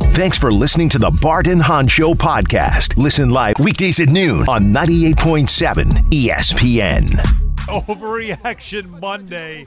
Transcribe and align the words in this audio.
Thanks 0.00 0.38
for 0.38 0.50
listening 0.50 0.88
to 0.90 0.98
the 0.98 1.10
Bart 1.22 1.46
and 1.46 1.60
Hahn 1.60 1.88
Show 1.88 2.14
podcast. 2.14 2.96
Listen 2.96 3.30
live 3.30 3.54
weekdays 3.58 3.98
at 3.98 4.08
noon 4.10 4.42
on 4.48 4.72
98.7 4.72 5.84
ESPN. 6.10 7.06
Overreaction 7.66 9.00
Monday. 9.00 9.66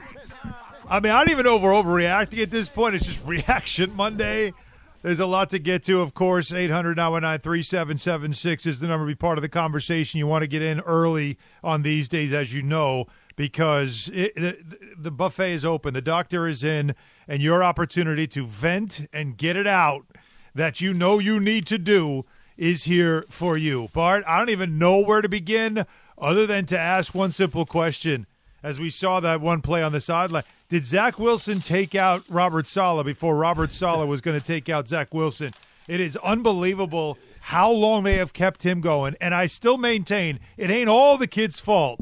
I 0.88 1.00
mean, 1.00 1.12
I 1.12 1.18
don't 1.18 1.30
even 1.30 1.44
know 1.44 1.56
if 1.56 1.62
we're 1.62 1.72
overreacting 1.72 2.42
at 2.42 2.50
this 2.50 2.70
point. 2.70 2.94
It's 2.94 3.06
just 3.06 3.26
Reaction 3.26 3.94
Monday. 3.94 4.54
There's 5.02 5.20
a 5.20 5.26
lot 5.26 5.50
to 5.50 5.58
get 5.58 5.82
to, 5.84 6.00
of 6.00 6.14
course. 6.14 6.50
800 6.50 6.96
919 6.96 7.40
3776 7.40 8.66
is 8.66 8.80
the 8.80 8.88
number 8.88 9.06
to 9.06 9.10
be 9.10 9.14
part 9.14 9.38
of 9.38 9.42
the 9.42 9.48
conversation. 9.48 10.18
You 10.18 10.26
want 10.26 10.42
to 10.42 10.48
get 10.48 10.62
in 10.62 10.80
early 10.80 11.38
on 11.62 11.82
these 11.82 12.08
days, 12.08 12.32
as 12.32 12.54
you 12.54 12.62
know, 12.62 13.06
because 13.36 14.10
it, 14.12 14.34
the, 14.34 14.58
the 14.96 15.10
buffet 15.10 15.52
is 15.52 15.64
open. 15.64 15.94
The 15.94 16.00
doctor 16.00 16.48
is 16.48 16.64
in, 16.64 16.94
and 17.28 17.42
your 17.42 17.62
opportunity 17.62 18.26
to 18.28 18.46
vent 18.46 19.08
and 19.12 19.36
get 19.36 19.56
it 19.56 19.66
out 19.66 20.06
that 20.54 20.80
you 20.80 20.94
know 20.94 21.18
you 21.18 21.40
need 21.40 21.66
to 21.66 21.78
do 21.78 22.24
is 22.56 22.84
here 22.84 23.24
for 23.28 23.56
you. 23.56 23.88
Bart, 23.92 24.24
I 24.26 24.38
don't 24.38 24.50
even 24.50 24.78
know 24.78 24.98
where 24.98 25.22
to 25.22 25.28
begin 25.28 25.86
other 26.16 26.46
than 26.46 26.66
to 26.66 26.78
ask 26.78 27.14
one 27.14 27.30
simple 27.30 27.64
question. 27.64 28.26
As 28.62 28.80
we 28.80 28.90
saw 28.90 29.20
that 29.20 29.40
one 29.40 29.62
play 29.62 29.82
on 29.82 29.92
the 29.92 30.00
sideline, 30.00 30.42
did 30.68 30.84
Zach 30.84 31.18
Wilson 31.18 31.60
take 31.60 31.94
out 31.94 32.24
Robert 32.28 32.66
Saleh 32.66 33.06
before 33.06 33.36
Robert 33.36 33.70
Saleh 33.70 34.08
was 34.08 34.20
going 34.20 34.38
to 34.38 34.44
take 34.44 34.68
out 34.68 34.88
Zach 34.88 35.14
Wilson? 35.14 35.52
It 35.86 36.00
is 36.00 36.16
unbelievable 36.18 37.16
how 37.40 37.70
long 37.70 38.02
they 38.02 38.16
have 38.16 38.32
kept 38.32 38.64
him 38.64 38.80
going. 38.80 39.16
And 39.20 39.34
I 39.34 39.46
still 39.46 39.78
maintain 39.78 40.40
it 40.56 40.70
ain't 40.70 40.88
all 40.88 41.16
the 41.16 41.26
kid's 41.26 41.60
fault, 41.60 42.00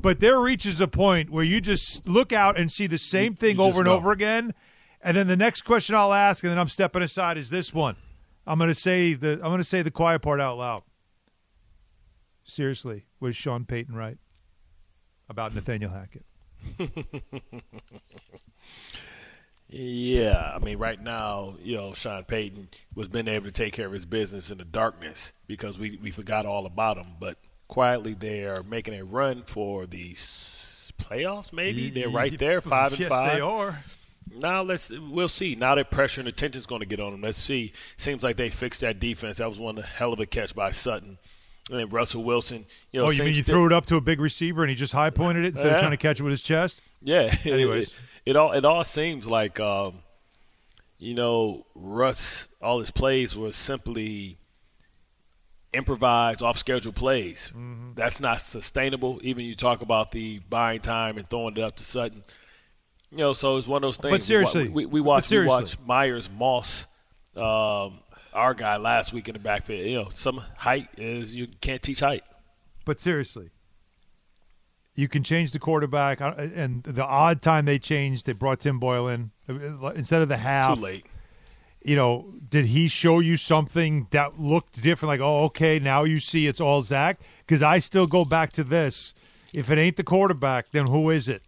but 0.00 0.20
there 0.20 0.38
reaches 0.38 0.80
a 0.80 0.86
point 0.86 1.30
where 1.30 1.42
you 1.42 1.60
just 1.60 2.06
look 2.06 2.32
out 2.32 2.58
and 2.58 2.70
see 2.70 2.86
the 2.86 2.98
same 2.98 3.34
thing 3.34 3.58
over 3.58 3.78
and 3.78 3.86
know. 3.86 3.94
over 3.94 4.12
again. 4.12 4.54
And 5.04 5.16
then 5.18 5.26
the 5.26 5.36
next 5.36 5.62
question 5.62 5.94
I'll 5.94 6.14
ask, 6.14 6.42
and 6.42 6.50
then 6.50 6.58
I'm 6.58 6.66
stepping 6.68 7.02
aside, 7.02 7.36
is 7.36 7.50
this 7.50 7.74
one. 7.74 7.96
I'm 8.46 8.58
going 8.58 8.68
to 8.68 8.74
say 8.74 9.12
the 9.14 9.34
I'm 9.34 9.50
going 9.50 9.58
to 9.58 9.64
say 9.64 9.82
the 9.82 9.90
quiet 9.90 10.22
part 10.22 10.40
out 10.40 10.56
loud. 10.56 10.82
Seriously, 12.42 13.04
was 13.20 13.36
Sean 13.36 13.64
Payton 13.64 13.94
right 13.94 14.18
about 15.28 15.54
Nathaniel 15.54 15.90
Hackett? 15.90 16.24
Yeah, 19.76 20.52
I 20.54 20.60
mean, 20.60 20.78
right 20.78 21.00
now, 21.02 21.54
you 21.60 21.76
know, 21.76 21.94
Sean 21.94 22.22
Payton 22.22 22.68
was 22.94 23.08
been 23.08 23.26
able 23.26 23.46
to 23.46 23.52
take 23.52 23.72
care 23.72 23.86
of 23.86 23.92
his 23.92 24.06
business 24.06 24.50
in 24.52 24.58
the 24.58 24.64
darkness 24.64 25.32
because 25.48 25.78
we, 25.78 25.98
we 26.00 26.12
forgot 26.12 26.46
all 26.46 26.64
about 26.66 26.96
him. 26.96 27.06
But 27.18 27.38
quietly, 27.66 28.14
they 28.14 28.44
are 28.44 28.62
making 28.62 28.94
a 28.94 29.04
run 29.04 29.42
for 29.42 29.86
the 29.86 30.12
playoffs. 30.12 31.52
Maybe 31.52 31.90
they're 31.90 32.08
right 32.08 32.38
there, 32.38 32.60
five 32.60 32.92
and 32.92 33.00
yes, 33.00 33.08
five. 33.08 33.32
they 33.32 33.40
are. 33.40 33.82
Now 34.30 34.62
let's 34.62 34.90
we'll 34.90 35.28
see. 35.28 35.54
Now 35.54 35.74
that 35.74 35.90
pressure 35.90 36.20
and 36.20 36.28
attention 36.28 36.58
is 36.58 36.66
going 36.66 36.80
to 36.80 36.86
get 36.86 37.00
on 37.00 37.12
them. 37.12 37.20
Let's 37.20 37.38
see. 37.38 37.72
Seems 37.96 38.22
like 38.22 38.36
they 38.36 38.50
fixed 38.50 38.80
that 38.80 39.00
defense. 39.00 39.38
That 39.38 39.48
was 39.48 39.58
one 39.58 39.76
hell 39.76 40.12
of 40.12 40.20
a 40.20 40.26
catch 40.26 40.54
by 40.54 40.70
Sutton. 40.70 41.18
And 41.70 41.78
then 41.78 41.88
Russell 41.88 42.24
Wilson. 42.24 42.66
You 42.92 43.00
know, 43.00 43.06
oh, 43.06 43.10
you 43.10 43.24
mean 43.24 43.34
you 43.34 43.42
threw 43.42 43.66
it 43.66 43.72
up 43.72 43.86
to 43.86 43.96
a 43.96 44.00
big 44.00 44.20
receiver 44.20 44.62
and 44.62 44.70
he 44.70 44.76
just 44.76 44.92
high 44.92 45.10
pointed 45.10 45.44
it 45.44 45.48
instead 45.48 45.72
of 45.72 45.80
trying 45.80 45.92
to 45.92 45.96
catch 45.96 46.20
it 46.20 46.22
with 46.22 46.32
his 46.32 46.42
chest? 46.42 46.82
Yeah. 47.00 47.34
Anyways. 47.44 47.88
it, 47.88 47.94
it 48.26 48.36
all 48.36 48.52
it 48.52 48.64
all 48.64 48.84
seems 48.84 49.26
like 49.26 49.60
um, 49.60 50.02
you 50.98 51.14
know 51.14 51.66
Russ. 51.74 52.48
All 52.60 52.80
his 52.80 52.90
plays 52.90 53.36
were 53.36 53.52
simply 53.52 54.38
improvised, 55.74 56.42
off 56.42 56.56
schedule 56.56 56.92
plays. 56.92 57.50
Mm-hmm. 57.54 57.94
That's 57.94 58.20
not 58.20 58.40
sustainable. 58.40 59.20
Even 59.22 59.44
you 59.44 59.54
talk 59.54 59.82
about 59.82 60.12
the 60.12 60.38
buying 60.50 60.80
time 60.80 61.18
and 61.18 61.28
throwing 61.28 61.56
it 61.56 61.62
up 61.62 61.76
to 61.76 61.84
Sutton. 61.84 62.22
You 63.14 63.22
know, 63.22 63.32
so 63.32 63.56
it's 63.56 63.68
one 63.68 63.76
of 63.76 63.82
those 63.82 63.96
things. 63.96 64.10
But 64.10 64.22
seriously, 64.24 64.68
we, 64.68 64.86
we 64.86 65.00
but 65.00 65.06
watched 65.06 65.30
we 65.30 65.46
watched 65.46 65.78
Myers 65.86 66.28
Moss, 66.36 66.86
um, 67.36 68.00
our 68.32 68.54
guy 68.54 68.76
last 68.76 69.12
week 69.12 69.28
in 69.28 69.34
the 69.34 69.38
backfield. 69.38 69.86
You 69.86 70.02
know, 70.02 70.08
some 70.14 70.42
height 70.56 70.88
is 70.98 71.36
you 71.36 71.46
can't 71.60 71.80
teach 71.80 72.00
height. 72.00 72.22
But 72.84 72.98
seriously, 72.98 73.50
you 74.96 75.06
can 75.06 75.22
change 75.22 75.52
the 75.52 75.60
quarterback, 75.60 76.20
and 76.20 76.82
the 76.82 77.04
odd 77.04 77.40
time 77.40 77.66
they 77.66 77.78
changed, 77.78 78.26
they 78.26 78.32
brought 78.32 78.58
Tim 78.60 78.80
Boyle 78.80 79.06
in 79.06 79.30
uh, 79.48 79.92
instead 79.94 80.20
of 80.20 80.28
the 80.28 80.38
half. 80.38 80.74
Too 80.74 80.82
late. 80.82 81.06
You 81.82 81.94
know, 81.94 82.34
did 82.48 82.66
he 82.66 82.88
show 82.88 83.20
you 83.20 83.36
something 83.36 84.08
that 84.10 84.40
looked 84.40 84.82
different? 84.82 85.10
Like, 85.10 85.20
oh, 85.20 85.44
okay, 85.44 85.78
now 85.78 86.02
you 86.02 86.18
see 86.18 86.48
it's 86.48 86.60
all 86.60 86.82
Zach. 86.82 87.20
Because 87.46 87.62
I 87.62 87.78
still 87.78 88.08
go 88.08 88.24
back 88.24 88.50
to 88.54 88.64
this: 88.64 89.14
if 89.52 89.70
it 89.70 89.78
ain't 89.78 89.96
the 89.96 90.02
quarterback, 90.02 90.72
then 90.72 90.88
who 90.88 91.10
is 91.10 91.28
it? 91.28 91.42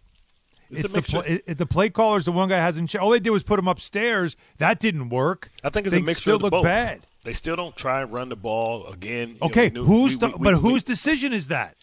It's 0.69 0.81
a 0.81 0.83
It's, 0.83 0.93
the 0.93 1.01
play, 1.01 1.41
it, 1.47 1.57
the 1.57 1.65
play 1.65 1.89
caller's 1.89 2.25
the 2.25 2.31
one 2.31 2.49
guy 2.49 2.57
hasn't. 2.57 2.93
All 2.95 3.09
they 3.11 3.19
did 3.19 3.29
was 3.29 3.43
put 3.43 3.57
him 3.59 3.67
upstairs. 3.67 4.35
That 4.57 4.79
didn't 4.79 5.09
work. 5.09 5.49
I 5.63 5.69
think 5.69 5.87
it's 5.87 5.93
Things 5.93 6.03
a 6.03 6.05
mixture 6.05 6.21
still 6.21 6.35
of 6.35 6.41
the 6.41 6.45
look 6.47 6.51
both. 6.51 6.63
bad. 6.65 7.05
They 7.23 7.33
still 7.33 7.55
don't 7.55 7.75
try 7.75 8.01
and 8.01 8.11
run 8.11 8.29
the 8.29 8.35
ball 8.35 8.87
again. 8.87 9.29
you 9.29 9.33
know, 9.35 9.47
Okay, 9.47 9.69
who's 9.69 10.13
we- 10.13 10.19
the, 10.19 10.27
we- 10.27 10.33
we- 10.33 10.43
but 10.43 10.55
whose 10.55 10.83
decision 10.83 11.31
is 11.33 11.47
that? 11.49 11.75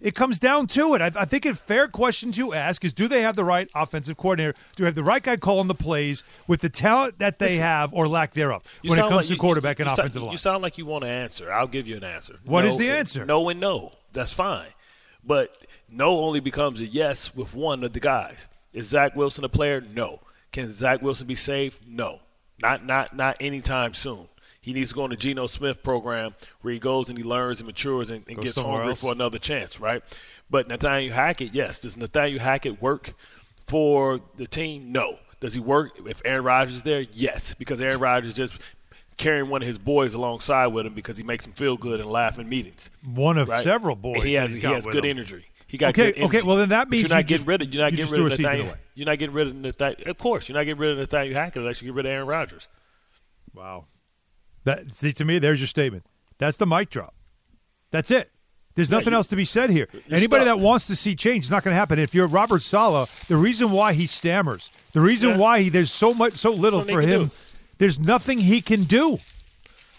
It 0.00 0.14
comes 0.14 0.38
down 0.38 0.66
to 0.68 0.94
it. 0.94 1.00
I, 1.00 1.10
I 1.16 1.24
think 1.24 1.46
a 1.46 1.54
fair 1.54 1.88
question 1.88 2.30
to 2.32 2.52
ask 2.52 2.84
is: 2.84 2.92
Do 2.92 3.08
they 3.08 3.22
have 3.22 3.36
the 3.36 3.44
right 3.44 3.70
offensive 3.74 4.16
coordinator? 4.18 4.52
Do 4.76 4.82
they 4.82 4.86
have 4.88 4.94
the 4.94 5.04
right 5.04 5.22
guy 5.22 5.36
calling 5.36 5.66
the 5.66 5.74
plays 5.74 6.22
with 6.46 6.60
the 6.60 6.68
talent 6.68 7.18
that 7.20 7.38
they 7.38 7.46
Listen, 7.50 7.62
have, 7.62 7.94
or 7.94 8.06
lack 8.06 8.34
thereof, 8.34 8.62
when 8.82 8.98
it 8.98 9.02
comes 9.02 9.12
like 9.14 9.26
to 9.26 9.32
you- 9.34 9.38
quarterback 9.40 9.80
and 9.80 9.86
you, 9.86 9.92
offensive 9.94 10.14
sound, 10.14 10.24
line? 10.26 10.32
You 10.32 10.38
sound 10.38 10.62
like 10.62 10.76
you 10.76 10.84
want 10.84 11.04
an 11.04 11.10
answer. 11.10 11.50
I'll 11.50 11.66
give 11.68 11.86
you 11.88 11.96
an 11.96 12.04
answer. 12.04 12.38
What 12.44 12.62
no, 12.62 12.68
is 12.68 12.76
the 12.76 12.90
uh, 12.90 12.94
answer? 12.94 13.24
No 13.24 13.48
and 13.48 13.60
no. 13.60 13.92
That's 14.12 14.32
fine. 14.32 14.66
But 15.26 15.56
no 15.88 16.20
only 16.20 16.40
becomes 16.40 16.80
a 16.80 16.86
yes 16.86 17.34
with 17.34 17.54
one 17.54 17.84
of 17.84 17.92
the 17.92 18.00
guys. 18.00 18.48
Is 18.72 18.88
Zach 18.88 19.14
Wilson 19.14 19.44
a 19.44 19.48
player? 19.48 19.80
No. 19.80 20.20
Can 20.52 20.72
Zach 20.72 21.02
Wilson 21.02 21.26
be 21.26 21.34
saved? 21.34 21.80
No. 21.86 22.20
Not 22.60 22.84
not 22.84 23.16
not 23.16 23.36
anytime 23.40 23.94
soon. 23.94 24.28
He 24.60 24.72
needs 24.72 24.90
to 24.90 24.94
go 24.94 25.04
on 25.04 25.10
the 25.10 25.16
Geno 25.16 25.46
Smith 25.46 25.82
program 25.82 26.34
where 26.62 26.72
he 26.72 26.80
goes 26.80 27.10
and 27.10 27.18
he 27.18 27.24
learns 27.24 27.60
and 27.60 27.66
matures 27.66 28.10
and, 28.10 28.24
and 28.28 28.40
gets 28.40 28.58
hungry 28.58 28.88
else. 28.88 29.02
for 29.02 29.12
another 29.12 29.38
chance, 29.38 29.78
right? 29.78 30.02
But 30.48 30.68
Nathaniel 30.68 31.12
Hackett, 31.12 31.54
yes. 31.54 31.80
Does 31.80 31.98
Nathaniel 31.98 32.40
Hackett 32.40 32.80
work 32.80 33.12
for 33.66 34.20
the 34.36 34.46
team? 34.46 34.90
No. 34.90 35.18
Does 35.40 35.52
he 35.52 35.60
work 35.60 35.92
if 36.06 36.22
Aaron 36.24 36.44
Rodgers 36.44 36.76
is 36.76 36.82
there? 36.82 37.04
Yes, 37.12 37.54
because 37.54 37.80
Aaron 37.80 38.00
Rodgers 38.00 38.32
just 38.32 38.58
carrying 39.18 39.50
one 39.50 39.62
of 39.62 39.68
his 39.68 39.78
boys 39.78 40.14
alongside 40.14 40.68
with 40.68 40.86
him 40.86 40.94
because 40.94 41.16
he 41.18 41.22
makes 41.22 41.46
him 41.46 41.52
feel 41.52 41.76
good 41.76 42.00
and 42.00 42.10
laugh 42.10 42.38
in 42.38 42.48
meetings. 42.48 42.88
One 43.04 43.36
of 43.36 43.48
right? 43.48 43.62
several 43.62 43.96
boys. 43.96 44.20
And 44.20 44.24
he 44.24 44.34
has 44.34 44.54
he 44.54 44.62
has 44.62 44.86
good 44.86 45.04
energy. 45.04 45.44
He 45.74 45.78
got 45.78 45.88
Okay, 45.98 46.22
okay, 46.22 46.42
well, 46.42 46.54
then 46.56 46.68
that 46.68 46.88
means 46.88 47.02
you're 47.02 47.08
not 47.08 47.16
you 47.16 47.22
getting 47.24 47.38
just- 47.38 47.48
rid 47.48 47.62
of 47.62 47.74
you're 47.74 47.82
not 47.82 47.90
getting 47.96 48.12
rid 48.12 48.20
of 48.32 48.38
Nathaniel. 48.38 48.66
away. 48.68 48.78
You're 48.94 49.06
not 49.06 49.18
getting 49.18 49.34
rid 49.34 49.46
of 49.48 49.54
Nathaniel. 49.56 50.08
Of 50.08 50.18
course, 50.18 50.48
you're 50.48 50.56
not 50.56 50.66
getting 50.66 50.78
rid 50.80 50.92
of 50.92 50.98
Nathaniel 50.98 51.34
Hackett 51.34 51.62
unless 51.62 51.82
you 51.82 51.86
get 51.88 51.94
rid 51.96 52.06
of 52.06 52.12
Aaron 52.12 52.28
Rodgers. 52.28 52.68
Wow. 53.52 53.86
That 54.62 54.94
see 54.94 55.10
to 55.14 55.24
me, 55.24 55.40
there's 55.40 55.58
your 55.58 55.66
statement. 55.66 56.06
That's 56.38 56.56
the 56.58 56.66
mic 56.68 56.90
drop. 56.90 57.12
That's 57.90 58.12
it. 58.12 58.30
There's 58.76 58.88
Yeah, 58.88 58.98
nothing 58.98 59.14
else 59.14 59.26
to 59.26 59.34
be 59.36 59.44
said 59.44 59.70
here. 59.70 59.88
Anybody 60.08 60.44
stuck. 60.44 60.58
that 60.58 60.60
wants 60.60 60.86
to 60.86 60.94
see 60.94 61.16
change 61.16 61.46
is 61.46 61.50
not 61.50 61.64
going 61.64 61.72
to 61.72 61.76
happen. 61.76 61.98
If 61.98 62.14
you're 62.14 62.28
Robert 62.28 62.62
Saleh, 62.62 63.08
the 63.26 63.36
reason 63.36 63.72
why 63.72 63.94
he 63.94 64.06
stammers, 64.06 64.70
the 64.92 65.00
reason 65.00 65.30
Yeah. 65.30 65.36
why 65.38 65.62
he, 65.62 65.68
there's 65.70 65.90
so 65.90 66.14
much, 66.14 66.34
so 66.34 66.52
little 66.52 66.84
for 66.84 67.00
him, 67.00 67.24
do. 67.24 67.30
there's 67.78 67.98
nothing 67.98 68.38
he 68.38 68.60
can 68.62 68.84
do. 68.84 69.18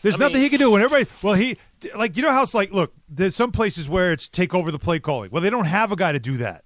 There's 0.04 0.16
I 0.16 0.20
nothing 0.20 0.36
mean- 0.36 0.44
he 0.44 0.50
can 0.52 0.60
do. 0.60 0.72
When 0.72 0.82
everybody, 0.82 1.10
well, 1.22 1.34
he 1.34 1.58
like 1.96 2.16
you 2.16 2.24
know 2.24 2.32
how 2.32 2.44
it's 2.44 2.54
like. 2.54 2.72
Look, 2.72 2.94
there's 3.10 3.36
some 3.36 3.52
places 3.52 3.88
where 3.90 4.12
it's 4.12 4.28
take 4.28 4.54
over 4.54 4.72
the 4.72 4.80
play 4.80 5.00
calling. 5.00 5.32
Well, 5.32 5.42
they 5.42 5.50
don't 5.50 5.66
have 5.66 5.92
a 5.92 5.96
guy 5.96 6.12
to 6.12 6.20
do 6.20 6.38
that. 6.38 6.66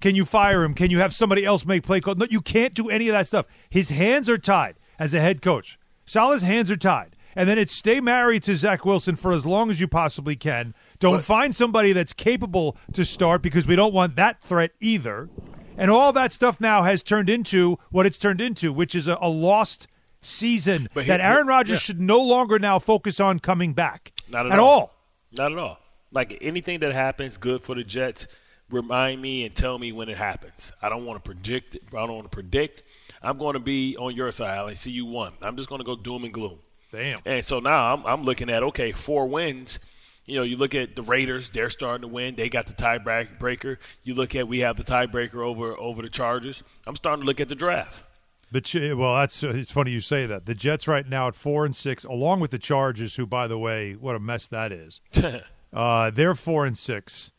Can 0.00 0.14
you 0.14 0.24
fire 0.24 0.62
him? 0.62 0.74
Can 0.74 0.90
you 0.90 1.00
have 1.00 1.12
somebody 1.12 1.44
else 1.44 1.66
make 1.66 1.82
play 1.82 2.00
call? 2.00 2.14
No, 2.14 2.26
you 2.30 2.40
can't 2.40 2.74
do 2.74 2.88
any 2.88 3.08
of 3.08 3.12
that 3.12 3.26
stuff. 3.26 3.46
His 3.68 3.88
hands 3.88 4.28
are 4.28 4.38
tied 4.38 4.76
as 4.98 5.12
a 5.12 5.20
head 5.20 5.42
coach. 5.42 5.78
Saleh's 6.04 6.42
hands 6.42 6.70
are 6.70 6.76
tied. 6.76 7.16
And 7.34 7.48
then 7.48 7.58
it's 7.58 7.72
stay 7.72 8.00
married 8.00 8.42
to 8.44 8.56
Zach 8.56 8.84
Wilson 8.84 9.14
for 9.14 9.32
as 9.32 9.46
long 9.46 9.70
as 9.70 9.80
you 9.80 9.86
possibly 9.86 10.34
can. 10.34 10.74
Don't 10.98 11.22
find 11.22 11.54
somebody 11.54 11.92
that's 11.92 12.12
capable 12.12 12.76
to 12.94 13.04
start 13.04 13.42
because 13.42 13.66
we 13.66 13.76
don't 13.76 13.94
want 13.94 14.16
that 14.16 14.42
threat 14.42 14.72
either. 14.80 15.28
And 15.76 15.90
all 15.90 16.12
that 16.12 16.32
stuff 16.32 16.60
now 16.60 16.82
has 16.82 17.02
turned 17.02 17.30
into 17.30 17.78
what 17.90 18.06
it's 18.06 18.18
turned 18.18 18.40
into, 18.40 18.72
which 18.72 18.94
is 18.94 19.06
a, 19.06 19.18
a 19.20 19.28
lost 19.28 19.86
season 20.20 20.88
here- 20.94 21.04
that 21.04 21.20
Aaron 21.20 21.46
Rodgers 21.46 21.74
yeah. 21.74 21.78
should 21.78 22.00
no 22.00 22.20
longer 22.20 22.58
now 22.58 22.80
focus 22.80 23.20
on 23.20 23.38
coming 23.38 23.72
back. 23.72 24.12
Not 24.30 24.46
at, 24.46 24.52
at 24.52 24.58
all. 24.58 24.94
Not 25.32 25.52
at 25.52 25.58
all. 25.58 25.78
Like 26.10 26.38
anything 26.40 26.80
that 26.80 26.92
happens 26.92 27.36
good 27.36 27.62
for 27.62 27.74
the 27.74 27.84
Jets, 27.84 28.26
remind 28.70 29.20
me 29.20 29.44
and 29.44 29.54
tell 29.54 29.78
me 29.78 29.92
when 29.92 30.08
it 30.08 30.16
happens. 30.16 30.72
I 30.82 30.88
don't 30.88 31.04
want 31.04 31.22
to 31.22 31.26
predict. 31.26 31.74
it. 31.74 31.82
I 31.92 32.06
don't 32.06 32.14
want 32.14 32.30
to 32.30 32.34
predict. 32.34 32.82
I'm 33.22 33.38
going 33.38 33.54
to 33.54 33.60
be 33.60 33.96
on 33.96 34.14
your 34.14 34.30
side. 34.30 34.58
I 34.58 34.74
see 34.74 34.90
you 34.90 35.06
won. 35.06 35.32
I'm 35.42 35.56
just 35.56 35.68
going 35.68 35.80
to 35.80 35.84
go 35.84 35.96
doom 35.96 36.24
and 36.24 36.32
gloom. 36.32 36.58
Damn. 36.92 37.20
And 37.26 37.44
so 37.44 37.60
now 37.60 37.94
I'm, 37.94 38.06
I'm 38.06 38.22
looking 38.24 38.50
at 38.50 38.62
okay, 38.62 38.92
four 38.92 39.26
wins. 39.26 39.78
You 40.24 40.36
know, 40.36 40.42
you 40.42 40.56
look 40.56 40.74
at 40.74 40.94
the 40.94 41.02
Raiders; 41.02 41.50
they're 41.50 41.70
starting 41.70 42.02
to 42.02 42.08
win. 42.08 42.34
They 42.34 42.48
got 42.50 42.66
the 42.66 42.74
tiebreaker. 42.74 43.78
You 44.04 44.14
look 44.14 44.34
at 44.36 44.46
we 44.46 44.60
have 44.60 44.76
the 44.76 44.84
tiebreaker 44.84 45.36
over 45.36 45.72
over 45.78 46.02
the 46.02 46.10
Chargers. 46.10 46.62
I'm 46.86 46.96
starting 46.96 47.22
to 47.22 47.26
look 47.26 47.40
at 47.40 47.48
the 47.48 47.54
draft. 47.54 48.04
The 48.50 48.94
well, 48.94 49.16
that's 49.16 49.42
it's 49.42 49.70
funny 49.70 49.90
you 49.90 50.00
say 50.00 50.24
that. 50.26 50.46
The 50.46 50.54
Jets 50.54 50.88
right 50.88 51.06
now 51.06 51.28
at 51.28 51.34
four 51.34 51.64
and 51.66 51.76
six, 51.76 52.04
along 52.04 52.40
with 52.40 52.50
the 52.50 52.58
Chargers, 52.58 53.16
who 53.16 53.26
by 53.26 53.46
the 53.46 53.58
way, 53.58 53.92
what 53.94 54.16
a 54.16 54.20
mess 54.20 54.48
that 54.48 54.72
is. 54.72 55.00
uh, 55.72 56.10
they're 56.10 56.34
four 56.34 56.64
and 56.64 56.76
six, 56.78 57.32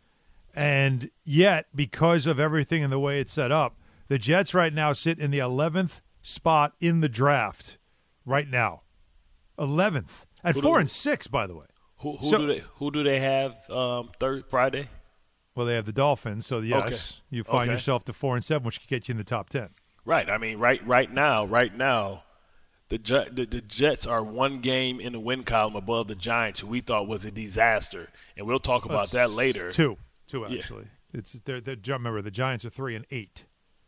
and 0.53 1.09
yet 1.23 1.65
because 1.73 2.27
of 2.27 2.39
everything 2.39 2.83
and 2.83 2.91
the 2.93 2.99
way 2.99 3.19
it's 3.19 3.33
set 3.33 3.51
up, 3.51 3.75
the 4.07 4.19
Jets 4.19 4.53
right 4.53 4.73
now 4.73 4.93
sit 4.93 5.17
in 5.19 5.31
the 5.31 5.39
eleventh 5.39 6.01
spot 6.21 6.73
in 6.79 7.01
the 7.01 7.09
draft. 7.09 7.77
Right 8.25 8.47
now, 8.47 8.81
eleventh 9.57 10.25
at 10.43 10.55
Who 10.55 10.61
four 10.61 10.75
do- 10.75 10.81
and 10.81 10.89
six. 10.91 11.25
By 11.27 11.47
the 11.47 11.55
way, 11.55 11.65
Who, 12.01 12.17
who 12.17 12.29
So- 12.29 12.37
do 12.37 12.47
they 12.47 12.59
who 12.75 12.91
do 12.91 13.01
they 13.03 13.19
have 13.19 13.67
um, 13.71 14.11
third 14.19 14.45
Friday? 14.47 14.89
well 15.55 15.65
they 15.65 15.73
have 15.75 15.87
the 15.87 15.91
Dolphins, 15.91 16.45
so 16.45 16.59
yes, 16.59 16.85
Okay. 16.85 17.35
you 17.37 17.43
find 17.43 17.63
Okay. 17.63 17.71
yourself 17.71 18.05
to 18.05 18.13
four 18.13 18.35
and 18.35 18.45
seven, 18.45 18.63
which 18.65 18.79
could 18.79 18.87
get 18.89 19.07
you 19.09 19.13
in 19.13 19.17
the 19.17 19.23
top 19.23 19.49
ten. 19.49 19.69
Right. 20.09 20.27
I 20.27 20.39
mean, 20.39 20.57
right 20.57 20.85
right 20.87 21.11
now, 21.13 21.45
right 21.45 21.71
now, 21.71 22.23
the, 22.89 22.97
the 23.31 23.45
the 23.45 23.61
Jets 23.61 24.07
are 24.07 24.23
one 24.23 24.59
game 24.59 24.99
in 24.99 25.13
the 25.13 25.19
win 25.19 25.43
column 25.43 25.75
above 25.75 26.07
the 26.07 26.15
Giants, 26.15 26.61
who 26.61 26.67
we 26.67 26.81
thought 26.81 27.07
was 27.07 27.25
a 27.25 27.31
disaster, 27.31 28.09
and 28.35 28.47
we'll 28.47 28.57
talk 28.59 28.85
about 28.85 29.11
that 29.11 29.29
later. 29.29 29.69
Two, 29.69 29.97
two 30.25 30.47
Yeah. 30.49 30.57
actually. 30.57 30.85
It's 31.13 31.33
they're, 31.45 31.61
they're, 31.61 31.75
remember 31.89 32.23
the 32.23 32.31
Giants 32.31 32.65
are 32.65 32.71
three 32.71 32.95
and 32.95 33.05
eight. 33.11 33.45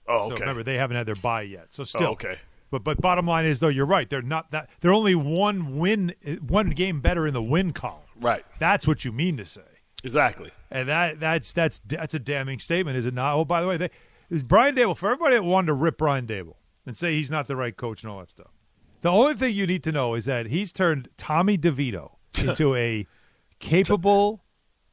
Oh, 0.07 0.27
So 0.27 0.33
okay. 0.33 0.43
remember 0.43 0.61
they 0.61 0.77
haven't 0.77 0.95
had 0.97 1.07
their 1.07 1.15
bye 1.15 1.41
yet. 1.41 1.73
So 1.73 1.81
Oh, 1.81 1.85
still, 1.85 2.07
okay. 2.09 2.35
But 2.69 2.83
but 2.83 3.01
bottom 3.01 3.25
line 3.25 3.47
is 3.47 3.59
though 3.59 3.67
you're 3.69 3.87
right. 3.87 4.07
They're 4.07 4.21
not 4.21 4.51
that. 4.51 4.69
They're 4.79 4.93
only 4.93 5.15
one 5.15 5.79
win, 5.79 6.13
one 6.47 6.69
game 6.69 7.01
better 7.01 7.25
in 7.25 7.33
the 7.33 7.41
win 7.41 7.73
column. 7.73 8.01
Right. 8.19 8.45
That's 8.59 8.85
what 8.85 9.03
you 9.05 9.11
mean 9.11 9.37
to 9.37 9.45
say. 9.45 9.61
Exactly. 10.03 10.51
And 10.69 10.87
that 10.87 11.19
that's 11.19 11.51
that's 11.53 11.81
that's 11.87 12.13
a 12.13 12.19
damning 12.19 12.59
statement, 12.59 12.95
is 12.97 13.07
it 13.07 13.15
not? 13.15 13.33
Oh, 13.35 13.43
by 13.43 13.61
the 13.61 13.67
way, 13.67 13.77
they 13.77 13.89
Brian 14.31 14.75
Daboll. 14.75 14.95
For 14.95 15.11
everybody 15.11 15.35
that 15.35 15.43
wanted 15.43 15.67
to 15.67 15.73
rip 15.73 15.97
Brian 15.97 16.25
Daboll 16.25 16.55
and 16.85 16.95
say 16.95 17.13
he's 17.13 17.29
not 17.29 17.47
the 17.47 17.55
right 17.55 17.75
coach 17.75 18.03
and 18.03 18.11
all 18.11 18.19
that 18.19 18.29
stuff, 18.29 18.51
the 19.01 19.09
only 19.09 19.33
thing 19.35 19.55
you 19.55 19.67
need 19.67 19.83
to 19.83 19.91
know 19.91 20.15
is 20.15 20.25
that 20.25 20.47
he's 20.47 20.71
turned 20.71 21.09
Tommy 21.17 21.57
DeVito 21.57 22.11
into 22.39 22.75
a 22.75 23.05
capable 23.59 24.43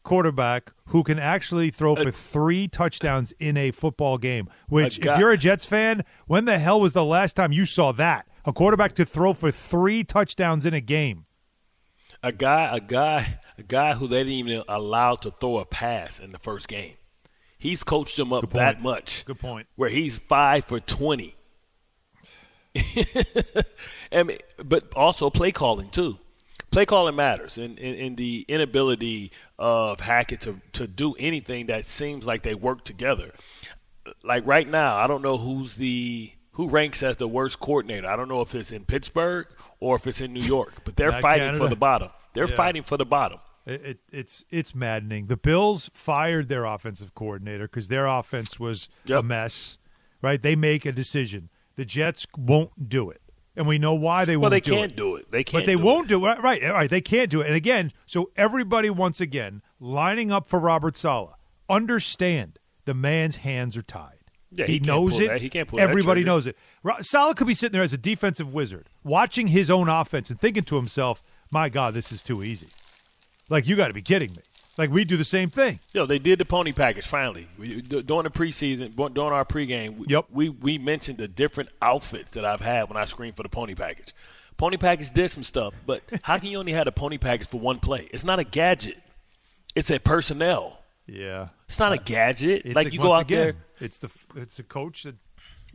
quarterback 0.03 0.73
who 0.87 1.03
can 1.03 1.19
actually 1.19 1.71
throw 1.71 1.95
for 1.95 2.11
three 2.11 2.67
touchdowns 2.67 3.33
in 3.39 3.57
a 3.57 3.71
football 3.71 4.19
game. 4.19 4.49
Which, 4.69 4.99
if 4.99 5.19
you're 5.19 5.31
a 5.31 5.37
Jets 5.37 5.67
fan, 5.67 6.03
when 6.27 6.47
the 6.47 6.59
hell 6.59 6.81
was 6.81 6.95
the 6.95 7.05
last 7.05 7.37
time 7.37 7.53
you 7.53 7.67
saw 7.67 7.93
that? 7.93 8.27
A 8.45 8.53
quarterback 8.53 8.95
to 8.95 9.05
throw 9.05 9.35
for 9.35 9.51
three 9.51 10.03
touchdowns 10.05 10.65
in 10.65 10.73
a 10.73 10.81
game. 10.81 11.27
A 12.23 12.33
guy, 12.33 12.75
a 12.75 12.81
guy, 12.81 13.39
a 13.59 13.63
guy 13.63 13.93
who 13.95 14.09
they 14.09 14.25
didn't 14.25 14.33
even 14.33 14.63
allow 14.67 15.15
to 15.17 15.31
throw 15.31 15.59
a 15.59 15.67
pass 15.67 16.19
in 16.19 16.33
the 16.33 16.39
first 16.39 16.67
game. 16.69 16.95
He's 17.59 17.83
coached 17.83 18.17
them 18.17 18.33
up 18.33 18.51
that 18.51 18.81
much. 18.81 19.25
Good 19.25 19.41
point. 19.41 19.67
Where 19.75 19.91
he's 19.91 20.19
five 20.21 20.65
for 20.67 20.79
twenty. 20.79 21.35
I 24.13 24.23
mean, 24.23 24.37
but 24.65 24.93
also 24.95 25.31
play 25.31 25.51
calling 25.51 25.89
too. 25.91 26.19
Play 26.71 26.85
calling 26.87 27.17
matters, 27.17 27.57
and 27.59 27.79
in, 27.79 27.95
in, 27.95 28.15
the 28.17 28.45
inability 28.47 29.33
of 29.59 30.01
Hackett 30.01 30.43
to 30.43 30.61
to 30.73 30.87
do 30.87 31.15
anything 31.19 31.67
that 31.67 31.87
seems 31.87 32.27
like 32.27 32.43
they 32.43 32.55
work 32.55 32.85
together. 32.85 33.33
Like 34.23 34.47
right 34.47 34.69
now, 34.69 34.97
I 34.97 35.07
don't 35.07 35.23
know 35.23 35.39
who's 35.39 35.77
the 35.77 36.31
who 36.53 36.69
ranks 36.69 37.03
as 37.03 37.17
the 37.17 37.27
worst 37.27 37.59
coordinator. 37.59 38.09
I 38.09 38.17
don't 38.17 38.29
know 38.29 38.43
if 38.43 38.55
it's 38.55 38.71
in 38.71 38.85
Pittsburgh 38.85 39.47
or 39.81 39.97
if 39.97 40.07
it's 40.07 40.21
in 40.21 40.33
New 40.33 40.43
York, 40.43 40.75
but 40.85 40.97
they're 40.97 41.13
fighting 41.13 41.57
for 41.57 41.69
the 41.69 41.77
bottom. 41.77 42.11
They're 42.35 42.49
Yeah. 42.49 42.55
fighting 42.55 42.83
for 42.83 42.97
the 42.97 43.07
bottom. 43.07 43.39
It, 43.69 43.85
it, 43.85 43.99
it's 44.11 44.45
it's 44.51 44.75
maddening. 44.75 45.27
The 45.27 45.37
Bills 45.37 45.91
fired 45.93 46.49
their 46.49 46.65
offensive 46.65 47.15
coordinator 47.15 47.69
because 47.69 47.89
their 47.89 48.07
offense 48.07 48.59
was 48.59 48.89
a 49.11 49.23
mess. 49.23 49.79
Right? 50.23 50.43
They 50.43 50.57
make 50.57 50.85
a 50.87 50.91
decision. 50.93 51.51
The 51.77 51.85
Jets 51.85 52.27
won't 52.37 52.89
do 52.89 53.09
it, 53.11 53.21
and 53.55 53.69
we 53.69 53.79
know 53.79 53.95
why 53.95 54.25
they 54.25 54.37
Well, 54.37 54.51
won't. 54.51 54.65
Do 54.65 54.73
it. 54.73 54.75
Well, 54.75 54.81
they 54.81 54.89
do 54.89 54.89
can't 54.89 54.93
it. 54.93 54.97
do 54.97 55.17
it. 55.17 55.31
They 55.31 55.45
can't. 55.45 55.63
But 55.63 55.67
they 55.67 55.77
do 55.77 55.83
won't 55.85 56.07
It. 56.07 56.09
do 56.09 56.27
it. 56.27 56.39
Right, 56.41 56.63
right. 56.63 56.91
They 56.91 57.01
can't 57.01 57.31
do 57.31 57.41
it. 57.43 57.47
And 57.47 57.55
again, 57.55 57.93
so 58.07 58.31
everybody 58.37 58.91
once 58.91 59.21
again 59.21 59.63
lining 59.79 60.33
up 60.33 60.49
for 60.49 60.59
Robert 60.59 60.97
Saleh. 60.97 61.35
Understand 61.69 62.59
the 62.87 62.95
man's 62.95 63.37
hands 63.37 63.77
are 63.77 63.83
tied. 63.83 64.15
Yeah, 64.51 64.65
he, 64.67 64.75
he 64.75 64.79
knows 64.81 65.21
it. 65.21 65.29
that. 65.29 65.43
He 65.43 65.51
can't 65.51 65.69
pull 65.69 65.79
Everybody 65.79 66.25
knows 66.25 66.47
it. 66.47 66.57
Ro- 66.83 66.97
Saleh 67.01 67.37
could 67.37 67.47
be 67.47 67.53
sitting 67.55 67.75
there 67.75 67.83
as 67.83 67.93
a 67.93 67.99
defensive 67.99 68.53
wizard, 68.55 68.89
watching 69.05 69.49
his 69.49 69.71
own 69.71 69.89
offense 69.91 70.31
and 70.31 70.41
thinking 70.41 70.63
to 70.65 70.77
himself, 70.77 71.23
"My 71.51 71.69
God, 71.69 71.93
this 71.95 72.11
is 72.11 72.23
too 72.23 72.43
easy." 72.43 72.69
Like 73.49 73.67
you 73.67 73.77
got 73.77 73.89
to 73.89 73.95
be 73.95 74.03
kidding 74.03 74.31
me. 74.33 74.43
Like 74.77 74.91
we 74.91 75.05
do 75.05 75.17
the 75.17 75.25
same 75.25 75.51
thing. 75.51 75.81
Yo, 75.93 76.07
they 76.07 76.19
did 76.19 76.39
the 76.39 76.45
pony 76.45 76.73
package 76.73 77.07
finally 77.07 77.49
we, 77.59 77.81
d- 77.83 78.03
during 78.03 78.23
the 78.25 78.31
preseason, 78.31 78.95
during 78.95 79.33
our 79.33 79.45
pregame. 79.45 79.97
We, 79.99 80.07
Yep. 80.09 80.27
we 80.31 80.49
we 80.51 80.79
mentioned 80.79 81.19
the 81.19 81.27
different 81.29 81.71
outfits 81.83 82.31
that 82.33 82.45
I've 82.45 82.61
had 82.61 82.89
when 82.89 82.97
I 82.97 83.05
screamed 83.05 83.37
for 83.37 83.43
the 83.43 83.49
pony 83.49 83.75
package. 83.75 84.15
Pony 84.57 84.77
package 84.77 85.11
did 85.13 85.31
some 85.31 85.43
stuff, 85.43 85.75
but 85.87 86.03
how 86.23 86.39
can 86.39 86.51
you 86.51 86.59
only 86.59 86.73
have 86.73 86.87
a 86.87 86.93
pony 86.93 87.19
package 87.19 87.49
for 87.49 87.59
one 87.61 87.79
play? 87.81 88.09
It's 88.13 88.25
not 88.25 88.39
a 88.39 88.45
gadget. 88.45 88.99
It's 89.75 89.91
a 89.91 89.99
personnel. 89.99 90.79
Yeah. 91.07 91.49
It's 91.67 91.79
not 91.79 91.93
a 91.93 91.97
uh, 91.97 92.03
gadget. 92.05 92.63
It's 92.65 92.75
like 92.77 92.93
you 92.93 92.99
go 93.01 93.15
out 93.15 93.23
again, 93.23 93.39
there, 93.39 93.55
It's 93.81 93.99
the 93.99 94.11
it's 94.37 94.57
the 94.57 94.63
coach 94.63 95.03
that 95.05 95.17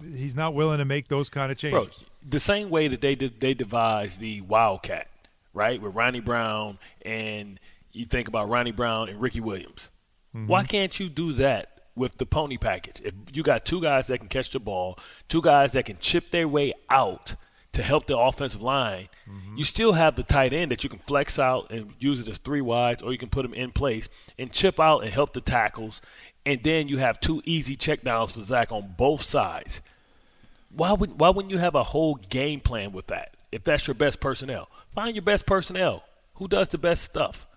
he's 0.01 0.35
not 0.35 0.53
willing 0.53 0.77
to 0.79 0.85
make 0.85 1.07
those 1.07 1.29
kind 1.29 1.51
of 1.51 1.57
changes. 1.57 1.79
bro. 1.79 1.87
The 2.25 2.39
same 2.39 2.69
way 2.69 2.87
that 2.87 3.01
they 3.01 3.15
did, 3.15 3.39
they 3.39 3.53
devised 3.53 4.19
the 4.19 4.41
Wildcat, 4.41 5.07
right, 5.53 5.81
with 5.81 5.95
Ronnie 5.95 6.19
Brown, 6.19 6.79
and 7.05 7.59
you 7.91 8.05
think 8.05 8.27
about 8.27 8.49
Ronnie 8.49 8.71
Brown 8.71 9.09
and 9.09 9.21
Ricky 9.21 9.39
Williams. 9.41 9.89
Mm-hmm. 10.35 10.47
Why 10.47 10.63
can't 10.63 10.99
you 10.99 11.09
do 11.09 11.33
that 11.33 11.69
with 11.95 12.17
the 12.17 12.25
pony 12.25 12.57
package? 12.57 13.01
If 13.05 13.13
you 13.33 13.43
got 13.43 13.65
two 13.65 13.81
guys 13.81 14.07
that 14.07 14.17
can 14.17 14.29
catch 14.29 14.49
the 14.51 14.59
ball, 14.59 14.97
two 15.27 15.41
guys 15.41 15.73
that 15.73 15.85
can 15.85 15.97
chip 15.99 16.29
their 16.29 16.47
way 16.47 16.73
out 16.89 17.35
to 17.73 17.81
help 17.83 18.07
the 18.07 18.17
offensive 18.17 18.61
line, 18.61 19.09
Mm-hmm. 19.29 19.55
you 19.55 19.63
still 19.63 19.93
have 19.93 20.17
the 20.17 20.23
tight 20.23 20.51
end 20.51 20.69
that 20.71 20.83
you 20.83 20.89
can 20.89 20.99
flex 20.99 21.39
out 21.39 21.71
and 21.71 21.93
use 21.97 22.19
it 22.19 22.27
as 22.27 22.37
three 22.39 22.59
wides, 22.59 23.01
or 23.01 23.13
you 23.13 23.17
can 23.17 23.29
put 23.29 23.43
them 23.43 23.53
in 23.53 23.71
place 23.71 24.09
and 24.37 24.51
chip 24.51 24.81
out 24.81 24.99
and 25.03 25.13
help 25.13 25.31
the 25.31 25.39
tackles. 25.39 26.01
And 26.45 26.61
then 26.61 26.89
you 26.89 26.97
have 26.97 27.21
two 27.21 27.41
easy 27.45 27.77
checkdowns 27.77 28.33
for 28.33 28.41
Zach 28.41 28.73
on 28.73 28.93
both 28.97 29.21
sides. 29.21 29.79
Why 30.75 30.91
would 30.91 31.19
why 31.19 31.29
wouldn't 31.29 31.51
you 31.51 31.57
have 31.59 31.73
a 31.75 31.83
whole 31.83 32.15
game 32.15 32.59
plan 32.59 32.91
with 32.91 33.07
that? 33.07 33.35
If 33.53 33.63
that's 33.63 33.87
your 33.87 33.93
best 33.95 34.19
personnel, 34.19 34.67
find 34.93 35.15
your 35.15 35.21
best 35.23 35.45
personnel. 35.45 36.03
Who 36.35 36.47
does 36.47 36.67
the 36.69 36.77
best 36.77 37.03
stuff? 37.03 37.47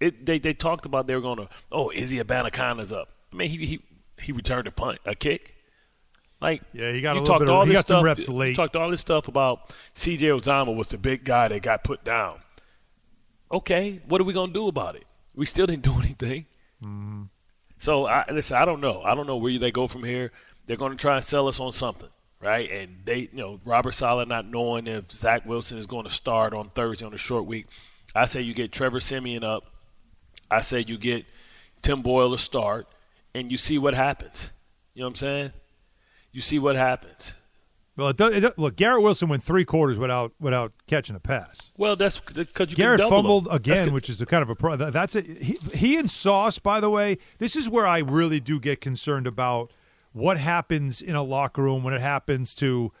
It, 0.00 0.24
they 0.24 0.38
they 0.38 0.52
talked 0.54 0.86
about 0.86 1.06
they 1.06 1.14
were 1.14 1.20
going 1.20 1.36
to. 1.38 1.48
Oh, 1.70 1.90
Izzy 1.94 2.18
Abanikanda's 2.18 2.92
up. 2.92 3.08
I 3.32 3.36
mean, 3.36 3.50
he 3.50 3.66
he 3.66 3.80
he 4.20 4.32
returned 4.32 4.66
a 4.66 4.70
punt, 4.70 4.98
a 5.04 5.14
kick. 5.14 5.54
Like 6.40 6.62
Yeah, 6.72 6.90
he 6.92 7.02
got 7.02 7.14
you 7.16 7.20
little 7.20 7.26
talked 7.26 7.40
bit 7.40 7.48
of- 7.50 7.54
all 7.54 7.66
this 7.66 7.80
stuff. 7.80 8.18
you 8.28 8.54
talked 8.54 8.74
all 8.76 8.90
this 8.90 9.02
stuff 9.02 9.28
about 9.28 9.74
C.J. 9.92 10.26
Uzomah 10.28 10.74
was 10.74 10.88
the 10.88 10.96
big 10.96 11.22
guy 11.24 11.48
that 11.48 11.60
got 11.62 11.84
put 11.84 12.02
down. 12.02 12.38
Okay, 13.52 14.00
what 14.08 14.20
are 14.20 14.24
we 14.24 14.32
gonna 14.32 14.52
do 14.52 14.68
about 14.68 14.96
it? 14.96 15.04
We 15.34 15.44
still 15.46 15.66
didn't 15.66 15.82
do 15.82 15.92
anything. 15.98 16.46
Mm-hmm. 16.82 17.22
So 17.78 18.06
I, 18.06 18.24
listen, 18.30 18.56
I 18.56 18.64
don't 18.64 18.80
know. 18.80 19.02
I 19.02 19.14
don't 19.14 19.26
know 19.26 19.36
where 19.36 19.58
they 19.58 19.70
go 19.70 19.86
from 19.86 20.04
here. 20.04 20.32
They're 20.66 20.76
going 20.76 20.92
to 20.92 20.98
try 20.98 21.16
and 21.16 21.24
sell 21.24 21.48
us 21.48 21.58
on 21.60 21.72
something, 21.72 22.10
right? 22.40 22.70
And 22.70 23.02
they, 23.04 23.18
you 23.18 23.28
know, 23.32 23.60
Robert 23.64 23.92
Saleh 23.92 24.26
not 24.26 24.46
knowing 24.46 24.86
if 24.86 25.10
Zach 25.10 25.46
Wilson 25.46 25.78
is 25.78 25.86
going 25.86 26.04
to 26.04 26.10
start 26.10 26.54
on 26.54 26.70
Thursday 26.70 27.06
on 27.06 27.14
a 27.14 27.18
short 27.18 27.46
week. 27.46 27.66
I 28.14 28.26
say 28.26 28.40
you 28.40 28.54
get 28.54 28.72
Trevor 28.72 29.00
Siemian 29.00 29.44
up. 29.44 29.66
I 30.50 30.62
say 30.62 30.84
you 30.86 30.98
get 30.98 31.26
Tim 31.82 32.02
Boyle 32.02 32.32
to 32.32 32.38
start, 32.38 32.88
and 33.34 33.50
you 33.50 33.56
see 33.56 33.78
what 33.78 33.94
happens. 33.94 34.50
You 34.94 35.00
know 35.00 35.06
what 35.06 35.10
I'm 35.10 35.16
saying? 35.16 35.52
You 36.32 36.40
see 36.40 36.58
what 36.58 36.76
happens. 36.76 37.34
Well, 37.96 38.08
it 38.08 38.16
does, 38.16 38.34
it 38.34 38.40
does, 38.40 38.52
look, 38.56 38.76
Garrett 38.76 39.02
Wilson 39.02 39.28
went 39.28 39.42
three 39.42 39.64
quarters 39.64 39.98
without 39.98 40.32
without 40.40 40.72
catching 40.86 41.14
a 41.16 41.20
pass. 41.20 41.60
Well, 41.76 41.96
that's 41.96 42.18
because 42.18 42.70
you 42.70 42.76
Garrett 42.76 43.00
fumbled. 43.00 43.44
That's 43.44 43.56
again, 43.56 43.84
good. 43.84 43.92
which 43.92 44.08
is 44.08 44.20
a 44.20 44.26
kind 44.26 44.42
of 44.42 44.48
a 44.48 44.54
pro. 44.54 44.76
That's 44.76 45.14
a 45.14 45.20
he, 45.20 45.58
he 45.74 45.96
and 45.98 46.10
Sauce. 46.10 46.58
By 46.58 46.80
the 46.80 46.88
way, 46.88 47.18
this 47.38 47.56
is 47.56 47.68
where 47.68 47.86
I 47.86 47.98
really 47.98 48.40
do 48.40 48.58
get 48.58 48.80
concerned 48.80 49.26
about 49.26 49.70
what 50.12 50.38
happens 50.38 51.00
in 51.00 51.14
a 51.14 51.22
locker 51.22 51.62
room 51.62 51.84
when 51.84 51.94
it 51.94 52.00
happens 52.00 52.54
to 52.56 52.92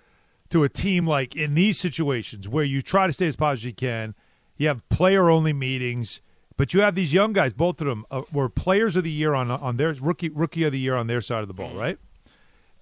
to 0.50 0.64
a 0.64 0.68
team 0.68 1.06
like 1.06 1.36
in 1.36 1.54
these 1.54 1.78
situations 1.78 2.48
where 2.48 2.64
you 2.64 2.82
try 2.82 3.06
to 3.06 3.12
stay 3.12 3.26
as 3.26 3.36
positive 3.36 3.60
as 3.60 3.64
you 3.66 3.72
can. 3.72 4.14
You 4.56 4.68
have 4.68 4.86
player 4.88 5.30
only 5.30 5.52
meetings, 5.52 6.20
but 6.56 6.74
you 6.74 6.80
have 6.80 6.94
these 6.94 7.12
young 7.12 7.32
guys. 7.32 7.52
Both 7.52 7.80
of 7.80 7.86
them 7.86 8.04
uh, 8.10 8.22
were 8.32 8.48
players 8.48 8.96
of 8.96 9.04
the 9.04 9.10
year 9.10 9.34
on 9.34 9.50
on 9.50 9.76
their 9.76 9.94
rookie 9.94 10.28
rookie 10.28 10.64
of 10.64 10.72
the 10.72 10.78
year 10.78 10.96
on 10.96 11.06
their 11.06 11.20
side 11.20 11.42
of 11.42 11.48
the 11.48 11.54
ball, 11.54 11.74
right? 11.74 11.98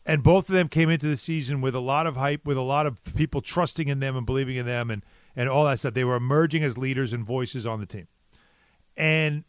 and 0.09 0.23
both 0.23 0.49
of 0.49 0.55
them 0.55 0.69
came 0.69 0.89
into 0.89 1.07
the 1.07 1.19
season 1.19 1.61
with 1.61 1.75
a 1.75 1.81
lot 1.81 2.07
of 2.07 2.17
hype, 2.17 2.47
with 2.47 2.57
a 2.57 2.63
lot 2.63 2.87
of 2.87 2.99
people 3.15 3.43
trusting 3.43 3.89
in 3.89 4.01
them 4.01 4.17
and 4.17 4.25
believing 4.25 4.57
in 4.57 4.65
them, 4.65 4.91
and 4.91 5.05
and 5.37 5.49
all 5.51 5.67
that 5.67 5.79
stuff. 5.79 5.95
They 5.95 6.03
were 6.03 6.17
emerging 6.17 6.65
as 6.65 6.79
leaders 6.79 7.13
and 7.13 7.25
voices 7.25 7.67
on 7.67 7.79
the 7.79 7.87
team. 7.87 8.09
And 8.97 9.45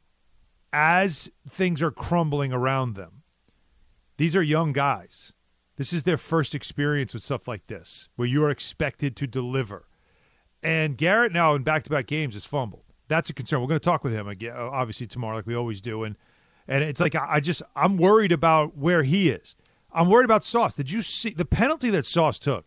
as 0.74 1.32
things 1.50 1.82
are 1.82 1.92
crumbling 1.92 2.52
around 2.52 2.96
them, 2.96 3.19
these 4.20 4.36
are 4.36 4.44
young 4.44 4.74
guys. 4.74 5.32
This 5.78 5.94
is 5.94 6.04
their 6.04 6.18
first 6.18 6.54
experience 6.54 7.14
with 7.14 7.24
stuff 7.24 7.48
like 7.48 7.68
this, 7.68 8.10
where 8.18 8.28
you 8.28 8.44
are 8.44 8.50
expected 8.50 9.16
to 9.16 9.26
deliver. 9.26 9.88
And 10.62 10.98
Garrett 10.98 11.32
now 11.32 11.56
in 11.56 11.64
back 11.64 11.84
to 11.84 11.90
back 11.90 12.08
games 12.08 12.34
has 12.34 12.44
fumbled. 12.44 12.84
That's 13.08 13.30
a 13.30 13.34
concern. 13.34 13.62
We're 13.62 13.70
going 13.70 13.80
to 13.80 13.86
talk 13.86 14.04
with 14.04 14.12
him 14.12 14.28
again, 14.28 14.54
uh, 14.58 14.70
obviously 14.74 15.08
tomorrow, 15.08 15.38
like 15.38 15.48
we 15.48 15.56
always 15.56 15.80
do. 15.80 16.04
And 16.04 16.18
and 16.68 16.84
it's 16.84 17.00
like 17.00 17.16
I 17.16 17.40
just 17.40 17.62
I'm 17.78 17.96
worried 17.96 18.34
about 18.34 18.78
where 18.78 19.04
he 19.04 19.30
is. 19.30 19.56
I'm 19.94 20.10
worried 20.10 20.26
about 20.26 20.44
Sauce. 20.44 20.74
Did 20.74 20.92
you 20.92 21.02
see 21.02 21.30
the 21.30 21.46
penalty 21.46 21.90
that 21.90 22.06
Sauce 22.06 22.40
took? 22.40 22.66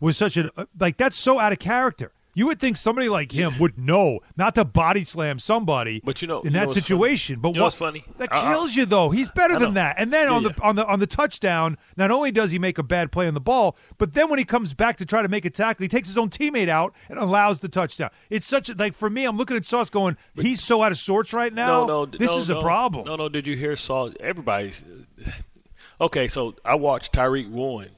Was 0.00 0.16
such 0.16 0.36
a 0.36 0.50
uh, 0.56 0.66
like 0.80 0.96
that's 0.96 1.16
so 1.16 1.38
out 1.38 1.52
of 1.52 1.60
character. 1.60 2.10
You 2.38 2.46
would 2.46 2.60
think 2.60 2.76
somebody 2.76 3.08
like 3.08 3.32
him 3.32 3.58
would 3.58 3.76
know 3.76 4.20
not 4.36 4.54
to 4.54 4.64
body 4.64 5.04
slam 5.04 5.40
somebody, 5.40 6.00
but 6.04 6.22
you 6.22 6.28
know, 6.28 6.38
in 6.42 6.44
you 6.44 6.50
that 6.52 6.68
know 6.68 6.72
situation. 6.72 7.34
Funny? 7.34 7.42
But 7.42 7.48
you 7.48 7.54
know 7.56 7.64
what's 7.64 7.74
funny? 7.74 8.04
That 8.18 8.28
uh, 8.30 8.52
kills 8.52 8.76
you 8.76 8.86
though. 8.86 9.10
He's 9.10 9.28
better 9.28 9.58
than 9.58 9.74
that. 9.74 9.96
And 9.98 10.12
then 10.12 10.28
yeah, 10.28 10.36
on 10.36 10.42
the 10.44 10.54
yeah. 10.56 10.68
on 10.68 10.76
the 10.76 10.86
on 10.86 11.00
the 11.00 11.08
touchdown, 11.08 11.76
not 11.96 12.12
only 12.12 12.30
does 12.30 12.52
he 12.52 12.60
make 12.60 12.78
a 12.78 12.84
bad 12.84 13.10
play 13.10 13.26
on 13.26 13.34
the 13.34 13.40
ball, 13.40 13.76
but 13.96 14.12
then 14.12 14.30
when 14.30 14.38
he 14.38 14.44
comes 14.44 14.72
back 14.72 14.96
to 14.98 15.04
try 15.04 15.20
to 15.20 15.28
make 15.28 15.44
a 15.46 15.50
tackle, 15.50 15.82
he 15.82 15.88
takes 15.88 16.06
his 16.06 16.16
own 16.16 16.30
teammate 16.30 16.68
out 16.68 16.94
and 17.08 17.18
allows 17.18 17.58
the 17.58 17.68
touchdown. 17.68 18.10
It's 18.30 18.46
such 18.46 18.68
a 18.68 18.74
like 18.74 18.94
for 18.94 19.10
me, 19.10 19.24
I'm 19.24 19.36
looking 19.36 19.56
at 19.56 19.66
Sauce 19.66 19.90
going, 19.90 20.16
he's 20.36 20.62
so 20.62 20.84
out 20.84 20.92
of 20.92 20.98
sorts 20.98 21.32
right 21.32 21.52
now. 21.52 21.86
No, 21.86 22.04
no, 22.04 22.06
this 22.06 22.30
no, 22.30 22.38
is 22.38 22.48
no, 22.48 22.60
a 22.60 22.62
problem. 22.62 23.04
No, 23.04 23.16
no. 23.16 23.28
Did 23.28 23.48
you 23.48 23.56
hear 23.56 23.74
Sauce? 23.74 24.14
Everybody's 24.20 24.84
okay. 26.00 26.28
So 26.28 26.54
I 26.64 26.76
watched 26.76 27.12
Tyreek 27.12 27.50
Warren. 27.50 27.90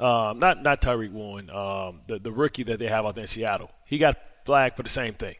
Um, 0.00 0.38
not 0.38 0.62
not 0.62 0.80
Tyreek 0.80 1.12
Warren, 1.12 1.50
um, 1.50 2.00
the 2.06 2.18
the 2.18 2.32
rookie 2.32 2.62
that 2.64 2.78
they 2.78 2.86
have 2.86 3.04
out 3.04 3.14
there 3.14 3.22
in 3.22 3.28
Seattle. 3.28 3.70
He 3.84 3.98
got 3.98 4.16
flagged 4.44 4.76
for 4.76 4.82
the 4.82 4.88
same 4.88 5.14
thing. 5.14 5.36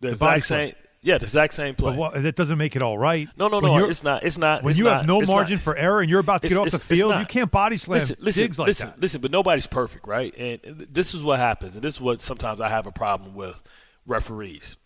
The, 0.00 0.08
The 0.08 0.12
exact 0.12 0.44
same, 0.44 0.72
yeah, 1.02 1.18
the 1.18 1.24
exact 1.24 1.54
same 1.54 1.74
play. 1.74 1.90
But 1.90 1.98
what, 1.98 2.22
that 2.22 2.36
doesn't 2.36 2.58
make 2.58 2.76
it 2.76 2.82
all 2.82 2.96
right. 2.96 3.28
no, 3.36 3.48
no, 3.48 3.60
no. 3.60 3.88
It's 3.88 4.04
not. 4.04 4.22
It's 4.22 4.38
not. 4.38 4.62
When 4.62 4.70
it's 4.70 4.78
you 4.78 4.84
not, 4.84 4.98
have 4.98 5.06
no 5.06 5.20
margin 5.22 5.56
not. 5.56 5.62
for 5.62 5.76
error 5.76 6.00
and 6.00 6.08
you're 6.08 6.20
about 6.20 6.42
to 6.42 6.48
get 6.48 6.58
off 6.58 6.70
the 6.70 6.78
field, 6.78 7.18
you 7.18 7.26
can't 7.26 7.50
body 7.50 7.76
slam 7.76 7.98
listen, 7.98 8.16
listen, 8.20 8.42
digs 8.44 8.58
like 8.58 8.68
listen, 8.68 8.90
that. 8.90 9.00
Listen, 9.00 9.20
but 9.20 9.32
nobody's 9.32 9.66
perfect, 9.66 10.06
right? 10.06 10.32
And 10.36 10.60
this 10.90 11.14
is 11.14 11.22
what 11.24 11.40
happens, 11.40 11.74
and 11.74 11.82
this 11.82 11.94
is 11.94 12.00
what 12.00 12.20
sometimes 12.20 12.60
I 12.60 12.68
have 12.68 12.86
a 12.86 12.92
problem 12.92 13.34
with 13.34 13.62
referees. 14.06 14.76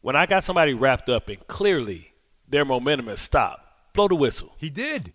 When 0.00 0.16
I 0.16 0.26
got 0.26 0.44
somebody 0.44 0.74
wrapped 0.74 1.08
up 1.08 1.28
and 1.28 1.44
clearly 1.46 2.12
their 2.48 2.64
momentum 2.64 3.06
has 3.08 3.20
stopped, 3.20 3.64
blow 3.92 4.08
the 4.08 4.14
whistle. 4.14 4.54
He 4.58 4.70
did. 4.70 5.12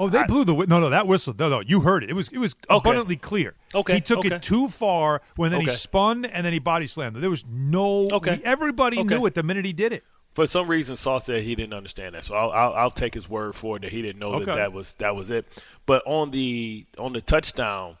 Oh, 0.00 0.08
they 0.08 0.18
I- 0.20 0.26
blew 0.26 0.44
the 0.44 0.54
whi- 0.54 0.64
no, 0.66 0.80
no. 0.80 0.88
That 0.88 1.06
whistle, 1.06 1.34
no, 1.38 1.48
no. 1.50 1.60
You 1.60 1.80
heard 1.80 2.02
it. 2.02 2.08
It 2.10 2.14
was, 2.14 2.28
it 2.28 2.38
was 2.38 2.56
Okay. 2.70 2.76
abundantly 2.78 3.16
clear. 3.16 3.54
Okay, 3.74 3.94
he 3.96 4.00
took 4.00 4.20
okay. 4.20 4.36
it 4.36 4.42
too 4.42 4.68
far 4.68 5.20
when 5.36 5.52
then 5.52 5.60
he 5.60 5.68
spun 5.70 6.24
and 6.24 6.44
then 6.46 6.54
he 6.54 6.58
body 6.58 6.86
slammed. 6.86 7.16
There 7.16 7.28
was 7.28 7.44
no. 7.46 8.08
Okay. 8.10 8.40
everybody 8.42 8.98
Okay. 8.98 9.14
knew 9.16 9.26
it 9.26 9.34
the 9.34 9.42
minute 9.42 9.66
he 9.66 9.74
did 9.74 9.92
it. 9.92 10.02
For 10.32 10.46
some 10.46 10.68
reason, 10.68 10.96
Sauce 10.96 11.26
said 11.26 11.42
he 11.42 11.54
didn't 11.54 11.74
understand 11.74 12.14
that, 12.14 12.24
so 12.24 12.34
I'll, 12.36 12.50
I'll, 12.50 12.72
I'll 12.74 12.90
take 12.90 13.12
his 13.14 13.28
word 13.28 13.56
for 13.56 13.76
it 13.76 13.82
that 13.82 13.90
he 13.90 14.00
didn't 14.00 14.20
know 14.20 14.32
Okay. 14.34 14.44
that 14.46 14.56
that 14.56 14.72
was 14.72 14.94
that 14.94 15.14
was 15.14 15.30
it. 15.30 15.46
But 15.86 16.02
on 16.06 16.30
the 16.30 16.86
on 16.98 17.12
the 17.12 17.20
touchdown, 17.20 17.96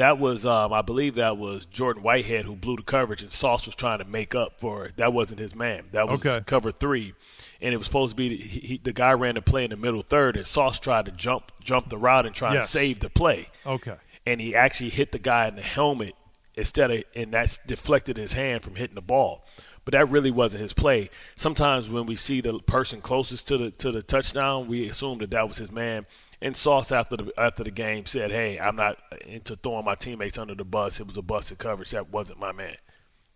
that 0.00 0.18
was 0.18 0.44
um, 0.46 0.72
I 0.72 0.82
believe 0.82 1.14
that 1.16 1.36
was 1.36 1.66
Jordan 1.66 2.02
Whitehead 2.02 2.44
who 2.46 2.56
blew 2.56 2.76
the 2.76 2.82
coverage, 2.82 3.22
and 3.22 3.30
Sauce 3.30 3.66
was 3.66 3.74
trying 3.74 3.98
to 3.98 4.04
make 4.04 4.34
up 4.34 4.58
for 4.58 4.86
it. 4.86 4.96
That 4.96 5.12
wasn't 5.12 5.40
his 5.40 5.54
man. 5.54 5.84
That 5.92 6.08
was 6.08 6.24
Okay. 6.24 6.42
cover 6.46 6.72
three, 6.72 7.14
and 7.60 7.72
it 7.74 7.76
was 7.76 7.86
supposed 7.86 8.12
to 8.12 8.16
be 8.16 8.36
he, 8.36 8.60
he, 8.60 8.76
the 8.82 8.92
guy 8.92 9.12
ran 9.12 9.34
the 9.34 9.42
play 9.42 9.64
in 9.64 9.70
the 9.70 9.76
middle 9.76 10.02
third, 10.02 10.36
and 10.36 10.46
Sauce 10.46 10.80
tried 10.80 11.04
to 11.06 11.12
jump 11.12 11.52
jump 11.60 11.88
the 11.90 11.98
route 11.98 12.26
and 12.26 12.34
try 12.34 12.54
Yes. 12.54 12.66
to 12.66 12.72
save 12.72 13.00
the 13.00 13.10
play. 13.10 13.48
Okay. 13.66 13.96
and 14.26 14.40
he 14.40 14.54
actually 14.54 14.90
hit 14.90 15.12
the 15.12 15.18
guy 15.18 15.48
in 15.48 15.56
the 15.56 15.62
helmet 15.62 16.14
instead 16.54 16.90
of, 16.90 17.02
and 17.14 17.32
that's 17.32 17.58
deflected 17.66 18.16
his 18.18 18.32
hand 18.34 18.62
from 18.62 18.76
hitting 18.76 18.94
the 18.94 19.00
ball. 19.00 19.44
But 19.86 19.92
that 19.92 20.10
really 20.10 20.30
wasn't 20.30 20.62
his 20.62 20.74
play. 20.74 21.08
Sometimes 21.36 21.88
when 21.88 22.04
we 22.06 22.14
see 22.16 22.40
the 22.42 22.58
person 22.60 23.00
closest 23.00 23.48
to 23.48 23.56
the 23.58 23.70
to 23.72 23.90
the 23.92 24.02
touchdown, 24.02 24.66
we 24.68 24.88
assume 24.88 25.18
that 25.18 25.30
that 25.30 25.48
was 25.48 25.56
his 25.56 25.72
man. 25.72 26.06
And 26.42 26.56
Sauce 26.56 26.90
after 26.90 27.16
the 27.16 27.32
after 27.36 27.64
the 27.64 27.70
game 27.70 28.06
said, 28.06 28.30
"Hey, 28.30 28.58
I'm 28.58 28.76
not 28.76 28.98
into 29.26 29.56
throwing 29.56 29.84
my 29.84 29.94
teammates 29.94 30.38
under 30.38 30.54
the 30.54 30.64
bus. 30.64 30.98
It 30.98 31.06
was 31.06 31.16
a 31.16 31.22
busted 31.22 31.58
coverage. 31.58 31.90
That 31.90 32.10
wasn't 32.10 32.40
my 32.40 32.52
man." 32.52 32.76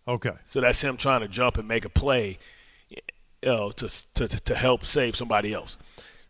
Okay. 0.09 0.33
So 0.47 0.61
that's 0.61 0.83
him 0.83 0.97
trying 0.97 1.21
to 1.21 1.29
jump 1.29 1.59
and 1.59 1.69
make 1.69 1.85
a 1.85 1.91
play, 1.91 2.39
you 2.89 2.99
know, 3.45 3.71
to 3.73 3.89
to 4.15 4.29
to 4.29 4.55
help 4.55 4.85
save 4.85 5.17
somebody 5.17 5.53
else. 5.53 5.77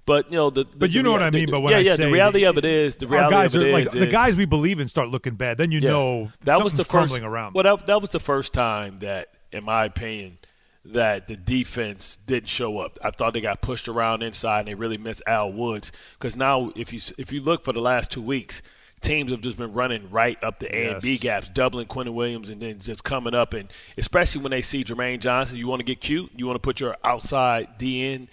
But 0.06 0.30
you 0.30 0.36
know, 0.36 0.50
the, 0.50 0.64
the 0.64 0.76
But 0.76 0.90
you 0.90 0.98
the 0.98 1.04
know 1.04 1.12
what 1.12 1.20
rea- 1.20 1.26
I 1.26 1.30
mean. 1.30 1.50
But 1.50 1.60
when 1.60 1.70
yeah, 1.72 1.78
I 1.78 1.80
yeah, 1.80 1.96
say 1.96 2.04
the 2.04 2.12
reality 2.12 2.44
of 2.44 2.58
it 2.58 2.64
is 2.64 2.96
the 2.96 3.06
reality 3.06 3.34
guys 3.34 3.54
of 3.54 3.62
it 3.62 3.64
are 3.66 3.78
is, 3.78 3.86
like 3.86 3.90
the 3.92 4.06
guys 4.06 4.36
we 4.36 4.44
believe 4.44 4.80
in 4.80 4.88
start 4.88 5.08
looking 5.08 5.34
bad. 5.34 5.58
Then 5.58 5.70
you 5.70 5.80
yeah. 5.80 5.90
know 5.90 6.32
that 6.42 6.62
was 6.62 6.74
the 6.74 6.78
first, 6.78 6.90
crumbling 6.90 7.22
around. 7.22 7.54
Well, 7.54 7.64
that, 7.76 7.86
that 7.86 8.00
was 8.00 8.10
the 8.10 8.20
first 8.20 8.52
time 8.52 8.98
that, 8.98 9.28
in 9.52 9.64
my 9.64 9.84
opinion, 9.84 10.38
that 10.84 11.28
the 11.28 11.36
defense 11.36 12.18
didn't 12.26 12.48
show 12.48 12.78
up. 12.78 12.98
I 13.02 13.10
thought 13.10 13.32
they 13.32 13.40
got 13.40 13.62
pushed 13.62 13.88
around 13.88 14.22
inside 14.22 14.60
and 14.60 14.68
they 14.68 14.74
really 14.74 14.98
missed 14.98 15.22
Al 15.26 15.52
Woods 15.52 15.92
because 16.18 16.36
now 16.36 16.70
if 16.76 16.92
you 16.92 17.00
if 17.18 17.32
you 17.32 17.40
look 17.40 17.64
for 17.64 17.72
the 17.72 17.80
last 17.80 18.10
two 18.10 18.22
weeks. 18.22 18.62
Teams 19.00 19.30
have 19.32 19.42
just 19.42 19.58
been 19.58 19.74
running 19.74 20.10
right 20.10 20.42
up 20.42 20.60
the 20.60 20.74
A 20.74 20.92
and 20.94 21.02
B 21.02 21.18
gaps, 21.18 21.50
doubling 21.50 21.86
Quinnen 21.88 22.14
Williams, 22.14 22.48
and 22.48 22.58
then 22.62 22.78
just 22.78 23.04
coming 23.04 23.34
up. 23.34 23.52
And 23.52 23.70
especially 23.98 24.40
when 24.40 24.50
they 24.50 24.62
see 24.62 24.82
Jermaine 24.82 25.20
Johnson, 25.20 25.58
you 25.58 25.68
want 25.68 25.80
to 25.80 25.84
get 25.84 26.00
cute. 26.00 26.30
You 26.34 26.46
want 26.46 26.54
to 26.54 26.60
put 26.60 26.80
your 26.80 26.96
outside 27.04 27.78
DN 27.78 28.28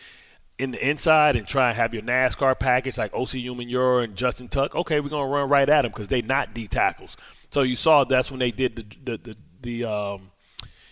in 0.61 0.71
the 0.71 0.89
inside 0.89 1.35
and 1.35 1.47
try 1.47 1.69
and 1.69 1.75
have 1.75 1.93
your 1.93 2.03
NASCAR 2.03 2.57
package 2.57 2.97
like 2.97 3.11
Osi 3.13 3.43
Umenyiora 3.43 4.03
and 4.03 4.15
Justin 4.15 4.47
Tuck. 4.47 4.75
Okay, 4.75 4.99
we're 4.99 5.09
gonna 5.09 5.27
run 5.27 5.49
right 5.49 5.67
at 5.67 5.81
them 5.81 5.91
because 5.91 6.07
they 6.07 6.21
not 6.21 6.53
D 6.53 6.67
tackles. 6.67 7.17
So 7.49 7.63
you 7.63 7.75
saw 7.75 8.03
that's 8.03 8.29
when 8.29 8.39
they 8.39 8.51
did 8.51 8.75
the 8.75 8.85
the 9.03 9.17
the, 9.17 9.37
the 9.61 9.85
um, 9.85 10.30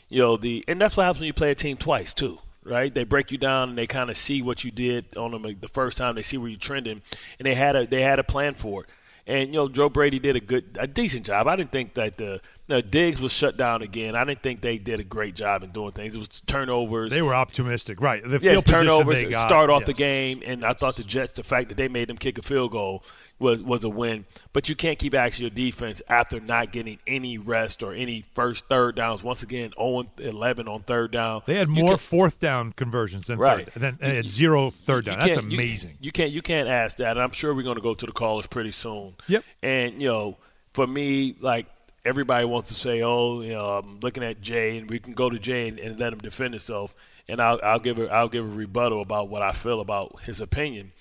you 0.09 0.19
know 0.19 0.37
the 0.37 0.63
and 0.67 0.79
that's 0.79 0.97
what 0.97 1.03
happens 1.03 1.21
when 1.21 1.27
you 1.27 1.33
play 1.33 1.51
a 1.51 1.55
team 1.55 1.77
twice 1.77 2.13
too. 2.13 2.39
Right, 2.61 2.93
they 2.93 3.05
break 3.05 3.31
you 3.31 3.37
down 3.37 3.69
and 3.69 3.77
they 3.77 3.87
kind 3.87 4.09
of 4.09 4.17
see 4.17 4.41
what 4.43 4.63
you 4.63 4.69
did 4.69 5.17
on 5.17 5.31
them 5.31 5.41
the 5.59 5.67
first 5.69 5.97
time. 5.97 6.13
They 6.13 6.21
see 6.21 6.37
where 6.37 6.49
you're 6.49 6.59
trending, 6.59 7.01
and 7.39 7.45
they 7.45 7.55
had 7.55 7.75
a 7.75 7.87
they 7.87 8.01
had 8.01 8.19
a 8.19 8.23
plan 8.23 8.53
for 8.53 8.83
it. 8.83 8.89
And 9.25 9.49
you 9.49 9.55
know, 9.55 9.69
Joe 9.69 9.89
Brady 9.89 10.19
did 10.19 10.35
a 10.35 10.39
good, 10.39 10.77
a 10.79 10.85
decent 10.85 11.27
job. 11.27 11.47
I 11.47 11.55
didn't 11.55 11.71
think 11.71 11.93
that 11.93 12.17
the 12.17 12.41
no, 12.69 12.79
Diggs 12.81 13.19
was 13.19 13.33
shut 13.33 13.57
down 13.57 13.81
again. 13.81 14.15
I 14.15 14.23
didn't 14.23 14.41
think 14.43 14.61
they 14.61 14.77
did 14.77 14.99
a 14.99 15.03
great 15.03 15.35
job 15.35 15.63
in 15.63 15.71
doing 15.71 15.91
things. 15.91 16.15
It 16.15 16.19
was 16.19 16.41
turnovers. 16.41 17.11
they 17.11 17.21
were 17.21 17.33
optimistic, 17.35 17.99
right? 17.99 18.23
The 18.23 18.39
Yes, 18.41 18.41
field 18.41 18.65
position 18.65 18.85
turnovers 18.85 19.21
they 19.23 19.29
got, 19.29 19.47
start 19.47 19.69
off 19.69 19.85
the 19.85 19.93
game, 19.93 20.41
and 20.45 20.63
I 20.63 20.73
thought 20.73 20.95
the 20.95 21.03
Jets, 21.03 21.33
the 21.33 21.43
fact 21.43 21.69
that 21.69 21.75
they 21.77 21.87
made 21.87 22.07
them 22.07 22.17
kick 22.17 22.37
a 22.37 22.41
field 22.41 22.71
goal 22.71 23.03
was 23.39 23.63
was 23.63 23.83
a 23.83 23.89
win. 23.89 24.25
But 24.53 24.69
you 24.69 24.75
can't 24.75 24.99
keep 24.99 25.13
asking 25.13 25.43
your 25.43 25.49
defense 25.49 26.01
after 26.09 26.39
not 26.39 26.71
getting 26.71 26.99
any 27.07 27.37
rest 27.37 27.81
or 27.83 27.93
any 27.93 28.25
first 28.33 28.67
third 28.67 28.95
downs. 28.95 29.23
Once 29.23 29.43
again, 29.43 29.71
0 29.79 30.05
11 30.19 30.67
on 30.67 30.81
third 30.83 31.11
down. 31.11 31.41
They 31.45 31.55
had 31.55 31.69
more 31.69 31.97
fourth 31.97 32.39
down 32.39 32.73
conversions 32.73 33.27
than 33.27 33.39
Right. 33.39 33.65
third, 33.65 33.71
and 33.75 33.83
then 33.83 33.97
and 34.01 34.11
they 34.11 34.15
had 34.17 34.27
zero 34.27 34.69
third 34.69 35.05
down. 35.05 35.19
That's 35.19 35.35
can't- 35.35 35.51
you- 35.51 35.57
amazing. 35.57 35.97
You, 36.01 36.11
can't 36.11 36.31
you 36.31 36.41
can't 36.41 36.67
ask 36.69 36.97
that. 36.97 37.11
And 37.11 37.21
I'm 37.21 37.31
sure 37.31 37.53
we're 37.55 37.63
going 37.63 37.77
to 37.77 37.81
go 37.81 37.93
to 37.93 38.05
the 38.05 38.11
callers 38.11 38.45
pretty 38.47 38.71
soon. 38.71 39.15
Yep. 39.27 39.43
And 39.63 40.01
you 40.01 40.07
know, 40.09 40.37
for 40.73 40.85
me, 40.85 41.35
like 41.39 41.65
everybody 42.09 42.43
wants 42.45 42.69
to 42.69 42.75
say, 42.75 43.03
oh, 43.03 43.41
you 43.41 43.53
know, 43.53 43.77
I'm 43.77 43.99
looking 43.99 44.23
at 44.23 44.41
Jay, 44.41 44.77
and 44.77 44.89
we 44.89 44.99
can 44.99 45.13
go 45.13 45.29
to 45.29 45.37
Jay 45.37 45.67
and, 45.67 45.79
and 45.79 45.99
let 45.99 46.11
him 46.11 46.19
defend 46.19 46.53
himself, 46.55 46.95
and 47.27 47.39
I'll 47.39 47.59
I'll 47.63 47.79
give 47.79 47.99
a, 47.99 48.11
I'll 48.11 48.27
give 48.27 48.43
a 48.43 48.49
rebuttal 48.49 49.01
about 49.01 49.29
what 49.29 49.43
I 49.43 49.51
feel 49.51 49.79
about 49.79 50.23
his 50.23 50.41
opinion, 50.41 50.91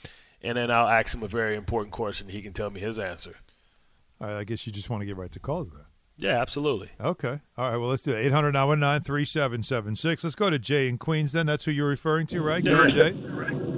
and 0.43 0.59
then 0.59 0.71
I'll 0.71 0.87
ask 0.87 1.15
him 1.15 1.23
a 1.23 1.29
very 1.29 1.57
important 1.57 1.93
question. 1.93 2.29
He 2.29 2.43
can 2.43 2.53
tell 2.53 2.71
me 2.71 2.81
his 2.81 2.99
answer. 2.99 3.37
All 4.21 4.29
right, 4.29 4.39
I 4.39 4.45
guess 4.45 4.67
you 4.67 4.73
just 4.73 4.91
want 4.91 5.01
to 5.01 5.07
get 5.07 5.17
right 5.17 5.33
to 5.33 5.41
calls 5.41 5.71
then. 5.71 5.85
Yeah, 6.19 6.41
absolutely. 6.41 6.91
Okay. 7.01 7.41
All 7.57 7.71
right. 7.71 7.77
Well, 7.77 7.91
let's 7.91 8.03
do 8.03 8.13
it. 8.13 8.27
800 8.27 8.51
919 8.51 9.05
3776. 9.05 10.25
Let's 10.25 10.35
go 10.35 10.51
to 10.51 10.59
Jay 10.59 10.89
in 10.89 10.99
Queens 10.99 11.31
then. 11.31 11.47
That's 11.47 11.65
who 11.65 11.71
you're 11.71 11.89
referring 11.89 12.27
to, 12.29 12.43
right? 12.43 12.63
Go 12.63 12.75
ahead, 12.75 12.93
Jay. 12.93 13.78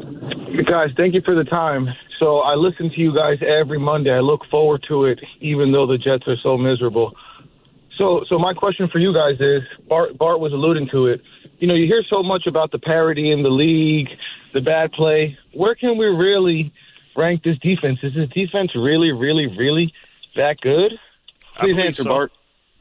Guys, 0.66 0.90
thank 0.96 1.14
you 1.14 1.22
for 1.24 1.34
the 1.34 1.44
time. 1.44 1.88
So 2.18 2.38
I 2.38 2.54
listen 2.54 2.90
to 2.90 3.00
you 3.00 3.14
guys 3.14 3.38
every 3.40 3.78
Monday. 3.78 4.10
I 4.10 4.20
look 4.20 4.40
forward 4.50 4.84
to 4.88 5.04
it, 5.04 5.20
even 5.40 5.72
though 5.72 5.86
the 5.86 5.96
Jets 5.96 6.26
are 6.26 6.36
so 6.42 6.58
miserable. 6.58 7.14
So, 7.96 8.24
so 8.28 8.38
my 8.38 8.52
question 8.54 8.88
for 8.90 8.98
you 8.98 9.12
guys 9.14 9.40
is: 9.40 9.62
Bart, 9.88 10.16
Bart 10.18 10.40
was 10.40 10.52
alluding 10.52 10.88
to 10.92 11.06
it. 11.06 11.20
You 11.58 11.68
know, 11.68 11.74
you 11.74 11.86
hear 11.86 12.02
so 12.08 12.22
much 12.22 12.46
about 12.46 12.72
the 12.72 12.78
parity 12.78 13.30
in 13.30 13.42
the 13.42 13.48
league, 13.50 14.08
the 14.52 14.60
bad 14.60 14.92
play. 14.92 15.38
Where 15.52 15.74
can 15.74 15.98
we 15.98 16.06
really 16.06 16.72
rank 17.16 17.42
this 17.42 17.58
defense? 17.58 17.98
Is 18.02 18.14
this 18.14 18.28
defense 18.30 18.74
really, 18.74 19.12
really, 19.12 19.46
really 19.46 19.92
that 20.36 20.60
good? 20.60 20.92
Please 21.56 21.76
answer, 21.78 22.02
so. 22.02 22.08
Bart. 22.08 22.32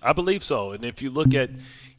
I 0.02 0.14
believe 0.14 0.44
so. 0.44 0.72
And 0.72 0.86
if 0.86 1.02
you 1.02 1.10
look 1.10 1.34
at, 1.34 1.50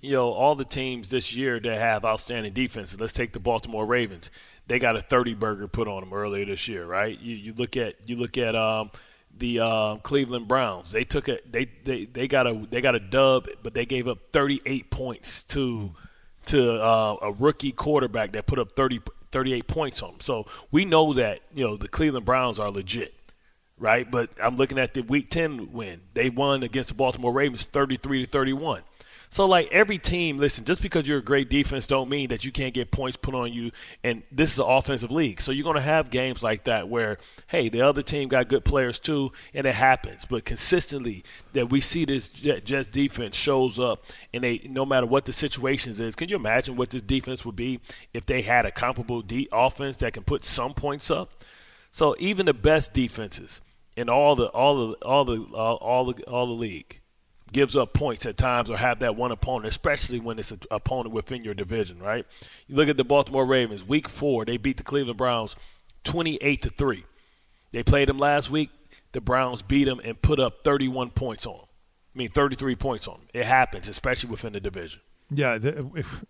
you 0.00 0.12
know, 0.12 0.30
all 0.32 0.54
the 0.54 0.64
teams 0.64 1.10
this 1.10 1.34
year 1.34 1.60
that 1.60 1.78
have 1.78 2.04
outstanding 2.04 2.52
defenses, 2.52 3.00
let's 3.00 3.12
take 3.12 3.32
the 3.32 3.40
Baltimore 3.40 3.84
Ravens. 3.84 4.30
They 4.66 4.78
got 4.78 4.96
a 4.96 5.00
30 5.00 5.34
burger 5.34 5.68
put 5.68 5.88
on 5.88 6.00
them 6.00 6.12
earlier 6.12 6.44
this 6.44 6.68
year, 6.68 6.86
right? 6.86 7.18
You 7.18 7.34
you 7.36 7.52
look 7.52 7.76
at 7.76 7.96
you 8.06 8.16
look 8.16 8.38
at 8.38 8.54
um, 8.54 8.90
the 9.36 9.60
uh, 9.60 9.96
Cleveland 9.96 10.48
Browns. 10.48 10.92
They 10.92 11.04
took 11.04 11.28
a 11.28 11.38
they, 11.48 11.66
they 11.84 12.04
they 12.06 12.28
got 12.28 12.46
a 12.46 12.54
they 12.70 12.80
got 12.80 12.94
a 12.94 13.00
dub, 13.00 13.48
but 13.62 13.74
they 13.74 13.84
gave 13.84 14.08
up 14.08 14.18
38 14.32 14.90
points 14.90 15.44
to 15.44 15.92
to 16.46 16.82
uh, 16.82 17.16
a 17.22 17.32
rookie 17.32 17.72
quarterback 17.72 18.32
that 18.32 18.46
put 18.46 18.58
up 18.58 18.72
30 18.72 19.00
38 19.32 19.66
points 19.66 20.02
on 20.02 20.12
them. 20.12 20.20
So 20.20 20.46
we 20.70 20.84
know 20.84 21.12
that 21.14 21.40
you 21.54 21.64
know 21.64 21.76
the 21.76 21.88
Cleveland 21.88 22.24
Browns 22.24 22.58
are 22.58 22.70
legit 22.70 23.14
right? 23.80 24.08
But 24.08 24.30
I'm 24.40 24.56
looking 24.56 24.78
at 24.78 24.94
the 24.94 25.00
Week 25.00 25.30
10 25.30 25.72
win. 25.72 26.02
They 26.14 26.28
won 26.30 26.62
against 26.62 26.90
the 26.90 26.94
Baltimore 26.94 27.32
Ravens 27.32 27.64
33 27.64 28.26
to 28.26 28.30
31. 28.30 28.82
So 29.32 29.46
like 29.46 29.68
every 29.70 29.96
team, 29.96 30.38
listen, 30.38 30.64
just 30.64 30.82
because 30.82 31.06
you're 31.06 31.18
a 31.18 31.22
great 31.22 31.48
defense 31.48 31.86
don't 31.86 32.10
mean 32.10 32.30
that 32.30 32.44
you 32.44 32.50
can't 32.50 32.74
get 32.74 32.90
points 32.90 33.16
put 33.16 33.32
on 33.32 33.52
you. 33.52 33.70
And 34.02 34.24
this 34.32 34.52
is 34.52 34.58
an 34.58 34.66
offensive 34.66 35.12
league, 35.12 35.40
so 35.40 35.52
you're 35.52 35.62
going 35.62 35.76
to 35.76 35.82
have 35.82 36.10
games 36.10 36.42
like 36.42 36.64
that 36.64 36.88
where, 36.88 37.16
hey, 37.46 37.68
the 37.68 37.82
other 37.82 38.02
team 38.02 38.28
got 38.28 38.48
good 38.48 38.64
players 38.64 38.98
too, 38.98 39.30
and 39.54 39.68
it 39.68 39.76
happens. 39.76 40.26
But 40.28 40.44
consistently, 40.44 41.22
that 41.52 41.70
we 41.70 41.80
see 41.80 42.04
this 42.04 42.28
Jets 42.28 42.88
defense 42.88 43.36
shows 43.36 43.78
up, 43.78 44.04
and 44.34 44.42
they 44.42 44.62
no 44.68 44.84
matter 44.84 45.06
what 45.06 45.26
the 45.26 45.32
situations 45.32 46.00
is. 46.00 46.16
Can 46.16 46.28
you 46.28 46.34
imagine 46.34 46.74
what 46.74 46.90
this 46.90 47.02
defense 47.02 47.44
would 47.44 47.56
be 47.56 47.78
if 48.12 48.26
they 48.26 48.42
had 48.42 48.66
a 48.66 48.72
comparable 48.72 49.22
de- 49.22 49.48
offense 49.52 49.96
that 49.98 50.12
can 50.12 50.24
put 50.24 50.44
some 50.44 50.74
points 50.74 51.08
up? 51.08 51.44
So 51.92 52.16
even 52.18 52.46
the 52.46 52.54
best 52.54 52.92
defenses 52.92 53.60
in 53.96 54.08
all 54.08 54.34
the 54.34 54.46
all 54.46 54.88
the 54.88 54.94
all 55.06 55.24
the 55.24 55.42
all, 55.54 55.76
all 55.76 56.12
the 56.12 56.22
all 56.24 56.46
the 56.46 56.52
league 56.52 56.99
gives 57.52 57.76
up 57.76 57.92
points 57.92 58.26
at 58.26 58.36
times 58.36 58.70
or 58.70 58.76
have 58.76 59.00
that 59.00 59.16
one 59.16 59.32
opponent, 59.32 59.66
especially 59.66 60.20
when 60.20 60.38
it's 60.38 60.50
an 60.50 60.60
opponent 60.70 61.14
within 61.14 61.44
your 61.44 61.54
division, 61.54 61.98
right? 61.98 62.26
You 62.66 62.76
look 62.76 62.88
at 62.88 62.96
the 62.96 63.04
Baltimore 63.04 63.46
Ravens, 63.46 63.86
week 63.86 64.08
four, 64.08 64.44
they 64.44 64.56
beat 64.56 64.76
the 64.76 64.82
Cleveland 64.82 65.18
Browns 65.18 65.56
28 66.04 66.62
to 66.62 66.70
3. 66.70 67.04
They 67.72 67.82
played 67.82 68.08
them 68.08 68.18
last 68.18 68.50
week. 68.50 68.70
The 69.12 69.20
Browns 69.20 69.62
beat 69.62 69.84
them 69.84 70.00
and 70.02 70.20
put 70.20 70.40
up 70.40 70.64
31 70.64 71.10
points 71.10 71.46
on 71.46 71.58
them. 71.58 71.66
I 72.14 72.18
mean, 72.18 72.30
33 72.30 72.76
points 72.76 73.06
on 73.06 73.18
them. 73.18 73.28
It 73.34 73.46
happens, 73.46 73.88
especially 73.88 74.30
within 74.30 74.52
the 74.52 74.60
division. 74.60 75.00
Yeah, 75.30 75.58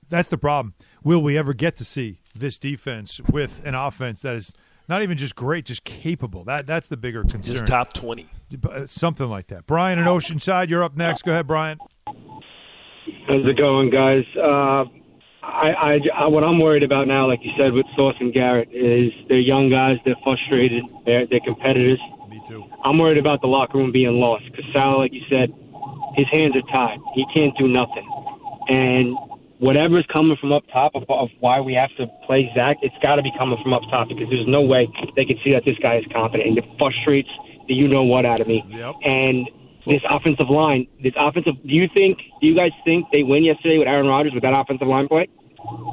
that's 0.08 0.28
the 0.28 0.36
problem. 0.36 0.74
Will 1.02 1.22
we 1.22 1.38
ever 1.38 1.54
get 1.54 1.76
to 1.76 1.84
see 1.84 2.20
this 2.34 2.58
defense 2.58 3.20
with 3.30 3.62
an 3.64 3.74
offense 3.74 4.20
that 4.22 4.36
is 4.36 4.52
not 4.88 5.02
even 5.02 5.16
just 5.16 5.34
great, 5.34 5.64
just 5.64 5.84
capable? 5.84 6.44
That 6.44 6.66
that's 6.66 6.86
the 6.86 6.98
bigger 6.98 7.22
concern. 7.22 7.54
Just 7.54 7.66
top 7.66 7.94
20. 7.94 8.28
Something 8.86 9.28
like 9.28 9.48
that. 9.48 9.66
Brian 9.66 9.98
in 9.98 10.06
Oceanside, 10.06 10.68
you're 10.68 10.84
up 10.84 10.96
next. 10.96 11.22
Go 11.22 11.32
ahead, 11.32 11.46
Brian. 11.46 11.78
How's 12.06 13.46
it 13.46 13.56
going, 13.56 13.90
guys? 13.90 14.24
Uh, 14.36 14.84
I, 15.42 15.70
I, 15.70 15.98
I, 16.14 16.26
what 16.26 16.44
I'm 16.44 16.58
worried 16.58 16.82
about 16.82 17.06
now, 17.08 17.26
like 17.26 17.40
you 17.42 17.50
said, 17.58 17.72
with 17.72 17.86
Sauce 17.96 18.14
and 18.20 18.32
Garrett, 18.32 18.68
is 18.72 19.12
they're 19.28 19.38
young 19.38 19.70
guys, 19.70 19.96
they're 20.04 20.18
frustrated, 20.22 20.84
they're, 21.06 21.26
they're 21.26 21.40
competitors. 21.40 21.98
Me 22.28 22.42
too. 22.46 22.64
I'm 22.84 22.98
worried 22.98 23.18
about 23.18 23.40
the 23.40 23.46
locker 23.46 23.78
room 23.78 23.92
being 23.92 24.20
lost 24.20 24.44
because 24.50 24.64
Sal, 24.72 24.98
like 24.98 25.12
you 25.12 25.22
said, 25.30 25.50
his 26.16 26.26
hands 26.30 26.54
are 26.56 26.66
tied. 26.70 26.98
He 27.14 27.24
can't 27.32 27.56
do 27.56 27.68
nothing, 27.68 28.06
and 28.68 29.16
whatever's 29.58 30.06
coming 30.12 30.36
from 30.40 30.52
up 30.52 30.64
top 30.72 30.92
of, 30.94 31.04
of 31.08 31.28
why 31.40 31.60
we 31.60 31.74
have 31.74 31.90
to 31.98 32.06
play 32.26 32.50
Zach, 32.54 32.78
it's 32.82 32.96
got 33.02 33.16
to 33.16 33.22
be 33.22 33.32
coming 33.38 33.58
from 33.62 33.72
up 33.72 33.82
top 33.90 34.08
because 34.08 34.26
there's 34.30 34.48
no 34.48 34.62
way 34.62 34.88
they 35.16 35.24
can 35.24 35.36
see 35.44 35.52
that 35.52 35.64
this 35.64 35.76
guy 35.82 35.98
is 35.98 36.04
competent, 36.12 36.48
and 36.48 36.58
it 36.58 36.64
frustrates 36.78 37.28
the 37.70 37.76
you 37.76 37.86
know 37.86 38.02
what 38.02 38.26
out 38.26 38.40
of 38.40 38.48
me. 38.48 38.64
Yep. 38.68 38.96
And 39.04 39.48
this 39.86 40.02
offensive 40.10 40.50
line, 40.50 40.88
this 41.00 41.14
offensive, 41.16 41.54
do 41.62 41.72
you 41.72 41.88
think, 41.94 42.18
do 42.40 42.46
you 42.48 42.54
guys 42.54 42.72
think 42.84 43.06
they 43.12 43.22
win 43.22 43.44
yesterday 43.44 43.78
with 43.78 43.86
Aaron 43.86 44.06
Rodgers 44.06 44.34
with 44.34 44.42
that 44.42 44.52
offensive 44.52 44.88
line 44.88 45.06
play? 45.06 45.28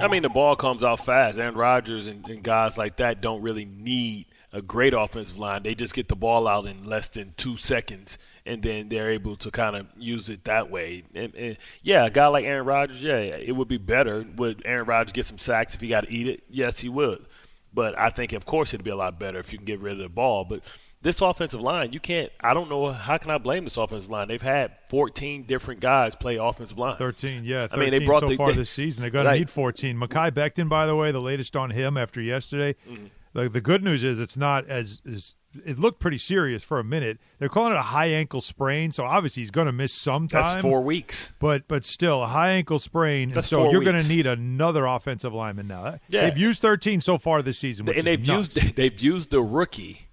I 0.01 0.07
mean, 0.07 0.23
the 0.23 0.29
ball 0.29 0.55
comes 0.55 0.83
out 0.83 1.05
fast. 1.05 1.37
Aaron 1.37 1.55
Rodgers 1.55 2.07
and, 2.07 2.27
and 2.27 2.41
guys 2.41 2.77
like 2.77 2.97
that 2.97 3.21
don't 3.21 3.41
really 3.43 3.65
need 3.65 4.25
a 4.51 4.61
great 4.61 4.93
offensive 4.93 5.37
line. 5.37 5.61
They 5.61 5.75
just 5.75 5.93
get 5.93 6.07
the 6.07 6.15
ball 6.15 6.47
out 6.47 6.65
in 6.65 6.83
less 6.83 7.09
than 7.09 7.33
two 7.37 7.57
seconds, 7.57 8.17
and 8.43 8.63
then 8.63 8.89
they're 8.89 9.11
able 9.11 9.35
to 9.35 9.51
kind 9.51 9.75
of 9.75 9.85
use 9.97 10.29
it 10.29 10.45
that 10.45 10.71
way. 10.71 11.03
And, 11.13 11.35
and, 11.35 11.57
yeah, 11.83 12.05
a 12.05 12.09
guy 12.09 12.27
like 12.27 12.45
Aaron 12.45 12.65
Rodgers, 12.65 13.03
yeah, 13.03 13.17
it 13.17 13.55
would 13.55 13.67
be 13.67 13.77
better. 13.77 14.25
Would 14.37 14.63
Aaron 14.65 14.87
Rodgers 14.87 15.11
get 15.11 15.25
some 15.27 15.37
sacks 15.37 15.75
if 15.75 15.81
he 15.81 15.89
got 15.89 16.05
to 16.05 16.11
eat 16.11 16.27
it? 16.27 16.43
Yes, 16.49 16.79
he 16.79 16.89
would. 16.89 17.25
But 17.73 17.99
I 17.99 18.09
think, 18.09 18.33
of 18.33 18.45
course, 18.45 18.73
it'd 18.73 18.83
be 18.83 18.89
a 18.89 18.95
lot 18.95 19.19
better 19.19 19.37
if 19.37 19.51
you 19.51 19.59
can 19.59 19.65
get 19.65 19.79
rid 19.79 19.93
of 19.93 19.99
the 19.99 20.09
ball. 20.09 20.45
But 20.45 20.61
this 21.01 21.21
offensive 21.21 21.61
line, 21.61 21.93
you 21.93 21.99
can't. 21.99 22.31
I 22.41 22.53
don't 22.53 22.69
know 22.69 22.91
how 22.91 23.17
can 23.17 23.31
I 23.31 23.37
blame 23.37 23.63
this 23.63 23.77
offensive 23.77 24.09
line. 24.09 24.27
They've 24.27 24.41
had 24.41 24.71
14 24.89 25.43
different 25.43 25.79
guys 25.79 26.15
play 26.15 26.37
offensive 26.37 26.77
line. 26.77 26.97
13, 26.97 27.43
yeah. 27.43 27.67
13 27.67 27.79
I 27.79 27.81
mean, 27.81 27.91
they 27.91 28.05
brought 28.05 28.21
so 28.21 28.29
the, 28.29 28.35
far 28.35 28.51
they, 28.51 28.55
this 28.57 28.69
season. 28.69 29.01
They're 29.01 29.11
going 29.11 29.25
to 29.25 29.33
need 29.33 29.49
14. 29.49 29.95
Mekhi 29.97 30.31
Becton, 30.31 30.69
by 30.69 30.85
the 30.85 30.95
way, 30.95 31.11
the 31.11 31.21
latest 31.21 31.55
on 31.55 31.71
him 31.71 31.97
after 31.97 32.21
yesterday. 32.21 32.75
Mm-hmm. 32.89 33.05
The, 33.33 33.49
the 33.49 33.61
good 33.61 33.83
news 33.83 34.03
is 34.03 34.19
it's 34.19 34.37
not 34.37 34.67
as, 34.67 35.01
as 35.05 35.35
it 35.65 35.77
looked 35.77 35.99
pretty 35.99 36.17
serious 36.17 36.63
for 36.63 36.79
a 36.79 36.83
minute. 36.83 37.19
They're 37.39 37.49
calling 37.49 37.73
it 37.73 37.77
a 37.77 37.83
high 37.83 38.07
ankle 38.07 38.41
sprain, 38.41 38.91
so 38.91 39.05
obviously 39.05 39.41
he's 39.41 39.51
going 39.51 39.67
to 39.67 39.71
miss 39.71 39.93
some 39.93 40.27
time. 40.27 40.41
That's 40.41 40.61
four 40.61 40.81
weeks. 40.81 41.33
But 41.39 41.67
but 41.67 41.85
still 41.85 42.23
a 42.23 42.27
high 42.27 42.49
ankle 42.51 42.79
sprain, 42.79 43.29
That's 43.29 43.51
and 43.51 43.61
so 43.61 43.71
you're 43.71 43.83
going 43.83 43.99
to 43.99 44.07
need 44.07 44.27
another 44.27 44.85
offensive 44.85 45.33
lineman 45.33 45.67
now. 45.67 45.99
Yeah. 46.09 46.29
They've 46.29 46.37
used 46.37 46.61
13 46.61 47.01
so 47.01 47.17
far 47.17 47.41
this 47.41 47.59
season, 47.59 47.87
and 47.89 48.05
they've 48.05 48.25
nuts. 48.25 48.55
used 48.55 48.75
they've 48.75 48.99
used 48.99 49.31
the 49.31 49.41
rookie 49.41 50.06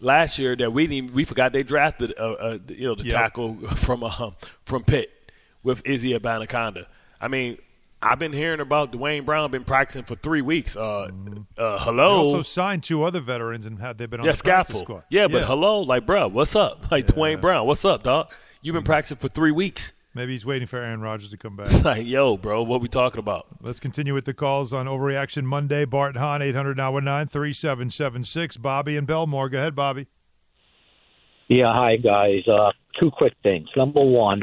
last 0.00 0.38
year 0.38 0.54
that 0.56 0.72
we 0.72 0.86
didn't, 0.86 1.12
we 1.12 1.24
forgot 1.24 1.52
they 1.52 1.62
drafted 1.62 2.14
uh, 2.18 2.32
uh, 2.32 2.58
you 2.68 2.88
know 2.88 2.94
the 2.94 3.04
Yep. 3.04 3.12
tackle 3.12 3.54
from 3.76 4.04
um, 4.04 4.34
from 4.64 4.84
Pitt 4.84 5.10
with 5.62 5.82
Izzy 5.84 6.18
Abanikanda. 6.18 6.86
I 7.20 7.28
mean, 7.28 7.58
I've 8.00 8.18
been 8.20 8.32
hearing 8.32 8.60
about 8.60 8.92
Duane 8.92 9.24
Brown 9.24 9.50
been 9.50 9.64
practicing 9.64 10.04
for 10.04 10.14
three 10.14 10.40
weeks. 10.40 10.76
Uh, 10.76 10.82
uh, 11.00 11.08
They 11.08 11.84
hello, 11.84 12.18
also 12.18 12.42
signed 12.42 12.84
two 12.84 13.02
other 13.02 13.20
veterans 13.20 13.66
and 13.66 13.78
had 13.80 13.98
they 13.98 14.06
been 14.06 14.20
on 14.20 14.26
yeah, 14.26 14.32
the 14.32 14.42
practice 14.42 14.76
scaffold. 14.76 14.84
squad. 14.84 15.02
Yeah, 15.10 15.26
but 15.26 15.44
hello, 15.44 15.80
like, 15.80 16.06
bro, 16.06 16.28
what's 16.28 16.54
up? 16.54 16.90
Like 16.92 17.06
Duane 17.08 17.40
Brown, 17.40 17.66
what's 17.66 17.84
up, 17.84 18.04
dog? 18.04 18.32
You've 18.62 18.74
been 18.74 18.84
practicing 18.84 19.16
for 19.18 19.28
three 19.28 19.50
weeks. 19.52 19.92
Maybe 20.14 20.32
he's 20.32 20.44
waiting 20.46 20.66
for 20.66 20.78
Aaron 20.78 21.00
Rodgers 21.00 21.30
to 21.30 21.36
come 21.36 21.56
back. 21.56 21.68
Like, 21.84 22.06
yo, 22.06 22.36
bro, 22.36 22.62
what 22.62 22.80
we 22.80 22.88
talking 22.88 23.18
about? 23.18 23.46
Let's 23.62 23.78
continue 23.78 24.14
with 24.14 24.24
the 24.24 24.34
calls 24.34 24.72
on 24.72 24.86
Overreaction 24.86 25.44
Monday. 25.44 25.84
Bart 25.84 26.14
and 26.14 26.18
Hahn, 26.18 26.42
800 26.42 26.76
919 26.76 27.28
3776. 27.28 28.56
Bobby 28.56 28.96
and 28.96 29.06
Bellmore. 29.06 29.50
Go 29.50 29.58
ahead, 29.58 29.74
Bobby. 29.74 30.06
Yeah, 31.48 31.72
hi 31.72 31.96
guys. 31.96 32.46
Uh, 32.46 32.72
two 33.00 33.10
quick 33.10 33.32
things. 33.42 33.68
Number 33.76 34.04
one, 34.04 34.42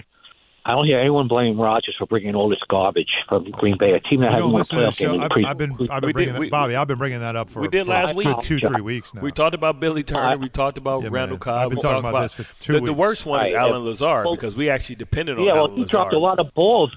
I 0.68 0.72
don't 0.72 0.86
hear 0.88 1.00
anyone 1.00 1.28
blaming 1.28 1.60
Rodgers 1.60 1.96
for 1.96 2.08
bringing 2.08 2.34
all 2.34 2.50
this 2.50 2.60
garbage 2.68 3.12
from 3.30 3.44
Green 3.52 3.78
Bay, 3.78 3.92
a 3.94 4.00
team 4.00 4.22
that 4.22 4.32
hasn't 4.32 4.46
won 4.52 4.56
a 4.56 4.58
listen 4.58 4.80
to 4.80 4.86
the 4.86 4.90
playoff 4.92 4.98
game 4.98 5.12
in 5.12 5.18
the 5.20 5.24
I've, 5.26 5.30
pre- 5.30 5.46
I've 5.46 5.58
been, 5.60 5.72
I've 5.92 6.02
been 6.02 6.12
bringing 6.12 6.16
did- 6.16 6.36
that, 6.36 6.40
we- 6.40 6.50
Bobby. 6.50 6.76
I've 6.76 6.88
been 6.88 6.98
bringing 6.98 7.20
that 7.20 7.36
up 7.36 7.52
for, 7.52 7.60
we 7.62 7.68
did 7.68 7.86
for 7.86 7.92
last 7.92 8.16
week. 8.16 8.26
good 8.28 8.42
two, 8.42 8.60
three 8.60 8.82
weeks 8.82 9.14
now. 9.14 9.22
We 9.22 9.30
talked 9.32 9.54
about 9.54 9.80
Billy 9.80 10.02
Turner. 10.02 10.38
we 10.38 10.50
talked 10.50 10.80
about 10.80 11.04
Yeah, 11.04 11.10
Randall. 11.12 11.38
Cobb. 11.38 11.54
I've 11.66 11.70
been 11.70 11.76
we 11.78 11.82
talking 11.84 12.02
talked 12.02 12.10
about 12.10 12.22
this 12.24 12.34
for 12.34 12.46
two 12.60 12.74
the, 12.74 12.80
the 12.88 12.94
worst 12.94 13.28
one 13.28 13.46
is 13.46 13.52
Right, 13.52 13.60
Alan 13.60 13.84
yeah. 13.84 13.90
Lazard 13.90 14.26
Well- 14.26 14.34
because 14.36 14.56
we 14.56 14.72
actually 14.72 14.96
depended 14.96 15.38
on 15.38 15.44
yeah, 15.46 15.54
well, 15.54 15.68
he 15.68 15.74
Lazard. 15.82 15.90
dropped 15.92 16.14
a 16.14 16.20
lot 16.20 16.40
of 16.40 16.52
balls. 16.56 16.92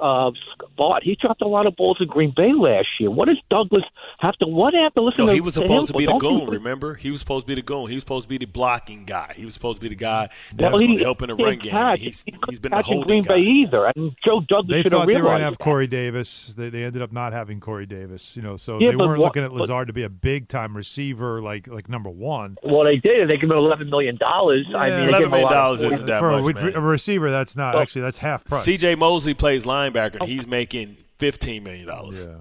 Uh, 0.00 0.30
Bart, 0.76 1.02
he 1.02 1.16
dropped 1.20 1.42
a 1.42 1.46
lot 1.48 1.66
of 1.66 1.74
balls 1.76 1.98
in 2.00 2.06
Green 2.08 2.32
Bay 2.36 2.52
last 2.52 2.88
year. 3.00 3.10
What 3.10 3.26
does 3.28 3.38
Douglas 3.50 3.82
have 4.20 4.36
to? 4.38 4.46
What 4.46 4.74
have 4.74 4.94
to 4.94 5.02
listen 5.02 5.24
No, 5.24 5.28
to? 5.28 5.34
he 5.34 5.40
was 5.40 5.54
to 5.54 5.60
supposed 5.60 5.90
him 5.90 5.94
to 5.94 5.98
be 5.98 6.04
the 6.06 6.10
Don't 6.12 6.18
goon. 6.20 6.40
you- 6.42 6.50
Remember, 6.50 6.94
he 6.94 7.10
was 7.10 7.20
supposed 7.20 7.44
to 7.46 7.48
be 7.48 7.54
the 7.54 7.62
goon. 7.62 7.88
He 7.88 7.94
was 7.94 8.02
supposed 8.02 8.24
to 8.24 8.28
be 8.28 8.38
the 8.38 8.46
blocking 8.46 9.04
guy. 9.04 9.32
He 9.36 9.44
was 9.44 9.54
supposed 9.54 9.76
to 9.78 9.82
be 9.82 9.88
the 9.88 9.94
guy 9.94 10.28
that 10.54 10.62
Well, 10.62 10.72
was 10.72 10.80
he 10.82 10.86
going 10.88 10.98
to 10.98 11.04
help 11.04 11.22
in 11.22 11.28
the 11.28 11.34
run 11.34 11.44
can't 11.52 11.62
game. 11.62 11.72
catch. 11.72 12.00
He's, 12.00 12.22
He 12.24 12.32
couldn't 12.32 12.50
he's 12.50 12.60
been 12.60 12.70
the 12.72 12.78
in 12.78 12.84
holding 12.84 13.06
Green 13.06 13.22
guy. 13.22 13.34
Bay 13.36 13.40
either, 13.42 13.86
and 13.96 14.12
Joe 14.24 14.40
Douglas 14.48 14.68
They 14.70 14.82
should 14.82 14.92
have 14.92 15.00
thought 15.02 15.06
they 15.08 15.14
were 15.16 15.22
going 15.28 15.38
to 15.38 15.44
have. 15.44 15.58
Corey 15.58 15.86
Davis. 15.86 16.54
They, 16.56 16.70
they 16.70 16.84
ended 16.84 17.02
up 17.02 17.12
not 17.12 17.32
having 17.32 17.60
Corey 17.60 17.86
Davis. 17.86 18.36
You 18.36 18.42
know, 18.42 18.56
so 18.56 18.78
Yeah, 18.80 18.90
they 18.90 18.96
weren't 18.96 19.10
what- 19.10 19.18
looking 19.20 19.42
at 19.44 19.50
but- 19.50 19.60
Lazard 19.60 19.88
to 19.88 19.92
be 19.92 20.02
a 20.04 20.08
big 20.08 20.48
time 20.48 20.76
receiver 20.76 21.40
like 21.42 21.66
like 21.66 21.88
number 21.88 22.10
one. 22.10 22.56
Well, 22.62 22.84
they 22.84 22.96
did. 22.96 23.28
They 23.28 23.34
gave 23.36 23.44
him 23.50 23.52
eleven 23.52 23.90
million 23.90 24.16
dollars. 24.16 24.66
I 24.74 24.90
mean, 24.90 25.06
they 25.06 25.12
gave 25.12 25.22
him 25.26 25.30
$11 25.32 25.38
a 25.38 25.42
lot 25.42 25.50
million 25.50 25.86
of- 25.86 25.92
isn't 25.92 26.06
that 26.06 26.18
for 26.20 26.30
a, 26.30 26.42
much, 26.42 26.56
for 26.56 26.64
man. 26.64 26.74
a 26.76 26.80
receiver, 26.80 27.30
that's 27.30 27.56
not 27.56 27.74
Well- 27.74 27.82
actually 27.82 28.02
that's 28.02 28.18
half 28.18 28.44
price. 28.44 28.62
C.J. 28.64 28.94
Mosley 28.96 29.34
plays 29.34 29.66
linebacker, 29.92 30.20
and 30.20 30.28
he's 30.28 30.46
making 30.46 30.96
fifteen 31.18 31.64
million 31.64 31.86
dollars. 31.86 32.26
Yeah. 32.26 32.40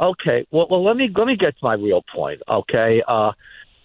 Okay. 0.00 0.46
Well, 0.50 0.66
well, 0.70 0.84
let 0.84 0.96
me 0.96 1.08
let 1.14 1.26
me 1.26 1.36
get 1.36 1.58
to 1.58 1.64
my 1.64 1.74
real 1.74 2.02
point. 2.14 2.42
Okay. 2.48 3.02
Uh, 3.06 3.32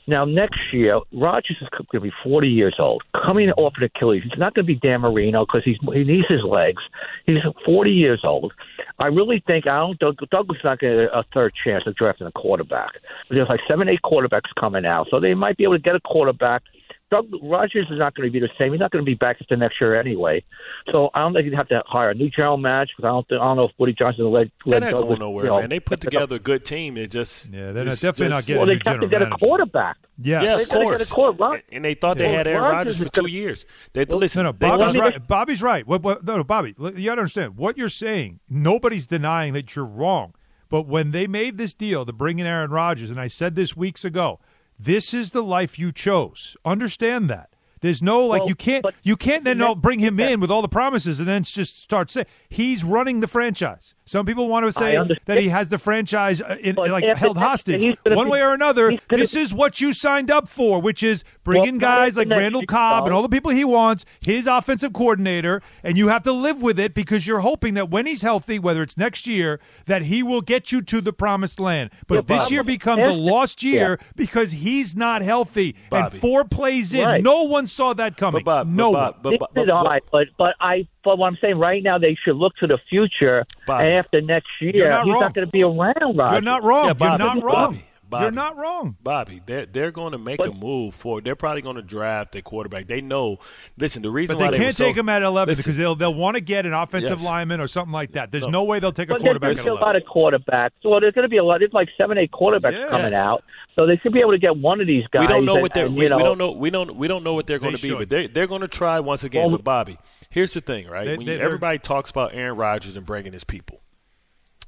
now 0.07 0.25
next 0.25 0.59
year, 0.73 0.99
Rodgers 1.13 1.57
is 1.61 1.69
going 1.69 1.85
to 1.93 2.01
be 2.01 2.11
40 2.23 2.47
years 2.47 2.75
old, 2.79 3.03
coming 3.13 3.49
off 3.51 3.73
an 3.77 3.83
Achilles. 3.83 4.23
He's 4.23 4.37
not 4.37 4.53
going 4.53 4.65
to 4.65 4.67
be 4.67 4.75
Dan 4.75 5.01
Marino 5.01 5.45
because 5.45 5.61
he's 5.63 5.77
he 5.93 6.03
needs 6.03 6.27
his 6.27 6.43
legs. 6.43 6.81
He's 7.25 7.37
40 7.65 7.91
years 7.91 8.21
old. 8.23 8.51
I 8.99 9.05
really 9.07 9.43
think 9.45 9.67
I 9.67 9.77
don't. 9.77 9.99
Doug, 9.99 10.17
Douglas 10.29 10.57
is 10.57 10.63
not 10.63 10.79
going 10.79 10.97
to 10.97 11.03
get 11.05 11.13
a 11.13 11.23
third 11.33 11.53
chance 11.63 11.83
of 11.85 11.95
drafting 11.95 12.27
a 12.27 12.31
quarterback. 12.31 12.91
There's 13.29 13.47
like 13.47 13.61
seven, 13.67 13.87
eight 13.87 14.01
quarterbacks 14.03 14.49
coming 14.59 14.85
out, 14.85 15.07
so 15.09 15.19
they 15.19 15.33
might 15.33 15.57
be 15.57 15.63
able 15.63 15.77
to 15.77 15.81
get 15.81 15.95
a 15.95 16.01
quarterback. 16.01 16.63
Doug 17.11 17.27
Rodgers 17.43 17.87
is 17.91 17.99
not 17.99 18.15
going 18.15 18.29
to 18.29 18.31
be 18.31 18.39
the 18.39 18.49
same. 18.57 18.71
He's 18.71 18.79
not 18.79 18.89
going 18.91 19.03
to 19.03 19.09
be 19.09 19.15
back 19.15 19.35
until 19.41 19.57
next 19.57 19.81
year 19.81 19.99
anyway. 19.99 20.43
So 20.91 21.09
I 21.13 21.19
don't 21.19 21.33
think 21.33 21.43
you'd 21.45 21.55
have 21.55 21.67
to 21.67 21.83
hire 21.85 22.09
a 22.11 22.13
new 22.15 22.29
general 22.29 22.55
manager 22.57 22.93
I 22.99 23.01
don't. 23.03 23.27
Think, 23.27 23.41
I 23.41 23.43
don't 23.43 23.57
know 23.57 23.65
if 23.65 23.71
Woody 23.77 23.93
Johnson 23.93 24.31
led. 24.31 24.49
They're 24.65 24.79
led 24.79 24.83
not 24.83 24.91
Douglas, 24.91 25.07
going 25.09 25.19
nowhere, 25.19 25.43
you 25.45 25.49
know, 25.51 25.59
man. 25.59 25.69
They 25.69 25.81
put 25.81 25.99
together 25.99 26.37
a 26.37 26.39
good 26.39 26.63
team. 26.63 26.95
It 26.95 27.11
just 27.11 27.51
Yeah, 27.51 27.73
they're 27.73 27.83
not- 27.83 27.91
it's 27.91 28.01
definitely 28.01 28.29
not 28.29 28.35
just- 28.37 28.47
getting 28.47 28.59
Well, 28.61 28.69
a 28.69 28.71
they 28.71 28.73
new 28.75 28.77
have 28.91 29.01
to 29.01 29.07
general 29.07 29.29
get 29.29 29.41
a 29.43 29.45
quarterback. 29.45 29.97
Yes. 30.19 30.43
Yeah, 30.43 30.55
They 30.55 30.63
of 30.63 30.69
gotta 30.69 30.79
get 30.79 30.83
course. 30.85 31.11
a 31.11 31.13
quarter- 31.13 31.37
Ro- 31.37 31.57
And 31.71 31.83
they 31.85 31.93
thought 31.95 32.17
they 32.17 32.25
Well, 32.27 32.35
had 32.37 32.47
Aaron 32.47 32.61
Rodgers 32.63 32.99
Rodgers 32.99 33.07
for 33.09 33.21
two 33.21 33.27
years. 33.29 33.65
They 33.93 34.05
listen. 34.05 34.43
No, 34.43 34.51
no, 34.51 34.57
they 34.57 34.67
Bobby's 34.67 34.85
let 34.85 34.93
me 34.93 34.99
right. 35.01 35.13
just- 35.15 35.27
Bobby's 35.27 35.61
right. 35.61 35.85
What, 35.85 36.03
what, 36.03 36.23
no, 36.25 36.37
no, 36.37 36.43
Bobby, 36.45 36.75
you 36.79 36.91
got 37.05 37.15
to 37.15 37.21
understand 37.21 37.57
what 37.57 37.77
you're 37.77 37.89
saying. 37.89 38.39
Nobody's 38.49 39.05
denying 39.07 39.51
that 39.53 39.75
you're 39.75 39.83
wrong. 39.85 40.33
But 40.69 40.83
when 40.87 41.11
they 41.11 41.27
made 41.27 41.57
this 41.57 41.73
deal 41.73 42.05
to 42.05 42.13
bring 42.13 42.39
in 42.39 42.45
Aaron 42.47 42.71
Rodgers, 42.71 43.09
and 43.11 43.19
I 43.19 43.27
said 43.27 43.55
this 43.55 43.75
weeks 43.75 44.05
ago, 44.05 44.39
this 44.83 45.13
is 45.13 45.31
the 45.31 45.43
life 45.43 45.77
you 45.77 45.91
chose. 45.91 46.55
Understand 46.65 47.29
that. 47.29 47.49
There's 47.81 48.03
no 48.03 48.25
like 48.25 48.41
Well, 48.41 48.49
you 48.49 48.55
can't 48.55 48.85
you 49.03 49.15
can't 49.15 49.43
then 49.43 49.57
that- 49.57 49.81
bring 49.81 49.99
him 49.99 50.15
that- 50.17 50.31
in 50.31 50.39
with 50.39 50.51
all 50.51 50.61
the 50.61 50.67
promises 50.69 51.19
and 51.19 51.27
then 51.27 51.43
just 51.43 51.81
start 51.81 52.09
saying 52.09 52.27
he's 52.49 52.83
running 52.83 53.19
the 53.21 53.27
franchise. 53.27 53.95
Some 54.11 54.25
people 54.25 54.49
want 54.49 54.65
to 54.65 54.73
say 54.73 54.99
that 55.25 55.37
he 55.37 55.47
has 55.47 55.69
the 55.69 55.77
franchise 55.77 56.41
uh, 56.41 56.57
in, 56.59 56.75
like 56.75 57.05
held 57.15 57.37
hostage. 57.37 57.97
One 58.05 58.25
be- 58.25 58.31
way 58.31 58.41
or 58.41 58.53
another, 58.53 58.99
this 59.09 59.33
be- 59.35 59.39
is 59.39 59.53
what 59.53 59.79
you 59.79 59.93
signed 59.93 60.29
up 60.29 60.49
for, 60.49 60.81
which 60.81 61.01
is 61.01 61.23
bringing 61.45 61.75
Well, 61.75 61.79
guys 61.79 62.17
like 62.17 62.27
Randall 62.29 62.59
year, 62.63 62.67
Cobb 62.67 63.05
and 63.05 63.13
all 63.13 63.21
the 63.21 63.29
people 63.29 63.51
he 63.51 63.63
wants, 63.63 64.03
his 64.21 64.47
offensive 64.47 64.91
coordinator, 64.91 65.61
and 65.81 65.97
you 65.97 66.09
have 66.09 66.23
to 66.23 66.33
live 66.33 66.61
with 66.61 66.77
it 66.77 66.93
because 66.93 67.25
you're 67.25 67.39
hoping 67.39 67.73
that 67.75 67.89
when 67.89 68.05
he's 68.05 68.21
healthy, 68.21 68.59
whether 68.59 68.81
it's 68.81 68.97
next 68.97 69.27
year, 69.27 69.61
that 69.85 70.01
he 70.01 70.21
will 70.23 70.41
get 70.41 70.73
you 70.73 70.81
to 70.81 70.99
the 70.99 71.13
promised 71.13 71.61
land. 71.61 71.89
But 72.07 72.15
Yeah, 72.15 72.21
this 72.35 72.41
Bobby. 72.43 72.53
year 72.55 72.63
becomes 72.65 73.05
a 73.05 73.13
lost 73.13 73.63
year 73.63 73.97
because 74.17 74.51
he's 74.51 74.93
not 74.93 75.21
healthy. 75.21 75.73
Bobby. 75.89 76.11
And 76.15 76.21
four 76.21 76.43
plays 76.43 76.93
in, 76.93 77.05
Right. 77.07 77.23
no 77.23 77.43
one 77.43 77.65
saw 77.65 77.93
that 77.93 78.17
coming. 78.17 78.43
But 78.43 78.65
Bob, 78.65 78.67
no 78.67 78.91
but 78.91 78.97
one. 78.99 79.11
Bob, 79.13 79.23
but, 79.23 79.29
This 79.29 79.39
but, 79.39 79.53
did 79.55 79.67
but, 79.67 79.87
I, 79.87 79.99
but 80.11 80.27
but 80.37 80.55
I 80.59 80.87
but 81.03 81.17
what 81.17 81.27
I'm 81.27 81.37
saying 81.41 81.57
right 81.57 81.81
now 81.81 81.97
they 81.97 82.15
should 82.23 82.35
look 82.35 82.55
to 82.57 82.67
the 82.67 82.77
future 82.89 83.45
Bobby. 83.65 83.85
And 84.13 84.21
after 84.21 84.21
next 84.21 84.47
year 84.59 84.89
not 84.89 85.05
he's 85.05 85.13
wrong. 85.13 85.21
not 85.21 85.33
going 85.33 85.47
to 85.47 85.51
be 85.51 85.63
around. 85.63 86.17
Rodgers. 86.17 86.33
You're 86.33 86.41
not 86.41 86.63
wrong. 86.63 86.87
Yeah, 86.87 86.93
You're 87.09 87.17
not 87.17 87.43
wrong. 87.43 87.73
Bobby, 87.73 87.85
Bobby. 88.09 88.23
You're 88.23 88.31
not 88.31 88.57
wrong. 88.57 88.97
Bobby, 89.01 89.41
they're 89.45 89.65
they're 89.65 89.91
going 89.91 90.11
to 90.11 90.17
make 90.17 90.37
But- 90.39 90.47
a 90.49 90.51
move 90.53 90.95
for. 90.95 91.21
They're 91.21 91.35
probably 91.37 91.61
going 91.61 91.77
to 91.77 91.81
draft 91.81 92.35
a 92.35 92.41
quarterback. 92.41 92.87
They 92.87 92.99
know. 92.99 93.37
Listen, 93.77 94.01
the 94.01 94.09
reason 94.11 94.37
But 94.37 94.43
why 94.45 94.51
they 94.51 94.57
can't 94.57 94.75
so- 94.75 94.83
take 94.85 94.97
him 94.97 95.07
at 95.07 95.21
11 95.21 95.51
Listen, 95.53 95.61
because 95.63 95.77
they'll 95.77 95.95
they'll 95.95 96.13
want 96.13 96.35
to 96.35 96.41
get 96.41 96.65
an 96.65 96.73
offensive 96.73 97.19
Yes. 97.19 97.25
lineman 97.25 97.61
or 97.61 97.67
something 97.67 97.93
like 97.93 98.11
that. 98.13 98.31
There's 98.31 98.43
No. 98.47 98.51
no, 98.59 98.63
way 98.65 98.79
they'll 98.79 98.91
take 98.91 99.09
a 99.09 99.13
But 99.13 99.21
quarterback 99.21 99.47
there's 99.47 99.57
at 99.59 99.61
still 99.61 99.77
a 99.77 99.79
lot 99.79 99.95
of 99.95 100.03
quarterbacks. 100.03 100.71
So 100.83 100.99
there's 100.99 101.13
going 101.13 101.23
to 101.23 101.29
be 101.29 101.37
a 101.37 101.43
lot. 101.43 101.59
There's 101.59 101.71
like 101.73 101.87
seven, 101.97 102.17
eight 102.17 102.31
quarterbacks 102.31 102.73
Yes. 102.73 102.89
coming 102.89 103.13
out. 103.13 103.43
So 103.77 103.85
they 103.87 103.95
should 104.03 104.11
be 104.11 104.19
able 104.19 104.31
to 104.33 104.37
get 104.37 104.57
one 104.57 104.81
of 104.81 104.87
these 104.87 105.05
guys. 105.11 105.21
we 105.21 105.27
don't 105.27 105.45
know 105.45 105.53
and- 105.53 105.61
what 105.61 105.73
they're. 105.73 105.85
and, 105.85 105.95
We, 105.95 106.09
know, 106.09 106.17
we 106.17 106.23
don't 106.23 106.37
know. 106.37 106.51
We 106.51 106.69
don't. 106.69 106.95
We 106.97 107.07
don't 107.07 107.23
know 107.23 107.33
what 107.35 107.47
they're 107.47 107.59
going 107.59 107.71
They 107.71 107.77
to 107.77 107.81
be. 107.83 107.89
should. 107.89 107.99
But 107.99 108.09
they 108.09 108.27
they're 108.27 108.47
going 108.47 108.59
to 108.61 108.67
try 108.67 108.99
once 108.99 109.23
again. 109.23 109.43
Well, 109.43 109.51
but 109.51 109.63
Bobby, 109.63 109.97
here's 110.29 110.53
the 110.53 110.59
thing, 110.59 110.89
right? 110.89 111.05
They- 111.05 111.15
when 111.15 111.25
they- 111.25 111.35
you, 111.37 111.39
everybody 111.41 111.79
talks 111.79 112.11
about 112.11 112.31
Aaron 112.33 112.57
Rodgers 112.57 112.97
and 112.97 113.05
bringing 113.05 113.31
his 113.31 113.45
people, 113.45 113.79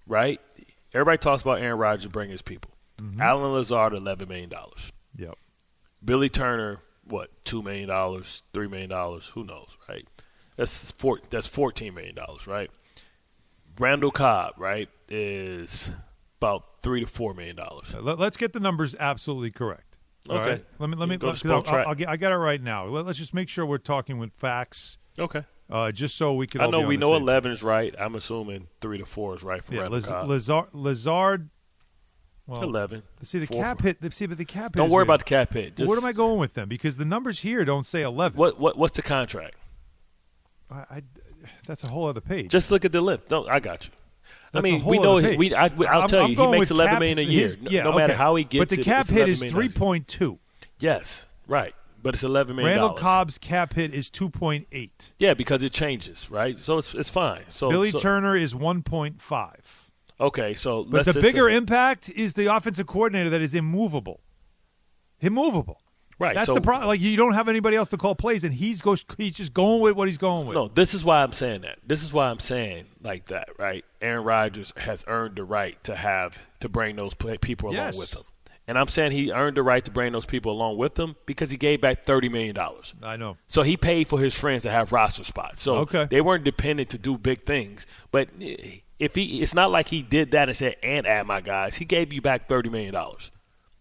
right? 0.08 0.40
Everybody 0.94 1.18
talks 1.18 1.42
about 1.42 1.60
Aaron 1.60 1.78
Rodgers 1.78 2.08
bringing 2.08 2.32
his 2.32 2.42
people. 2.42 2.72
Mm-hmm. 2.98 3.22
Allen 3.22 3.54
Lazard, 3.54 3.94
eleven 3.94 4.28
million 4.30 4.50
dollars. 4.50 4.92
Yep. 5.18 5.36
Billy 6.04 6.30
Turner, 6.30 6.80
what, 7.06 7.30
two 7.44 7.62
million 7.64 7.90
dollars, 7.90 8.44
three 8.54 8.68
million 8.68 8.90
dollars? 8.90 9.30
Who 9.30 9.44
knows, 9.44 9.78
right? 9.90 10.06
That's 10.56 10.92
four. 10.92 11.20
That's 11.30 11.48
fourteen 11.48 11.94
million 11.96 12.16
dollars, 12.16 12.46
right? 12.48 12.70
Randall 13.80 14.12
Cobb, 14.12 14.54
right, 14.58 14.88
is 15.10 15.92
about 16.40 16.82
three 16.82 17.02
to 17.02 17.08
four 17.08 17.34
million 17.34 17.56
dollars. 17.56 17.94
Let, 18.00 18.20
us 18.20 18.38
get 18.38 18.54
the 18.54 18.60
numbers 18.60 18.96
absolutely 19.00 19.50
correct. 19.52 19.98
All 20.30 20.38
Okay. 20.38 20.50
right? 20.50 20.66
Let 20.80 20.90
me 20.90 20.96
let 20.96 21.10
me. 21.10 21.18
Go 21.18 21.30
'cause 21.30 21.40
Spoke 21.40 21.68
I'll, 21.74 21.88
I'll 21.90 21.96
get, 21.96 22.08
I 22.08 22.18
got 22.18 22.32
it 22.32 22.38
right 22.38 22.62
now. 22.62 22.86
Let, 22.86 23.08
us 23.08 23.18
just 23.18 23.34
make 23.34 23.50
sure 23.50 23.66
we're 23.66 23.78
talking 23.80 24.20
with 24.20 24.34
facts, 24.34 24.98
Okay. 25.18 25.44
Uh, 25.70 25.92
just 25.92 26.16
so 26.16 26.34
we 26.34 26.48
can. 26.48 26.62
I 26.62 26.68
know 26.68 26.82
we 26.82 26.98
know 26.98 27.16
eleven 27.16 27.52
is 27.52 27.64
right. 27.64 27.94
I'm 28.00 28.16
assuming 28.16 28.68
three 28.82 28.98
to 28.98 29.06
four 29.06 29.36
is 29.36 29.44
right 29.44 29.64
for 29.64 29.74
Yeah, 29.74 29.88
Liz, 29.88 30.10
Lazard. 30.10 30.68
Lazard. 30.74 31.50
Well, 32.46 32.62
eleven. 32.62 33.04
See 33.22 33.40
the 33.40 33.48
cap 33.48 33.82
hit. 33.82 34.14
See, 34.14 34.26
but 34.26 34.38
the 34.38 34.46
cap 34.46 34.74
hit. 34.74 34.78
Don't 34.78 34.90
worry 34.90 35.00
weird. 35.02 35.08
about 35.08 35.20
the 35.20 35.26
cap 35.26 35.54
hit. 35.54 35.78
Just, 35.78 35.90
Where 35.90 35.98
am 35.98 36.06
I 36.06 36.12
going 36.12 36.40
with 36.40 36.54
them? 36.56 36.68
Because 36.68 36.98
the 36.98 37.06
numbers 37.06 37.40
here 37.40 37.64
don't 37.64 37.86
say 37.86 38.02
eleven. 38.02 38.38
What 38.38 38.60
what 38.60 38.78
what's 38.78 38.98
the 38.98 39.02
contract? 39.02 39.56
I, 40.70 40.76
I, 40.76 41.02
that's 41.66 41.84
a 41.84 41.88
whole 41.88 42.08
other 42.08 42.22
page. 42.22 42.52
Just 42.52 42.72
look 42.72 42.84
at 42.84 42.92
the 42.92 43.02
lip. 43.02 43.28
Don't 43.30 43.50
I 43.50 43.60
got 43.60 43.86
you. 43.86 43.92
I 44.56 44.62
That's 44.62 44.70
a 44.70 44.72
mean, 44.72 44.86
we 44.86 45.00
know 45.00 45.18
he, 45.18 45.36
we. 45.38 45.54
I, 45.54 45.68
will 45.68 46.08
tell 46.08 46.26
I'm 46.26 46.32
you, 46.32 46.36
he 46.36 46.48
makes 46.48 46.70
eleven 46.70 46.94
cap- 46.94 47.00
million 47.00 47.20
a 47.20 47.22
year. 47.22 47.42
his- 47.42 47.62
No- 47.62 47.72
yeah, 47.72 47.84
no 47.84 47.92
matter 47.94 48.14
okay. 48.14 48.22
how 48.22 48.36
he 48.36 48.44
gets 48.44 48.56
it. 48.56 48.60
But 48.60 48.70
the 48.70 48.84
cap 48.84 49.02
it's 49.02 49.10
hit 49.10 49.30
is 49.30 49.44
three 49.46 49.70
point 49.70 50.08
two. 50.08 50.40
Yes, 50.80 51.26
right. 51.48 51.74
But 52.04 52.14
it's 52.16 52.24
eleven 52.24 52.58
million 52.58 52.80
Randall. 52.80 52.96
Cobb's 52.98 53.38
cap 53.38 53.74
hit 53.74 53.94
is 53.94 54.10
two 54.12 54.30
point 54.30 54.68
eight. 54.72 55.14
Yeah, 55.18 55.34
because 55.34 55.64
it 55.64 55.72
changes, 55.72 56.30
right? 56.30 56.60
So 56.60 56.78
it's 56.78 56.94
it's 56.94 57.10
fine. 57.10 57.44
So 57.50 57.70
Billy 57.70 57.92
so- 57.92 58.00
Turner 58.00 58.36
is 58.36 58.54
one 58.54 58.84
point 58.84 59.22
five. 59.22 59.90
Okay, 60.20 60.54
so 60.54 60.84
But 60.84 61.06
the 61.06 61.14
bigger 61.20 61.50
say- 61.50 61.56
impact 61.56 62.10
is 62.10 62.34
the 62.36 62.54
offensive 62.54 62.86
coordinator 62.88 63.30
that 63.32 63.42
is 63.42 63.56
immovable. 63.56 64.20
Immovable. 65.22 65.80
right? 66.20 66.36
That's 66.36 66.46
so, 66.48 66.54
the 66.54 66.62
problem. 66.62 66.88
Like 66.88 67.02
you 67.02 67.16
don't 67.18 67.34
have 67.34 67.48
anybody 67.50 67.76
else 67.76 67.90
to 67.90 67.98
call 67.98 68.14
plays, 68.16 68.44
and 68.44 68.54
he's 68.54 68.82
goes. 68.82 69.06
He's 69.18 69.34
just 69.34 69.54
going 69.54 69.82
with 69.82 69.96
what 69.96 70.08
he's 70.08 70.18
going 70.18 70.46
with. 70.46 70.56
No, 70.56 70.68
this 70.68 70.94
is 70.94 71.04
why 71.04 71.24
I'm 71.24 71.34
saying 71.34 71.62
that. 71.62 71.80
This 71.86 72.04
is 72.04 72.14
why 72.14 72.30
I'm 72.30 72.40
saying 72.40 72.86
like 73.02 73.28
that, 73.28 73.50
right? 73.58 73.84
Aaron 74.02 74.24
Rodgers 74.24 74.72
has 74.78 75.04
earned 75.08 75.38
the 75.38 75.44
right 75.44 75.82
to 75.86 75.96
have 75.96 76.38
to 76.60 76.70
bring 76.70 76.96
those 76.98 77.14
play, 77.14 77.38
people 77.38 77.74
Yes. 77.74 77.96
along 77.96 78.00
with 78.02 78.14
him, 78.18 78.24
and 78.68 78.78
I'm 78.78 78.88
saying 78.88 79.12
he 79.12 79.32
earned 79.32 79.58
the 79.58 79.64
right 79.64 79.84
to 79.86 79.92
bring 79.92 80.14
those 80.14 80.26
people 80.26 80.52
along 80.52 80.78
with 80.78 80.98
him 80.98 81.16
because 81.26 81.52
he 81.52 81.58
gave 81.58 81.82
back 81.82 82.06
thirty 82.06 82.30
million 82.30 82.56
dollars. 82.56 82.94
I 83.04 83.18
know. 83.18 83.38
So 83.48 83.62
he 83.64 83.76
paid 83.78 84.08
for 84.08 84.20
his 84.20 84.38
friends 84.38 84.64
to 84.64 84.72
have 84.72 84.92
roster 84.92 85.24
spots. 85.24 85.62
So 85.62 85.78
Okay. 85.80 86.06
they 86.10 86.22
weren't 86.22 86.44
dependent 86.44 86.90
to 86.90 86.98
do 86.98 87.18
big 87.18 87.46
things. 87.46 87.86
But 88.12 88.30
if 89.00 89.16
he, 89.16 89.42
it's 89.42 89.54
not 89.54 89.72
like 89.72 89.90
he 89.90 90.02
did 90.02 90.32
that 90.32 90.48
and 90.50 90.58
said, 90.58 90.78
"And 90.84 91.06
add 91.06 91.28
my 91.28 91.42
guys." 91.42 91.76
He 91.76 91.86
gave 91.86 92.14
you 92.14 92.22
back 92.22 92.48
thirty 92.48 92.70
million 92.70 92.94
dollars. 92.94 93.32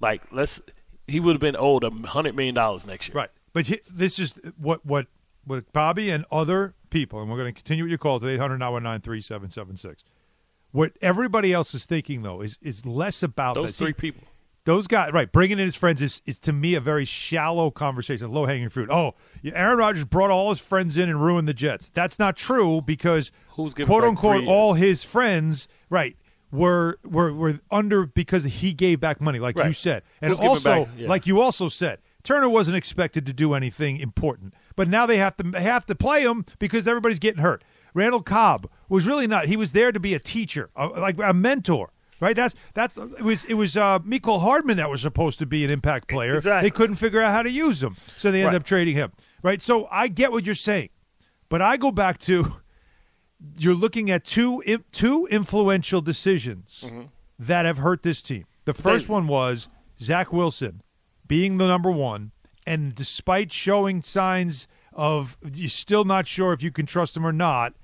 Like 0.01 0.23
let's, 0.33 0.61
he 1.07 1.21
would 1.21 1.35
have 1.35 1.41
been 1.41 1.57
owed 1.57 1.85
a 1.85 1.91
hundred 2.09 2.35
million 2.35 2.55
dollars 2.55 2.85
next 2.87 3.09
year. 3.09 3.17
Right. 3.17 3.31
But 3.53 3.67
he, 3.69 3.81
this 3.93 4.19
is 4.19 4.35
what 4.57 4.85
what 4.85 5.07
what 5.45 5.73
Bobby 5.73 6.11
and 6.11 6.25
other 6.33 6.75
people, 6.91 7.21
and 7.21 7.31
we're 7.31 7.37
going 7.37 7.53
to 7.53 7.57
continue 7.57 7.85
with 7.85 7.91
your 7.91 7.99
calls 7.99 8.25
at 8.25 8.31
800 8.31 8.59
919 8.59 9.01
3776. 9.01 10.05
What 10.73 10.93
everybody 11.03 11.53
else 11.53 11.75
is 11.75 11.85
thinking, 11.85 12.23
though, 12.23 12.41
is 12.41 12.59
is 12.63 12.87
less 12.87 13.23
about 13.23 13.55
Those 13.55 13.69
this. 13.69 13.79
three 13.79 13.93
people. 13.93 14.23
Those 14.65 14.87
guys, 14.87 15.13
right? 15.13 15.31
Bringing 15.31 15.59
in 15.59 15.65
his 15.65 15.75
friends 15.75 16.01
is, 16.01 16.23
is 16.25 16.39
to 16.41 16.53
me 16.53 16.75
a 16.75 16.81
very 16.81 17.05
shallow 17.05 17.71
conversation, 17.73 18.31
low 18.33 18.47
hanging 18.47 18.69
fruit. 18.69 18.91
Oh, 18.91 19.15
Aaron 19.45 19.79
Rodgers 19.79 20.05
brought 20.05 20.31
all 20.31 20.51
his 20.51 20.61
friends 20.61 20.97
in 20.97 21.09
and 21.09 21.21
ruined 21.21 21.49
the 21.49 21.55
Jets. 21.55 21.91
That's 21.91 22.19
not 22.19 22.37
true 22.37 22.81
because 22.81 23.33
Who's 23.51 23.75
quote 23.75 24.05
unquote 24.05 24.47
all 24.47 24.75
his 24.75 25.03
friends, 25.03 25.67
right, 25.91 26.17
were 26.53 26.99
were 27.03 27.33
were 27.33 27.61
under 27.73 28.07
because 28.07 28.45
he 28.45 28.73
gave 28.73 29.01
back 29.01 29.21
money, 29.21 29.41
like 29.41 29.57
you 29.57 29.73
said, 29.73 30.05
and 30.21 30.31
Who's 30.31 30.41
also 30.41 30.89
yeah. 30.97 31.09
like 31.09 31.27
you 31.27 31.41
also 31.41 31.69
said, 31.69 31.99
Turner 32.23 32.49
wasn't 32.49 32.77
expected 32.77 33.27
to 33.27 33.33
do 33.33 33.55
anything 33.55 33.97
important, 33.97 34.55
but 34.77 34.89
now 34.89 35.07
they 35.07 35.17
have 35.17 35.37
to 35.39 35.43
they 35.43 35.63
have 35.63 35.87
to 35.87 35.95
play 35.95 36.23
him 36.23 36.45
because 36.59 36.87
everybody's 36.87 37.19
getting 37.19 37.43
hurt. 37.43 37.65
Randall 37.95 38.23
Cobb 38.23 38.71
was 38.89 39.07
really 39.07 39.27
not. 39.27 39.47
He 39.47 39.57
was 39.57 39.73
there 39.73 39.93
to 39.93 40.01
be 40.01 40.15
a 40.15 40.21
teacher, 40.21 40.71
a, 40.77 40.87
like 40.87 41.19
a 41.19 41.35
mentor. 41.35 41.91
Right, 42.23 42.37
that's 42.37 42.55
that's 42.75 42.97
it 42.97 43.23
was 43.23 43.43
it 43.45 43.55
was 43.55 43.77
uh, 43.77 43.99
Mecole 43.99 44.41
Hardman 44.43 44.77
that 44.77 44.89
was 44.89 45.03
supposed 45.03 45.41
to 45.41 45.47
be 45.47 45.65
an 45.65 45.73
impact 45.73 46.07
player. 46.07 46.37
Exactly. 46.37 46.71
They 46.71 46.73
couldn't 46.73 46.95
figure 46.97 47.21
out 47.21 47.33
how 47.35 47.43
to 47.43 47.51
use 47.51 47.83
him, 47.83 47.97
so 48.17 48.31
they 48.31 48.39
ended 48.43 48.53
Right. 48.53 48.61
up 48.61 48.65
trading 48.65 48.95
him. 48.95 49.11
Right, 49.43 49.61
so 49.61 49.89
I 49.91 50.07
get 50.07 50.31
what 50.31 50.47
you're 50.47 50.55
saying, 50.55 50.91
but 51.49 51.61
I 51.61 51.77
go 51.77 51.91
back 51.91 52.19
to 52.19 52.59
you're 53.59 53.75
looking 53.75 54.09
at 54.09 54.25
two 54.25 54.63
two 54.93 55.27
influential 55.33 56.01
decisions 56.01 56.85
that 57.41 57.67
have 57.67 57.79
hurt 57.79 58.05
this 58.05 58.23
team. 58.23 58.45
The 58.67 58.75
first 58.75 59.09
one 59.09 59.27
was 59.27 59.67
Zach 60.01 60.33
Wilson 60.33 60.81
being 61.27 61.59
the 61.59 61.67
number 61.67 61.91
one, 61.91 62.31
and 62.65 62.95
despite 62.95 63.53
showing 63.53 64.01
signs 64.01 64.69
of 64.93 65.37
you're 65.53 65.69
still 65.69 66.05
not 66.05 66.29
sure 66.29 66.53
if 66.53 66.63
you 66.63 66.71
can 66.71 66.87
trust 66.87 67.17
him 67.17 67.27
or 67.27 67.33
not, 67.33 67.75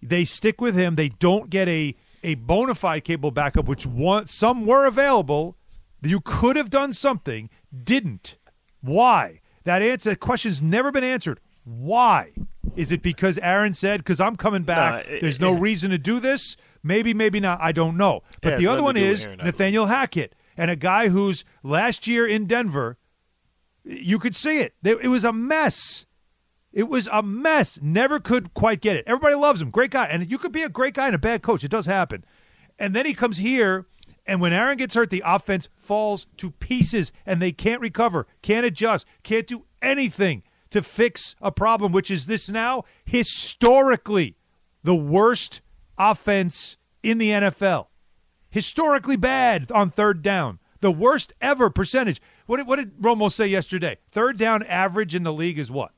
they 0.00 0.24
stick 0.24 0.60
with 0.60 0.76
him. 0.76 0.94
They 0.94 1.08
don't 1.08 1.50
get 1.50 1.66
a 1.66 1.96
a 2.22 2.34
bona 2.34 2.74
fide 2.74 3.04
capable 3.04 3.30
backup, 3.30 3.66
which 3.66 3.86
one, 3.86 4.26
some 4.26 4.66
were 4.66 4.86
available. 4.86 5.56
You 6.02 6.20
could 6.20 6.56
have 6.56 6.70
done 6.70 6.92
something, 6.92 7.50
didn't. 7.84 8.36
Why? 8.80 9.40
That 9.64 9.82
answer 9.82 10.10
that 10.10 10.20
question's 10.20 10.62
never 10.62 10.90
been 10.92 11.04
answered. 11.04 11.40
Why? 11.64 12.32
Is 12.76 12.92
it 12.92 13.02
because 13.02 13.38
Aaron 13.38 13.74
said, 13.74 13.98
because 14.00 14.20
I'm 14.20 14.36
coming 14.36 14.62
back, 14.62 15.06
Nah, 15.06 15.12
it- 15.14 15.20
there's 15.20 15.40
no 15.40 15.54
it- 15.56 15.60
reason 15.60 15.90
to 15.90 15.98
do 15.98 16.20
this? 16.20 16.56
Maybe, 16.82 17.12
maybe 17.12 17.40
not. 17.40 17.58
I 17.60 17.72
don't 17.72 17.96
know. 17.96 18.22
But 18.40 18.52
Yeah, 18.52 18.56
the 18.58 18.66
other 18.68 18.82
one 18.82 18.94
to 18.94 19.00
do 19.00 19.08
with 19.08 19.20
is 19.20 19.26
Nathaniel 19.44 19.86
Hackett 19.86 20.34
and 20.56 20.70
a 20.70 20.76
guy 20.76 21.08
who's 21.08 21.44
last 21.64 22.06
year 22.06 22.26
in 22.26 22.46
Denver, 22.46 22.96
you 23.84 24.18
could 24.18 24.36
see. 24.36 24.60
It 24.60 24.74
it 24.84 25.08
was 25.08 25.24
a 25.24 25.32
mess. 25.32 26.06
It 26.78 26.88
was 26.88 27.08
a 27.10 27.24
mess. 27.24 27.80
Never 27.82 28.20
could 28.20 28.54
quite 28.54 28.80
get 28.80 28.94
it. 28.94 29.02
Everybody 29.04 29.34
loves 29.34 29.60
him. 29.60 29.70
Great 29.70 29.90
guy. 29.90 30.04
And 30.04 30.30
you 30.30 30.38
could 30.38 30.52
be 30.52 30.62
a 30.62 30.68
great 30.68 30.94
guy 30.94 31.06
and 31.06 31.14
a 31.16 31.18
bad 31.18 31.42
coach. 31.42 31.64
It 31.64 31.72
does 31.72 31.86
happen. 31.86 32.24
And 32.78 32.94
then 32.94 33.04
he 33.04 33.14
comes 33.14 33.38
here, 33.38 33.86
and 34.24 34.40
when 34.40 34.52
Aaron 34.52 34.76
gets 34.76 34.94
hurt, 34.94 35.10
the 35.10 35.24
offense 35.26 35.68
falls 35.76 36.28
to 36.36 36.52
pieces, 36.52 37.10
and 37.26 37.42
they 37.42 37.50
can't 37.50 37.80
recover, 37.80 38.28
can't 38.42 38.64
adjust, 38.64 39.08
can't 39.24 39.48
do 39.48 39.64
anything 39.82 40.44
to 40.70 40.80
fix 40.80 41.34
a 41.40 41.50
problem, 41.50 41.90
which 41.90 42.12
is 42.12 42.26
this 42.26 42.48
now 42.48 42.84
historically 43.04 44.36
the 44.84 44.94
worst 44.94 45.62
offense 45.98 46.76
in 47.02 47.18
the 47.18 47.30
NFL. 47.30 47.88
Historically 48.50 49.16
bad 49.16 49.72
on 49.72 49.90
third 49.90 50.22
down. 50.22 50.60
The 50.78 50.92
worst 50.92 51.32
ever 51.40 51.70
percentage. 51.70 52.22
What 52.46 52.58
did, 52.58 52.68
what 52.68 52.76
did 52.76 52.98
Romo 52.98 53.32
say 53.32 53.48
yesterday? 53.48 53.98
Third 54.12 54.38
down 54.38 54.62
average 54.62 55.16
in 55.16 55.24
the 55.24 55.32
league 55.32 55.58
is 55.58 55.72
what? 55.72 55.90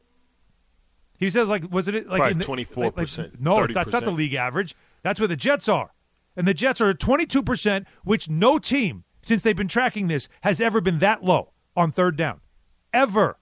He 1.21 1.31
says 1.31 1.47
like 1.47 1.71
was 1.71 1.87
it 1.87 2.09
like 2.09 2.21
24%, 2.41 2.67
like- 2.97 2.97
like- 2.97 3.41
no, 3.41 3.55
that's 3.75 3.93
not 3.93 4.01
the 4.05 4.11
league 4.17 4.35
average. 4.35 4.75
That's 5.03 5.21
where 5.21 5.29
the 5.29 5.37
Jets 5.37 5.69
are, 5.69 5.93
and 6.37 6.49
the 6.49 6.55
Jets 6.55 6.81
are 6.81 6.89
at 6.91 6.99
twenty 6.99 7.27
two 7.27 7.43
percent, 7.43 7.87
which 8.03 8.29
no 8.29 8.59
team 8.59 9.05
since 9.23 9.43
they've 9.43 9.57
been 9.57 9.69
tracking 9.69 10.09
this 10.09 10.29
has 10.43 10.61
ever 10.61 10.81
been 10.81 10.99
that 11.01 11.23
low 11.23 11.53
on 11.77 11.93
third 11.93 12.17
down, 12.17 12.41
ever. 12.93 13.39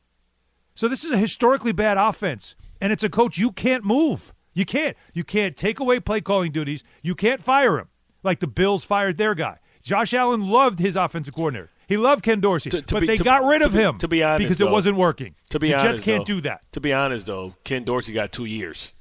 So 0.74 0.86
this 0.88 1.04
is 1.04 1.12
a 1.12 1.16
historically 1.18 1.72
bad 1.72 1.96
offense, 1.98 2.54
and 2.80 2.92
it's 2.92 3.02
a 3.04 3.08
coach 3.08 3.38
you 3.38 3.50
can't 3.52 3.84
move. 3.84 4.34
You 4.54 4.64
can't. 4.64 4.96
You 5.14 5.22
can't 5.24 5.56
take 5.56 5.78
away 5.80 6.00
play 6.00 6.20
calling 6.20 6.50
duties. 6.52 6.82
You 7.02 7.14
can't 7.14 7.40
fire 7.42 7.78
him 7.78 7.88
like 8.24 8.40
the 8.40 8.46
Bills 8.48 8.84
fired 8.84 9.16
their 9.16 9.34
guy. 9.34 9.58
Josh 9.82 10.12
Allen 10.12 10.48
loved 10.48 10.80
his 10.80 10.96
offensive 10.96 11.34
coordinator. 11.34 11.70
He 11.88 11.96
loved 11.96 12.22
Ken 12.22 12.38
Dorsey, 12.40 12.68
To- 12.70 12.82
to 12.82 12.94
but 12.94 13.00
be- 13.00 13.06
they 13.08 13.16
to- 13.16 13.24
got 13.24 13.44
rid 13.44 13.60
to 13.62 13.66
of 13.68 13.72
be- 13.72 13.78
him 13.80 13.98
to 13.98 14.06
be 14.08 14.22
honest, 14.22 14.38
because 14.46 14.60
it 14.60 14.70
wasn't 14.70 14.96
working. 14.96 15.34
To 15.50 15.58
be 15.58 15.68
the 15.68 15.74
honest, 15.74 15.88
Jets 15.96 16.00
can't 16.04 16.26
though- 16.26 16.34
do 16.34 16.40
that. 16.42 16.60
To 16.72 16.80
be 16.80 16.92
honest, 16.92 17.26
though, 17.26 17.54
Ken 17.64 17.82
Dorsey 17.84 18.12
got 18.12 18.30
two 18.30 18.44
years 18.44 18.92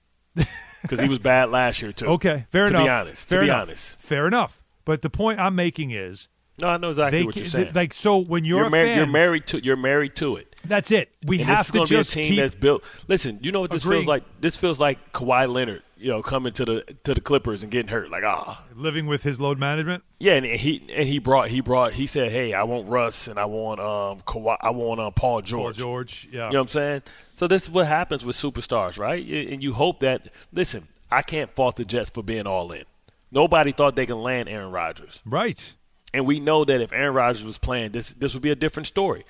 because 0.82 1.00
he 1.00 1.08
was 1.08 1.18
bad 1.18 1.50
last 1.50 1.82
year 1.82 1.92
too. 1.92 2.06
Okay, 2.06 2.46
fair 2.50 2.66
to 2.66 2.70
enough. 2.74 2.84
be 2.84 2.88
honest, 2.88 3.28
fair 3.28 3.40
to 3.40 3.44
be 3.46 3.50
enough. 3.50 3.62
honest. 3.62 4.00
fair 4.00 4.26
enough. 4.26 4.62
But 4.84 5.02
the 5.02 5.10
point 5.10 5.38
I'm 5.38 5.54
making 5.54 5.90
is, 5.90 6.28
No, 6.58 6.68
I 6.68 6.76
know 6.78 6.90
exactly 6.90 7.24
what 7.24 7.36
you're 7.36 7.44
saying. 7.44 7.72
like 7.74 7.92
so 7.92 8.16
when 8.18 8.44
you're, 8.44 8.60
you're, 8.62 8.70
mar- 8.70 8.84
fan, 8.86 8.96
you're 8.96 9.06
married 9.06 9.46
to 9.48 9.62
you're 9.62 9.76
married 9.76 10.16
to 10.16 10.36
it. 10.36 10.56
That's 10.64 10.90
it. 10.90 11.14
We 11.26 11.38
and 11.40 11.46
have 11.48 11.58
this 11.58 11.66
is 11.66 11.72
to 11.72 11.76
going 11.78 11.86
to 11.88 11.94
be 11.94 12.00
a 12.00 12.04
team 12.04 12.24
keep. 12.32 12.40
that's 12.40 12.54
built. 12.54 12.84
Listen, 13.08 13.38
you 13.42 13.52
know 13.52 13.60
what 13.60 13.70
this 13.70 13.84
Agreeing. 13.84 14.02
feels 14.02 14.08
like? 14.08 14.24
This 14.40 14.56
feels 14.56 14.78
like 14.80 15.12
Kawhi 15.12 15.50
Leonard, 15.52 15.82
you 16.00 16.08
know, 16.08 16.22
coming 16.22 16.52
to 16.54 16.64
the 16.64 16.94
to 17.04 17.14
the 17.14 17.20
Clippers 17.20 17.62
and 17.62 17.70
getting 17.70 17.90
hurt. 17.90 18.10
Like 18.10 18.24
ah, 18.24 18.64
living 18.74 19.06
with 19.06 19.22
his 19.22 19.40
load 19.40 19.58
management. 19.58 20.02
yeah, 20.18 20.34
and 20.34 20.46
he 20.46 20.82
and 20.92 21.06
he 21.06 21.18
brought 21.18 21.48
he 21.48 21.60
brought 21.60 21.92
he 21.92 22.06
said, 22.06 22.32
hey, 22.32 22.54
I 22.54 22.62
want 22.64 22.88
Russ 22.88 23.28
and 23.28 23.38
I 23.38 23.44
want 23.44 23.80
um 23.80 24.20
Kawhi, 24.22 24.56
I 24.60 24.70
want 24.70 25.00
um, 25.00 25.12
Paul 25.12 25.42
George. 25.42 25.76
Paul 25.76 25.84
George, 25.84 26.28
yeah. 26.32 26.46
You 26.46 26.52
know 26.52 26.60
what 26.60 26.64
I'm 26.64 26.68
saying? 26.68 27.02
So 27.36 27.46
this 27.46 27.62
is 27.64 27.70
what 27.70 27.86
happens 27.86 28.24
with 28.24 28.36
superstars, 28.36 28.98
right? 28.98 29.24
And 29.24 29.62
you 29.62 29.74
hope 29.74 30.00
that. 30.00 30.28
Listen, 30.52 30.88
I 31.10 31.22
can't 31.22 31.54
fault 31.54 31.76
the 31.76 31.84
Jets 31.84 32.10
for 32.10 32.22
being 32.22 32.46
all 32.46 32.72
in. 32.72 32.84
Nobody 33.30 33.72
thought 33.72 33.96
they 33.96 34.06
can 34.06 34.22
land 34.22 34.48
Aaron 34.48 34.70
Rodgers. 34.70 35.20
Right. 35.24 35.74
And 36.12 36.26
we 36.26 36.40
know 36.40 36.64
that 36.64 36.80
if 36.80 36.92
Aaron 36.92 37.14
Rodgers 37.14 37.44
was 37.44 37.58
playing, 37.58 37.92
this 37.92 38.14
this 38.14 38.34
would 38.34 38.42
be 38.42 38.50
a 38.50 38.56
different 38.56 38.86
story. 38.86 39.24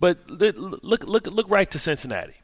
But 0.00 0.30
look 0.30 1.04
look 1.04 1.26
look 1.26 1.50
right 1.50 1.70
to 1.70 1.78
Cincinnati. 1.78 2.34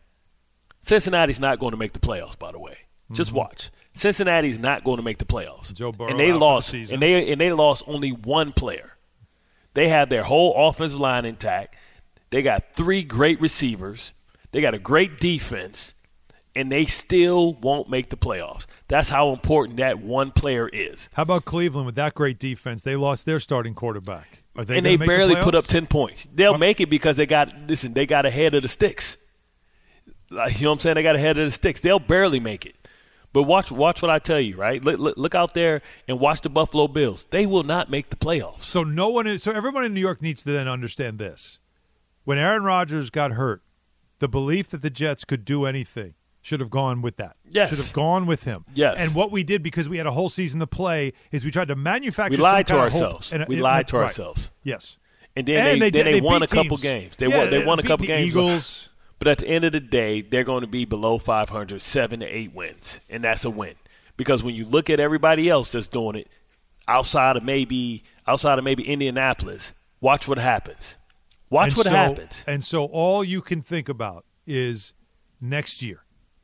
Cincinnati's 0.80 1.40
not 1.40 1.58
going 1.58 1.72
to 1.72 1.76
make 1.76 1.92
the 1.92 1.98
playoffs, 1.98 2.38
by 2.38 2.52
the 2.52 2.58
way. 2.58 2.78
Just 3.12 3.32
watch. 3.32 3.70
Cincinnati's 3.94 4.58
not 4.58 4.84
going 4.84 4.98
to 4.98 5.02
make 5.02 5.18
the 5.18 5.24
playoffs. 5.24 5.66
Mm-hmm. 5.66 5.74
Joe 5.74 5.92
Burrow 5.92 6.10
and 6.10 6.20
they 6.20 6.30
the 6.30 6.38
lost 6.38 6.68
season. 6.68 6.94
and 6.94 7.02
they 7.02 7.32
and 7.32 7.40
they 7.40 7.52
lost 7.52 7.82
only 7.86 8.10
one 8.10 8.52
player. 8.52 8.96
They 9.74 9.88
had 9.88 10.10
their 10.10 10.22
whole 10.24 10.68
offensive 10.68 11.00
line 11.00 11.24
intact. 11.24 11.76
They 12.30 12.42
got 12.42 12.74
three 12.74 13.02
great 13.02 13.40
receivers. 13.40 14.12
They 14.52 14.60
got 14.60 14.74
a 14.74 14.78
great 14.78 15.18
defense, 15.18 15.94
and 16.54 16.70
they 16.70 16.84
still 16.84 17.54
won't 17.54 17.88
make 17.88 18.10
the 18.10 18.16
playoffs. 18.16 18.66
That's 18.88 19.08
how 19.08 19.30
important 19.32 19.76
that 19.78 19.98
one 20.00 20.30
player 20.30 20.68
is. 20.68 21.08
How 21.12 21.22
about 21.22 21.44
Cleveland 21.44 21.86
with 21.86 21.94
that 21.96 22.14
great 22.14 22.38
defense? 22.38 22.82
They 22.82 22.96
lost 22.96 23.24
their 23.26 23.40
starting 23.40 23.74
quarterback. 23.74 24.42
Are 24.56 24.64
they 24.64 24.78
and 24.78 24.86
they 24.86 24.96
make 24.96 25.00
the 25.00 25.06
barely 25.06 25.36
put 25.36 25.54
up 25.54 25.64
ten 25.66 25.86
points. 25.86 26.26
They'll 26.34 26.54
Um, 26.54 26.60
make 26.60 26.80
it 26.80 26.90
because 26.90 27.16
they 27.16 27.26
got 27.26 27.52
listen. 27.68 27.94
They 27.94 28.06
got 28.06 28.26
ahead 28.26 28.54
of 28.54 28.62
the 28.62 28.68
sticks. 28.68 29.16
Like, 30.30 30.58
you 30.58 30.64
know 30.64 30.70
what 30.70 30.74
I'm 30.74 30.80
saying? 30.80 30.94
They 30.96 31.02
got 31.02 31.16
ahead 31.16 31.38
of 31.38 31.46
the 31.46 31.50
sticks. 31.50 31.80
They'll 31.80 31.98
barely 31.98 32.40
make 32.40 32.66
it. 32.66 32.74
But 33.32 33.42
watch, 33.44 33.70
watch 33.70 34.00
what 34.02 34.10
I 34.10 34.18
tell 34.18 34.40
you. 34.40 34.56
Right? 34.56 34.82
Look, 34.82 34.98
look, 34.98 35.16
look 35.18 35.34
out 35.34 35.54
there 35.54 35.82
and 36.08 36.18
watch 36.18 36.40
the 36.40 36.48
Buffalo 36.48 36.88
Bills. 36.88 37.26
They 37.30 37.46
will 37.46 37.62
not 37.62 37.90
make 37.90 38.10
the 38.10 38.16
playoffs. 38.16 38.62
So 38.62 38.82
no 38.82 39.08
one 39.08 39.26
is. 39.26 39.42
So 39.42 39.52
everyone 39.52 39.84
in 39.84 39.92
New 39.94 40.00
York 40.00 40.22
needs 40.22 40.42
to 40.44 40.52
then 40.52 40.66
understand 40.68 41.18
this: 41.18 41.58
when 42.24 42.38
Aaron 42.38 42.62
Rodgers 42.64 43.10
got 43.10 43.32
hurt, 43.32 43.62
the 44.18 44.28
belief 44.28 44.70
that 44.70 44.82
the 44.82 44.90
Jets 44.90 45.24
could 45.24 45.44
do 45.44 45.66
anything 45.66 46.14
should 46.40 46.60
have 46.60 46.70
gone 46.70 47.02
with 47.02 47.16
that. 47.18 47.36
Yes. 47.50 47.68
should 47.68 47.78
have 47.78 47.92
gone 47.92 48.24
with 48.26 48.44
him. 48.44 48.64
Yes. 48.72 48.98
And 48.98 49.14
what 49.14 49.30
we 49.30 49.44
did 49.44 49.62
because 49.62 49.88
we 49.88 49.98
had 49.98 50.06
a 50.06 50.12
whole 50.12 50.30
season 50.30 50.60
to 50.60 50.66
play 50.66 51.12
is 51.30 51.44
we 51.44 51.50
tried 51.50 51.68
to 51.68 51.76
manufacture. 51.76 52.36
We 52.38 52.42
lied 52.42 52.66
to 52.68 52.74
kind 52.74 52.86
of 52.86 52.92
hope. 52.94 53.02
ourselves. 53.02 53.32
And- 53.32 53.44
we 53.46 53.56
lied 53.60 53.88
to 53.88 53.98
right. 53.98 54.04
ourselves. 54.04 54.50
Yes. 54.62 54.96
And 55.36 55.46
then 55.46 55.56
And 55.66 55.82
they, 55.82 55.90
they 55.90 56.02
then 56.02 56.04
they, 56.06 56.20
they 56.20 56.20
won 56.22 56.42
a 56.42 56.46
couple 56.46 56.78
teams. 56.78 56.82
games. 56.82 57.16
They 57.16 57.26
Yeah, 57.28 57.38
won. 57.38 57.50
They 57.50 57.64
won 57.64 57.78
a 57.78 57.82
couple 57.82 57.98
the 58.04 58.06
games. 58.08 58.28
Eagles. 58.30 58.87
But 59.18 59.28
at 59.28 59.38
the 59.38 59.48
end 59.48 59.64
of 59.64 59.72
the 59.72 59.80
day, 59.80 60.20
they're 60.20 60.44
going 60.44 60.60
to 60.60 60.66
be 60.68 60.84
below 60.84 61.18
500, 61.18 61.80
seven 61.82 62.20
to 62.20 62.26
eight 62.26 62.54
wins, 62.54 63.00
and 63.10 63.24
that's 63.24 63.44
a 63.44 63.50
win. 63.50 63.74
Because 64.16 64.42
when 64.44 64.54
you 64.54 64.64
look 64.64 64.88
at 64.90 65.00
everybody 65.00 65.48
else 65.48 65.72
that's 65.72 65.86
doing 65.86 66.16
it, 66.16 66.28
outside 66.86 67.36
of 67.36 67.42
maybe 67.42 68.02
outside 68.26 68.58
of 68.58 68.64
maybe 68.64 68.86
Indianapolis, 68.88 69.72
watch 70.00 70.28
what 70.28 70.38
happens. 70.38 70.96
Watch 71.50 71.68
And 71.70 71.76
what 71.78 71.86
so- 71.86 71.90
happens. 71.92 72.44
And 72.46 72.64
so 72.64 72.84
all 72.86 73.24
you 73.24 73.40
can 73.40 73.62
think 73.62 73.88
about 73.88 74.24
is 74.46 74.92
next 75.40 75.82
year. 75.82 76.02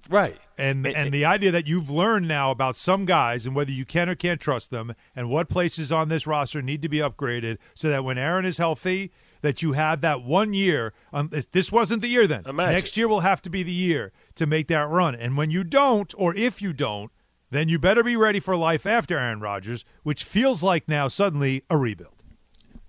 Right. 0.09 0.39
And 0.59 0.87
And- 0.87 0.97
and 0.97 1.15
the 1.15 1.25
idea 1.25 1.51
that 1.51 1.67
you've 1.67 1.91
learned 1.91 2.29
now 2.29 2.51
about 2.51 2.77
some 2.77 3.05
guys 3.07 3.47
and 3.47 3.55
whether 3.55 3.73
you 3.73 3.85
can 3.85 4.09
or 4.09 4.15
can't 4.15 4.41
trust 4.41 4.71
them 4.71 4.95
and 5.17 5.31
what 5.31 5.49
places 5.49 5.91
on 5.91 6.09
this 6.09 6.27
roster 6.27 6.61
need 6.63 6.83
to 6.83 6.89
be 6.89 6.99
upgraded 6.99 7.57
so 7.75 7.89
that 7.89 8.05
when 8.05 8.19
Aaron 8.19 8.45
is 8.45 8.59
healthy 8.59 9.13
that 9.45 9.63
you 9.63 9.73
have 9.73 10.01
that 10.01 10.23
one 10.23 10.53
year 10.55 10.93
um, 11.13 11.31
this- 11.53 11.71
wasn't 11.71 12.01
the 12.03 12.09
year 12.09 12.27
then 12.27 12.43
Imagine. 12.47 12.75
next 12.75 12.97
year 12.97 13.07
will 13.07 13.21
have 13.21 13.41
to 13.43 13.51
be 13.51 13.63
the 13.63 13.73
year 13.73 14.11
to 14.35 14.47
make 14.47 14.67
that 14.69 14.89
run 14.89 15.15
and 15.15 15.37
when 15.37 15.51
you 15.51 15.63
don't 15.63 16.13
or 16.17 16.35
if 16.35 16.61
you 16.61 16.73
don't 16.73 17.13
then 17.51 17.69
you 17.69 17.79
better 17.79 18.03
be 18.03 18.17
ready 18.17 18.41
for 18.41 18.57
life 18.57 18.85
after 18.87 19.19
Aaron 19.19 19.41
Rodgers 19.41 19.85
which 20.03 20.25
feels 20.25 20.63
like 20.63 20.89
now 20.89 21.07
suddenly 21.09 21.63
a 21.71 21.77
rebuild 21.77 22.15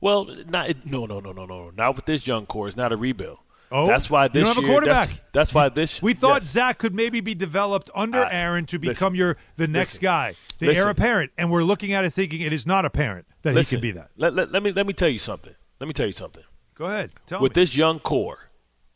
Well, 0.01 0.25
not 0.47 0.85
no, 0.85 1.05
no, 1.05 1.19
no, 1.19 1.31
no, 1.31 1.45
no. 1.45 1.71
Not 1.75 1.95
with 1.95 2.05
this 2.05 2.27
young 2.27 2.45
core. 2.45 2.67
It's 2.67 2.77
not 2.77 2.91
a 2.91 2.97
rebuild. 2.97 3.39
Oh, 3.71 3.87
that's 3.87 4.09
why 4.11 4.23
you 4.25 4.29
this 4.29 4.43
don't 4.45 4.55
have 4.55 4.63
a 4.63 4.67
quarterback. 4.67 5.09
That's, 5.09 5.21
that's 5.33 5.53
why 5.53 5.69
this. 5.69 5.99
We 6.01 6.13
thought 6.13 6.43
yes. 6.43 6.51
Zach 6.51 6.77
could 6.77 6.93
maybe 6.93 7.19
be 7.21 7.33
developed 7.33 7.89
under 7.95 8.23
I- 8.23 8.31
Aaron 8.31 8.65
to 8.67 8.77
listen, 8.77 8.91
become 8.93 9.15
your 9.15 9.37
the 9.55 9.67
next 9.67 9.93
listen, 9.95 10.03
guy, 10.03 10.35
the 10.59 10.67
listen. 10.67 10.83
heir 10.83 10.89
apparent, 10.89 11.31
and 11.37 11.49
we're 11.49 11.63
looking 11.63 11.91
at 11.93 12.05
it 12.05 12.11
thinking 12.11 12.41
it 12.41 12.53
is 12.53 12.67
not 12.67 12.85
apparent 12.85 13.25
that 13.41 13.55
Listen, 13.55 13.77
he 13.77 13.81
can 13.81 13.95
be 13.95 13.99
that. 13.99 14.11
Let, 14.15 14.35
let, 14.35 14.51
let 14.51 14.61
me 14.61 14.71
let 14.71 14.85
me 14.85 14.93
tell 14.93 15.09
you 15.09 15.17
something. 15.17 15.55
Let 15.79 15.87
me 15.87 15.93
tell 15.93 16.05
you 16.05 16.11
something. 16.11 16.43
Go 16.75 16.85
ahead, 16.85 17.11
tell 17.25 17.39
me. 17.39 17.43
with 17.43 17.55
me. 17.55 17.61
this 17.61 17.75
young 17.75 17.99
core 17.99 18.47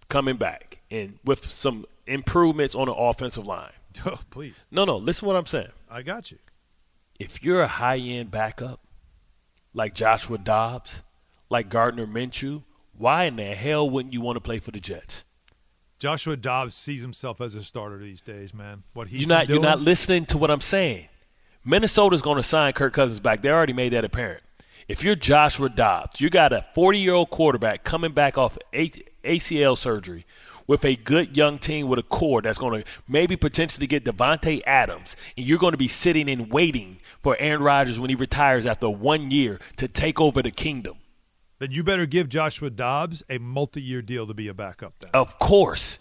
coming 0.10 0.38
back 0.38 0.82
and 0.92 1.20
with 1.24 1.50
some 1.50 1.86
improvements 2.08 2.76
on 2.76 2.88
the 2.88 2.94
offensive 2.94 3.46
line. 3.46 3.72
oh, 4.06 4.20
please, 4.30 4.65
No, 4.72 4.86
no. 4.86 4.98
Listen, 4.98 5.22
to 5.22 5.26
what 5.28 5.36
I'm 5.36 5.46
saying. 5.46 5.72
I 5.89 6.02
got 6.02 6.32
you. 6.32 6.38
If 7.20 7.44
you're 7.44 7.62
a 7.62 7.68
high 7.68 7.98
end 7.98 8.32
backup 8.32 8.82
like 9.74 9.94
Joshua 9.94 10.38
Dobbs, 10.38 11.04
like 11.50 11.70
Gardner 11.70 12.08
Minshew, 12.08 12.63
why 12.98 13.26
in 13.26 13.36
the 13.38 13.44
hell 13.44 13.89
wouldn't 13.89 14.13
you 14.13 14.22
want 14.22 14.36
to 14.38 14.42
play 14.42 14.60
for 14.60 14.72
the 14.72 14.80
Jets? 14.80 15.24
Joshua 16.00 16.38
Dobbs 16.38 16.76
sees 16.76 17.02
himself 17.02 17.42
as 17.42 17.56
a 17.56 17.63
starter 17.63 17.98
these 17.98 18.22
days, 18.22 18.54
man. 18.54 18.84
What 18.94 19.10
he's 19.10 19.22
You're 19.22 19.30
not 19.30 19.48
been 19.48 19.56
you're 19.56 19.63
not 19.63 19.82
listening 19.82 20.26
to 20.28 20.38
what 20.38 20.50
I'm 20.50 20.62
saying. 20.62 21.10
Minnesota's 21.65 22.22
going 22.22 22.38
to 22.38 22.44
sign 22.44 22.72
Kirk 22.74 22.94
Cousins 22.94 23.20
back. 23.20 23.42
They 23.42 23.50
already 23.50 23.74
made 23.74 23.94
that 23.94 24.06
apparent. 24.06 24.44
If 24.89 25.04
you're 25.04 25.13
Joshua 25.13 25.69
Dobbs, 25.69 26.19
you 26.19 26.32
got 26.32 26.52
a 26.52 26.65
40 26.73 26.97
year 26.97 27.13
old 27.13 27.30
quarterback 27.30 27.84
coming 27.84 28.12
back 28.12 28.39
off 28.39 28.58
ACL 28.73 29.78
surgery 29.78 30.25
with 30.65 30.84
a 30.84 30.95
good 30.95 31.38
young 31.38 31.60
team 31.60 31.88
with 31.88 31.99
a 31.99 32.04
core 32.04 32.41
that's 32.41 32.58
going 32.58 32.82
to 32.82 32.89
maybe 33.08 33.36
potentially 33.36 33.86
get 33.86 34.04
Davante 34.04 34.63
Adams, 34.65 35.15
and 35.38 35.45
you're 35.45 35.60
going 35.60 35.73
to 35.73 35.78
be 35.78 35.88
sitting 35.88 36.28
and 36.28 36.52
waiting 36.52 36.97
for 37.21 37.38
Aaron 37.39 37.62
Rodgers 37.62 37.99
when 37.99 38.10
he 38.10 38.15
retires 38.15 38.65
after 38.65 38.89
one 38.89 39.30
year 39.30 39.60
to 39.78 39.88
take 39.88 40.19
over 40.19 40.41
the 40.41 40.49
kingdom. 40.49 40.97
then 41.60 41.69
you 41.69 41.84
better 41.84 42.08
give 42.08 42.28
Joshua 42.28 42.71
Dobbs 42.71 43.21
a 43.30 43.38
multi-year 43.38 44.02
deal 44.02 44.25
to 44.25 44.34
be 44.34 44.47
a 44.47 44.56
backup. 44.56 44.95
Then 44.99 45.12
Of 45.13 45.38
course. 45.38 45.99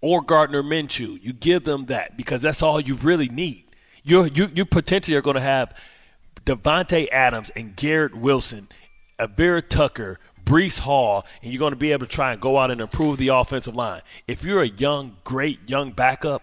Or 0.00 0.22
Gardner 0.22 0.62
Minshew. 0.62 1.22
You 1.22 1.34
give 1.34 1.64
them 1.64 1.86
that 1.86 2.16
because 2.16 2.40
that's 2.40 2.62
all 2.62 2.80
you 2.80 2.94
really 2.94 3.28
need. 3.28 3.64
You're, 4.02 4.28
you 4.28 4.48
you 4.54 4.64
potentially 4.64 5.16
are 5.16 5.22
going 5.22 5.36
to 5.36 5.42
have 5.42 5.74
Davante 6.44 7.08
Adams 7.10 7.50
and 7.56 7.74
Garrett 7.76 8.14
Wilson, 8.14 8.68
Abir 9.18 9.66
Tucker, 9.66 10.18
Breece 10.44 10.80
Hall, 10.80 11.24
and 11.42 11.52
you're 11.52 11.58
going 11.58 11.72
to 11.72 11.76
be 11.76 11.92
able 11.92 12.06
to 12.06 12.12
try 12.12 12.32
and 12.32 12.40
go 12.40 12.58
out 12.58 12.70
and 12.70 12.80
improve 12.80 13.18
the 13.18 13.28
offensive 13.28 13.74
line. 13.74 14.02
If 14.28 14.44
you're 14.44 14.62
a 14.62 14.68
young, 14.68 15.16
great 15.24 15.68
young 15.68 15.92
backup, 15.92 16.42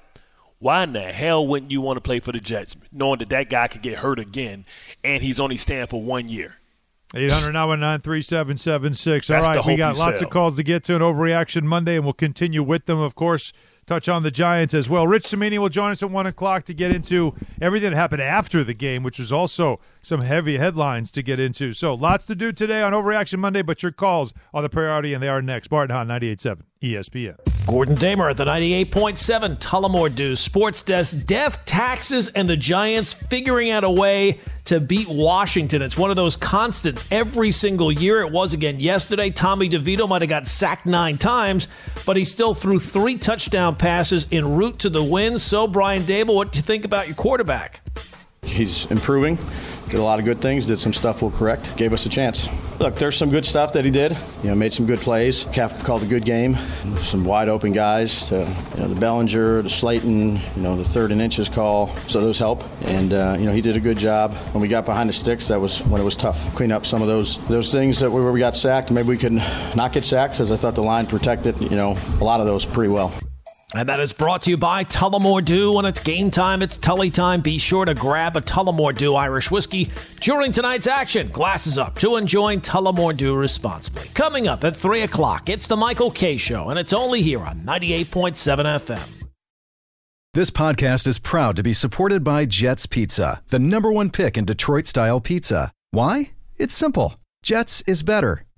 why 0.60 0.84
in 0.84 0.94
the 0.94 1.02
hell 1.02 1.46
wouldn't 1.46 1.72
you 1.72 1.82
want 1.82 1.98
to 1.98 2.02
play 2.02 2.20
for 2.20 2.32
the 2.32 2.40
Jets, 2.40 2.76
knowing 2.92 3.20
that 3.20 3.30
that 3.30 3.50
guy 3.50 3.68
could 3.68 3.82
get 3.82 4.00
hurt 4.00 4.20
again 4.20 4.66
and 5.04 5.24
he's 5.24 5.40
only 5.40 5.58
staying 5.58 5.88
for 5.88 6.02
one 6.02 6.28
year? 6.28 6.56
800 7.14 7.52
919 7.52 8.02
3776. 8.02 9.30
All 9.30 9.42
right, 9.42 9.66
we 9.66 9.76
got 9.76 9.98
lots 9.98 10.20
sell. 10.20 10.28
of 10.28 10.32
calls 10.32 10.56
to 10.56 10.64
get 10.64 10.84
to 10.86 10.96
an 10.96 11.02
overreaction 11.02 11.64
Monday, 11.64 11.96
and 11.96 12.06
we'll 12.06 12.14
continue 12.14 12.64
with 12.64 12.86
them, 12.86 13.00
of 13.00 13.16
course. 13.16 13.52
Touch 13.92 14.08
on 14.08 14.24
the 14.24 14.32
Giants 14.32 14.74
as 14.74 14.88
well. 14.88 15.06
Rich 15.06 15.26
Cimini 15.26 15.60
will 15.60 15.68
join 15.68 15.92
us 15.92 16.02
at 16.02 16.10
1 16.10 16.26
o'clock 16.26 16.64
to 16.64 16.74
get 16.74 16.96
into 16.96 17.36
everything 17.60 17.90
that 17.90 17.98
happened 17.98 18.22
after 18.22 18.64
the 18.64 18.74
game, 18.74 19.04
which 19.04 19.20
was 19.20 19.34
also 19.34 19.82
some 20.02 20.22
heavy 20.22 20.58
headlines 20.58 21.12
to 21.12 21.22
get 21.22 21.42
into. 21.42 21.74
So 21.74 21.94
lots 21.94 22.24
to 22.28 22.36
do 22.36 22.54
today 22.54 22.82
on 22.82 22.94
Overreaction 22.94 23.40
Monday, 23.40 23.64
but 23.64 23.84
your 23.84 23.92
calls 23.92 24.34
are 24.54 24.62
the 24.62 24.70
priority, 24.70 25.14
and 25.14 25.22
they 25.22 25.28
are 25.28 25.42
next. 25.42 25.68
Barton 25.68 25.94
Hahn, 25.94 26.08
98.7 26.08 26.62
ESPN. 26.82 27.51
Gordon 27.68 27.96
Damer 27.96 28.30
at 28.30 28.38
the 28.38 28.46
98.7 28.46 29.58
Tullamore 29.60 30.14
Dew 30.14 30.36
Sports 30.36 30.84
Desk. 30.84 31.26
Death, 31.26 31.64
taxes, 31.66 32.28
and 32.30 32.50
the 32.50 32.58
Giants 32.58 33.14
figuring 33.14 33.70
out 33.70 33.84
a 33.84 33.90
way 33.90 34.40
to 34.66 34.80
beat 34.80 35.08
Washington. 35.08 35.82
It's 35.82 35.98
one 35.98 36.10
of 36.10 36.16
those 36.16 36.36
constants 36.36 37.06
every 37.12 37.52
single 37.52 37.92
year. 37.92 38.22
It 38.22 38.32
was 38.32 38.54
again 38.54 38.80
yesterday. 38.80 39.30
Tommy 39.30 39.70
DeVito 39.70 40.10
might 40.10 40.22
have 40.22 40.30
got 40.30 40.48
sacked 40.48 40.86
nine 40.86 41.18
times, 41.18 41.68
but 42.06 42.18
he 42.18 42.26
still 42.26 42.54
threw 42.54 42.80
three 42.80 43.18
touchdown 43.18 43.76
passes 43.76 44.28
en 44.32 44.56
route 44.56 44.80
to 44.80 44.90
the 44.90 45.04
win. 45.04 45.38
So, 45.38 45.68
Brian 45.68 46.04
Daboll, 46.04 46.36
what 46.36 46.52
do 46.52 46.58
you 46.58 46.64
think 46.64 46.84
about 46.84 47.08
your 47.08 47.16
quarterback? 47.16 47.82
He's 48.44 48.86
improving, 48.88 49.38
did 49.92 50.00
a 50.00 50.04
lot 50.04 50.20
of 50.20 50.26
good 50.26 50.42
things, 50.42 50.66
did 50.66 50.80
some 50.80 50.94
stuff 50.94 51.22
we'll 51.22 51.32
correct, 51.32 51.76
gave 51.78 51.94
us 51.94 52.06
a 52.06 52.10
chance. 52.10 52.50
Look, 52.80 52.96
there's 52.96 53.16
some 53.16 53.30
good 53.30 53.46
stuff 53.46 53.74
that 53.74 53.86
he 53.86 53.92
did. 53.92 54.18
You 54.42 54.50
know, 54.50 54.56
made 54.56 54.74
some 54.74 54.88
good 54.88 55.00
plays. 55.00 55.46
Kafka 55.46 55.84
called 55.84 56.02
a 56.02 56.08
good 56.08 56.26
game. 56.26 56.56
Some 56.98 57.24
wide 57.24 57.48
open 57.48 57.74
guys. 57.74 58.30
To, 58.30 58.40
you 58.74 58.82
know, 58.82 58.88
the 58.88 59.00
Bellinger, 59.00 59.62
the 59.62 59.70
Slayton, 59.70 60.38
you 60.38 60.62
know, 60.64 60.76
the 60.76 60.84
third 60.84 61.12
and 61.12 61.22
inches 61.22 61.48
call. 61.48 61.90
So 62.08 62.22
those 62.22 62.40
help. 62.40 62.64
And 62.86 63.14
uh, 63.14 63.36
you 63.40 63.46
know, 63.46 63.54
he 63.54 63.62
did 63.62 63.78
a 63.78 63.80
good 63.80 64.00
job. 64.00 64.34
When 64.54 64.64
we 64.64 64.68
got 64.68 64.86
behind 64.86 65.10
the 65.10 65.14
sticks, 65.14 65.48
that 65.50 65.62
was 65.62 65.86
when 65.86 66.02
it 66.02 66.04
was 66.04 66.18
tough. 66.18 66.56
Clean 66.56 66.72
up 66.72 66.88
some 66.88 67.04
of 67.04 67.08
those 67.08 67.38
those 67.46 67.72
things 67.72 68.00
that 68.00 68.10
where 68.10 68.32
we 68.32 68.40
got 68.40 68.56
sacked. 68.56 68.90
Maybe 68.90 69.10
we 69.10 69.18
could 69.18 69.34
not 69.34 69.94
get 69.94 70.04
sacked 70.04 70.34
because 70.34 70.52
I 70.52 70.56
thought 70.56 70.74
the 70.74 70.82
line 70.82 71.06
protected. 71.06 71.62
You 71.62 71.78
know, 71.78 71.96
a 72.20 72.24
lot 72.24 72.40
of 72.40 72.48
those 72.48 72.66
pretty 72.66 72.90
well. 72.90 73.14
And 73.74 73.88
that 73.88 74.02
is 74.02 74.12
brought 74.12 74.42
to 74.44 74.50
you 74.50 74.58
by 74.58 74.84
Tullamore 74.84 75.46
Dew. 75.46 75.72
When 75.72 75.86
it's 75.86 76.02
game 76.02 76.30
time, 76.30 76.62
it's 76.62 76.78
Tully 76.78 77.10
time. 77.10 77.40
Be 77.40 77.58
sure 77.58 77.86
to 77.86 77.94
grab 77.94 78.36
a 78.36 78.42
Tullamore 78.42 78.94
Dew 78.94 79.16
Irish 79.16 79.50
whiskey 79.50 79.90
during 80.20 80.52
tonight's 80.52 80.88
action. 80.88 81.30
Glasses 81.30 81.78
up 81.78 81.98
to 82.00 82.18
enjoying 82.18 82.60
Tullamore 82.60 83.16
Dew 83.16 83.34
responsibly. 83.34 84.10
Coming 84.14 84.50
up 84.50 84.66
at 84.66 84.76
3 84.76 85.02
o'clock, 85.02 85.48
it's 85.48 85.68
the 85.68 85.78
Michael 85.78 86.12
Kay 86.12 86.36
Show, 86.36 86.70
and 86.70 86.78
it's 86.78 86.92
only 86.92 87.22
here 87.22 87.40
on 87.40 87.60
98.7 87.60 88.36
FM. 88.82 89.10
This 90.34 90.50
podcast 90.50 91.08
is 91.08 91.20
proud 91.20 91.56
to 91.56 91.64
be 91.64 91.74
supported 91.74 92.24
by 92.24 92.46
Jets 92.46 92.86
Pizza, 92.86 93.42
the 93.50 93.60
number 93.60 93.92
one 93.92 94.10
pick 94.10 94.38
in 94.38 94.46
Detroit 94.46 94.88
style 94.88 95.22
pizza. 95.22 95.72
Why? 95.92 96.32
It's 96.58 96.76
simple. 96.76 97.16
Jets 97.44 97.82
is 97.88 98.04
better. 98.04 98.46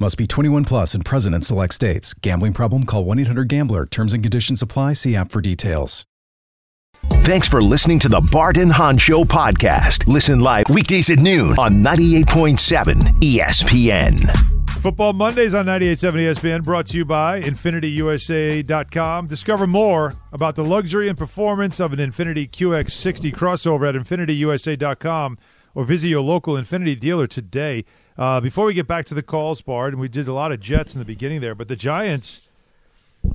Must 0.00 0.16
be 0.18 0.26
21 0.26 0.64
plus 0.64 0.94
and 0.94 1.04
present 1.04 1.34
in 1.34 1.42
select 1.42 1.74
states. 1.74 2.12
Gambling 2.14 2.54
problem? 2.54 2.84
Call 2.84 3.04
1 3.04 3.18
800 3.20 3.48
Gambler. 3.48 3.86
Terms 3.86 4.12
and 4.12 4.22
conditions 4.22 4.62
apply. 4.62 4.94
See 4.94 5.14
app 5.14 5.30
for 5.30 5.40
details. 5.40 6.06
Thanks 7.24 7.48
for 7.48 7.60
listening 7.60 7.98
to 8.00 8.08
the 8.08 8.20
Bart 8.32 8.56
and 8.56 8.70
Hahn 8.72 8.96
Show 8.96 9.24
podcast. 9.24 10.06
Listen 10.06 10.40
live 10.40 10.64
weekdays 10.70 11.10
at 11.10 11.18
noon 11.18 11.50
on 11.58 11.82
98.7 11.82 12.94
ESPN. 13.20 14.18
Football 14.80 15.12
Mondays 15.12 15.54
on 15.54 15.66
98.7 15.66 16.12
ESPN 16.14 16.64
brought 16.64 16.86
to 16.86 16.96
you 16.96 17.04
by 17.04 17.40
InfinitiUSA.com. 17.40 19.26
Discover 19.26 19.66
more 19.68 20.14
about 20.32 20.56
the 20.56 20.64
luxury 20.64 21.08
and 21.08 21.16
performance 21.18 21.78
of 21.80 21.92
an 21.92 21.98
Infiniti 22.00 22.48
QX60 22.50 23.32
crossover 23.32 23.88
at 23.88 23.94
InfinitiUSA.com 23.94 25.38
or 25.74 25.84
visit 25.84 26.08
your 26.08 26.22
local 26.22 26.54
Infiniti 26.54 26.98
dealer 26.98 27.26
today. 27.26 27.84
Uh, 28.18 28.40
before 28.40 28.66
we 28.66 28.74
get 28.74 28.86
back 28.86 29.06
to 29.06 29.14
the 29.14 29.22
calls, 29.22 29.60
Bart, 29.62 29.92
and 29.92 30.00
we 30.00 30.08
did 30.08 30.28
a 30.28 30.32
lot 30.32 30.52
of 30.52 30.60
Jets 30.60 30.94
in 30.94 30.98
the 30.98 31.04
beginning 31.04 31.40
there, 31.40 31.54
but 31.54 31.68
the 31.68 31.76
Giants, 31.76 32.42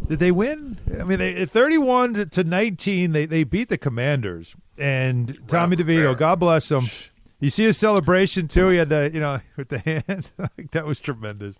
did 0.07 0.19
they 0.19 0.31
win? 0.31 0.77
I 0.99 1.03
mean, 1.03 1.19
they 1.19 1.45
31 1.45 2.29
to 2.29 2.43
19, 2.43 3.11
they, 3.11 3.25
they 3.25 3.43
beat 3.43 3.69
the 3.69 3.77
Commanders. 3.77 4.55
And 4.77 5.39
Tommy 5.47 5.75
DeVito, 5.75 6.15
God 6.15 6.39
bless 6.39 6.69
him. 6.69 6.83
You 7.39 7.49
see 7.49 7.63
his 7.63 7.77
celebration, 7.77 8.47
too? 8.47 8.69
He 8.69 8.77
had 8.77 8.89
the, 8.89 9.11
you 9.13 9.19
know, 9.19 9.39
with 9.57 9.69
the 9.69 9.79
hand. 9.79 10.31
that 10.71 10.85
was 10.85 10.99
tremendous. 10.99 11.59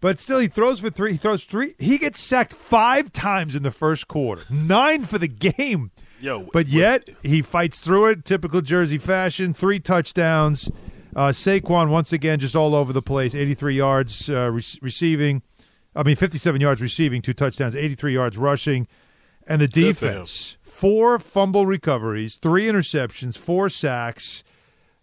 But 0.00 0.18
still, 0.18 0.38
he 0.38 0.48
throws 0.48 0.80
for 0.80 0.88
three. 0.88 1.12
He 1.12 1.18
throws 1.18 1.44
three. 1.44 1.74
He 1.78 1.98
gets 1.98 2.18
sacked 2.20 2.54
five 2.54 3.12
times 3.12 3.54
in 3.54 3.62
the 3.62 3.70
first 3.70 4.08
quarter, 4.08 4.42
nine 4.50 5.04
for 5.04 5.18
the 5.18 5.28
game. 5.28 5.90
Yo, 6.20 6.48
but 6.52 6.68
yet 6.68 7.08
he 7.22 7.42
fights 7.42 7.78
through 7.78 8.06
it, 8.06 8.24
typical 8.24 8.60
Jersey 8.62 8.98
fashion. 8.98 9.52
Three 9.52 9.78
touchdowns. 9.78 10.70
Uh, 11.14 11.28
Saquon 11.28 11.88
once 11.90 12.12
again 12.12 12.38
just 12.38 12.54
all 12.56 12.74
over 12.74 12.92
the 12.92 13.02
place. 13.02 13.34
83 13.34 13.74
yards 13.74 14.30
uh, 14.30 14.50
re- 14.50 14.62
receiving. 14.80 15.42
I 15.94 16.02
mean, 16.04 16.16
57 16.16 16.60
yards 16.60 16.80
receiving, 16.80 17.20
two 17.20 17.32
touchdowns, 17.32 17.74
83 17.74 18.14
yards 18.14 18.38
rushing, 18.38 18.86
and 19.46 19.60
the 19.60 19.66
Good 19.66 19.86
defense 19.96 20.56
four 20.62 21.18
fumble 21.18 21.66
recoveries, 21.66 22.36
three 22.36 22.64
interceptions, 22.64 23.36
four 23.36 23.68
sacks. 23.68 24.42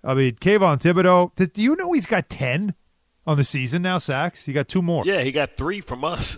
I 0.04 0.14
mean, 0.14 0.36
Kayvon 0.36 0.80
Thibodeaux. 0.80 1.36
th- 1.36 1.54
Do 1.54 1.62
you 1.62 1.76
know 1.76 1.92
he's 1.92 2.06
got 2.06 2.30
10 2.30 2.74
on 3.28 3.38
the 3.38 3.44
season 3.44 3.82
now? 3.82 3.98
Sacks. 3.98 4.46
He 4.46 4.54
got 4.54 4.68
two 4.70 4.82
more. 4.82 5.04
Yeah, 5.06 5.22
he 5.22 5.32
got 5.32 5.58
three 5.58 5.82
from 5.82 6.04
us. 6.06 6.38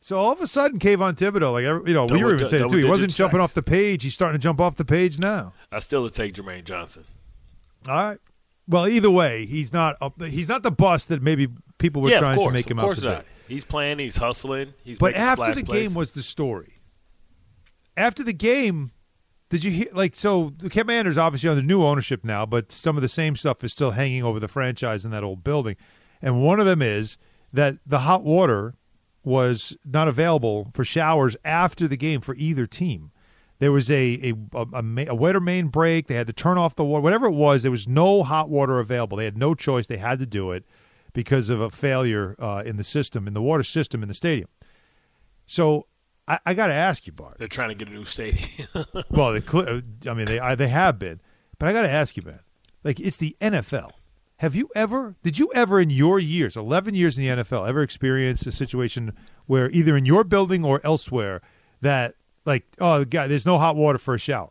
So 0.00 0.18
all 0.18 0.32
of 0.32 0.40
a 0.42 0.46
sudden, 0.46 0.78
Kayvon 0.78 1.14
Thibodeaux, 1.14 1.52
like 1.52 1.88
you 1.88 1.94
know, 1.94 2.04
we 2.04 2.22
were 2.22 2.34
even 2.34 2.46
saying 2.48 2.68
too. 2.68 2.76
He 2.76 2.84
wasn't 2.84 3.14
jumping 3.14 3.38
sacks. 3.38 3.50
off 3.50 3.54
the 3.54 3.62
page. 3.62 4.02
He's 4.02 4.12
starting 4.12 4.38
to 4.38 4.42
jump 4.42 4.60
off 4.60 4.76
the 4.76 4.84
page 4.84 5.18
now. 5.18 5.54
I 5.72 5.78
still 5.78 6.02
would 6.02 6.12
take 6.12 6.34
Jermaine 6.34 6.64
Johnson. 6.64 7.04
All 7.88 7.94
right. 7.94 8.18
Well, 8.66 8.88
either 8.88 9.10
way, 9.10 9.44
he's 9.46 9.72
not 9.72 9.96
up, 10.00 10.22
he's 10.22 10.48
not 10.48 10.62
the 10.62 10.70
bust 10.70 11.08
that 11.08 11.22
maybe 11.22 11.48
people 11.78 12.02
were 12.02 12.10
yeah, 12.10 12.20
trying 12.20 12.36
course, 12.36 12.46
to 12.46 12.52
make 12.52 12.70
him 12.70 12.78
out 12.78 12.96
to 12.96 13.04
not. 13.04 13.24
be. 13.24 13.54
He's 13.54 13.64
playing. 13.64 13.98
He's 13.98 14.16
hustling. 14.16 14.72
He's 14.82 14.98
But 14.98 15.14
after 15.14 15.54
the 15.54 15.64
plays. 15.64 15.88
game 15.88 15.94
was 15.94 16.12
the 16.12 16.22
story. 16.22 16.80
After 17.96 18.24
the 18.24 18.32
game, 18.32 18.90
did 19.50 19.62
you 19.64 19.70
hear 19.70 19.88
like 19.92 20.16
so 20.16 20.50
the 20.56 20.70
Commanders 20.70 21.18
obviously 21.18 21.50
under 21.50 21.62
new 21.62 21.84
ownership 21.84 22.24
now, 22.24 22.46
but 22.46 22.72
some 22.72 22.96
of 22.96 23.02
the 23.02 23.08
same 23.08 23.36
stuff 23.36 23.62
is 23.62 23.72
still 23.72 23.92
hanging 23.92 24.22
over 24.22 24.40
the 24.40 24.48
franchise 24.48 25.04
in 25.04 25.10
that 25.10 25.22
old 25.22 25.44
building. 25.44 25.76
And 26.22 26.42
one 26.42 26.58
of 26.58 26.66
them 26.66 26.80
is 26.80 27.18
that 27.52 27.76
the 27.86 28.00
hot 28.00 28.24
water 28.24 28.74
was 29.22 29.76
not 29.84 30.08
available 30.08 30.70
for 30.74 30.84
showers 30.84 31.36
after 31.44 31.86
the 31.86 31.96
game 31.96 32.20
for 32.20 32.34
either 32.34 32.66
team. 32.66 33.10
There 33.64 33.72
was 33.72 33.90
a 33.90 34.34
a, 34.52 34.58
a, 34.58 34.66
a, 34.74 35.06
a 35.08 35.14
wetter 35.14 35.40
main 35.40 35.68
break. 35.68 36.06
They 36.06 36.16
had 36.16 36.26
to 36.26 36.34
turn 36.34 36.58
off 36.58 36.76
the 36.76 36.84
water. 36.84 37.00
Whatever 37.00 37.24
it 37.28 37.32
was, 37.32 37.62
there 37.62 37.70
was 37.70 37.88
no 37.88 38.22
hot 38.22 38.50
water 38.50 38.78
available. 38.78 39.16
They 39.16 39.24
had 39.24 39.38
no 39.38 39.54
choice. 39.54 39.86
They 39.86 39.96
had 39.96 40.18
to 40.18 40.26
do 40.26 40.52
it 40.52 40.66
because 41.14 41.48
of 41.48 41.62
a 41.62 41.70
failure 41.70 42.36
uh, 42.38 42.62
in 42.66 42.76
the 42.76 42.84
system, 42.84 43.26
in 43.26 43.32
the 43.32 43.40
water 43.40 43.62
system 43.62 44.02
in 44.02 44.08
the 44.08 44.14
stadium. 44.14 44.48
So 45.46 45.86
I, 46.28 46.40
I 46.44 46.52
got 46.52 46.66
to 46.66 46.74
ask 46.74 47.06
you, 47.06 47.14
Bart. 47.14 47.36
They're 47.38 47.48
trying 47.48 47.70
to 47.70 47.74
get 47.74 47.88
a 47.88 47.94
new 47.94 48.04
stadium. 48.04 48.68
Well, 49.10 49.32
they, 49.32 49.40
cl- 49.40 49.80
I 50.06 50.12
mean, 50.12 50.26
they 50.26 50.38
I, 50.38 50.54
they 50.56 50.68
have 50.68 50.98
been, 50.98 51.22
but 51.58 51.66
I 51.66 51.72
got 51.72 51.82
to 51.82 51.90
ask 51.90 52.18
you, 52.18 52.22
man. 52.22 52.40
Like, 52.82 53.00
it's 53.00 53.16
the 53.16 53.34
NFL. 53.40 53.92
Have 54.38 54.54
you 54.54 54.68
ever? 54.74 55.16
Did 55.22 55.38
you 55.38 55.50
ever, 55.54 55.80
in 55.80 55.88
your 55.88 56.18
years, 56.18 56.54
eleven 56.54 56.94
years 56.94 57.16
in 57.16 57.24
the 57.24 57.42
NFL, 57.42 57.66
ever 57.66 57.80
experience 57.80 58.46
a 58.46 58.52
situation 58.52 59.14
where 59.46 59.70
either 59.70 59.96
in 59.96 60.04
your 60.04 60.22
building 60.22 60.66
or 60.66 60.82
elsewhere 60.84 61.40
that, 61.80 62.16
like, 62.44 62.64
oh, 62.80 63.04
God, 63.04 63.30
there's 63.30 63.46
no 63.46 63.58
hot 63.58 63.76
water 63.76 63.98
for 63.98 64.14
a 64.14 64.18
shower 64.18 64.50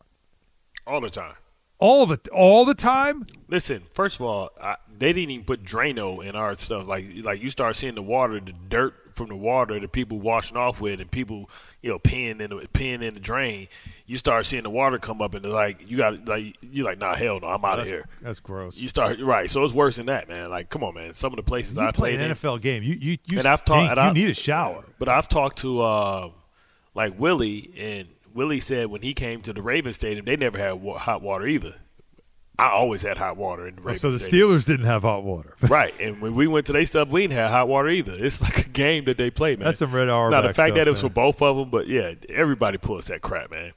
all 0.85 1.01
the 1.01 1.09
time. 1.09 1.35
all 1.79 2.05
the 2.05 2.19
all 2.31 2.65
the 2.65 2.73
time? 2.75 3.25
Listen, 3.47 3.83
first 3.93 4.15
of 4.19 4.25
all, 4.25 4.49
I, 4.61 4.77
they 4.97 5.13
didn't 5.13 5.31
even 5.31 5.45
put 5.45 5.63
Drano 5.63 6.23
in 6.23 6.35
our 6.35 6.55
stuff. 6.55 6.87
Like, 6.87 7.05
like 7.23 7.41
you 7.41 7.49
start 7.49 7.75
seeing 7.75 7.95
the 7.95 8.01
water, 8.03 8.39
the 8.39 8.53
dirt 8.53 8.95
from 9.13 9.27
the 9.27 9.35
water 9.35 9.79
the 9.79 9.87
people 9.87 10.19
washing 10.19 10.57
off 10.57 10.81
with, 10.81 10.99
and 10.99 11.09
people, 11.11 11.47
you 11.83 11.89
know, 11.91 11.99
peeing 11.99 12.39
in 12.41 12.47
the 12.49 12.67
peeing 12.73 13.01
in 13.03 13.13
the 13.13 13.19
drain. 13.19 13.67
You 14.07 14.17
start 14.17 14.45
seeing 14.45 14.63
the 14.63 14.69
water 14.71 14.97
come 14.97 15.21
up, 15.21 15.35
and 15.35 15.45
they're 15.45 15.51
like, 15.51 15.89
you 15.89 15.97
got 15.97 16.25
like, 16.27 16.57
you're 16.61 16.85
like, 16.85 16.99
nah, 16.99 17.15
hell 17.15 17.39
no, 17.39 17.47
I'm 17.47 17.63
out 17.63 17.79
of 17.79 17.85
here. 17.87 18.05
that's 18.21 18.39
gross. 18.39 18.77
You 18.77 18.87
start 18.87 19.19
right, 19.21 19.49
so 19.49 19.63
it's 19.63 19.73
worse 19.73 19.97
than 19.97 20.07
that, 20.07 20.27
man. 20.29 20.49
Like, 20.49 20.69
come 20.69 20.83
on, 20.83 20.95
man. 20.95 21.13
Some 21.13 21.31
of 21.31 21.37
the 21.37 21.43
places 21.43 21.75
You 21.75 21.81
I 21.83 21.91
play 21.91 22.15
played 22.15 22.21
an 22.21 22.31
in, 22.31 22.35
NFL 22.37 22.61
game. 22.61 22.81
You 22.83 22.95
you 22.95 23.17
you 23.31 23.39
and 23.39 23.47
I've 23.47 23.63
talked. 23.63 23.89
and 23.89 23.97
you 23.97 24.03
I- 24.03 24.13
need 24.13 24.29
a 24.29 24.33
shower. 24.33 24.83
But 24.99 25.09
I've 25.09 25.27
talked 25.29 25.59
to 25.59 25.81
uh, 25.81 26.29
like 26.93 27.19
Willie, 27.19 27.71
and 27.77 28.07
Willie 28.33 28.59
said 28.59 28.87
when 28.87 29.01
he 29.01 29.13
came 29.13 29.41
to 29.41 29.53
the 29.53 29.61
Ravens 29.61 29.95
Stadium, 29.95 30.25
they 30.25 30.35
never 30.35 30.57
had 30.57 30.73
wa- 30.73 30.97
hot 30.97 31.21
water 31.21 31.47
either. 31.47 31.75
I 32.59 32.69
always 32.69 33.01
had 33.01 33.17
hot 33.17 33.35
water 33.35 33.67
in 33.67 33.75
the 33.75 33.81
Ravens 33.81 34.01
so 34.01 34.11
the 34.11 34.19
Stadium. 34.19 34.51
Steelers 34.51 34.65
didn't 34.65 34.85
have 34.85 35.01
hot 35.01 35.23
water. 35.23 35.55
right, 35.61 35.93
and 35.99 36.21
when 36.21 36.35
we 36.35 36.47
went 36.47 36.67
to 36.67 36.73
their 36.73 36.85
stuff, 36.85 37.09
we 37.09 37.21
didn't 37.21 37.37
have 37.37 37.49
hot 37.49 37.67
water 37.67 37.89
either. 37.89 38.15
It's 38.17 38.41
like 38.41 38.65
a 38.65 38.69
game 38.69 39.05
that 39.05 39.17
they 39.17 39.31
play, 39.31 39.55
man. 39.55 39.65
That's 39.65 39.79
some 39.79 39.91
red 39.91 40.07
Now 40.07 40.41
the 40.41 40.53
fact 40.53 40.75
that 40.75 40.87
it 40.87 40.91
was 40.91 41.01
man. 41.01 41.09
for 41.09 41.13
both 41.13 41.41
of 41.41 41.57
them, 41.57 41.69
but 41.69 41.87
yeah, 41.87 42.13
everybody 42.29 42.77
pulls 42.77 43.07
that 43.07 43.21
crap, 43.21 43.49
man. 43.49 43.73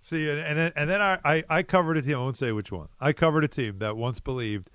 See, 0.00 0.28
and, 0.28 0.38
and 0.40 0.58
then 0.58 0.72
and 0.74 0.90
then 0.90 1.00
I, 1.00 1.18
I 1.24 1.44
I 1.48 1.62
covered 1.62 1.96
a 1.96 2.02
team. 2.02 2.16
I 2.16 2.18
won't 2.18 2.36
say 2.36 2.50
which 2.50 2.72
one. 2.72 2.88
I 3.00 3.12
covered 3.12 3.44
a 3.44 3.48
team 3.48 3.78
that 3.78 3.96
once 3.96 4.18
believed 4.18 4.68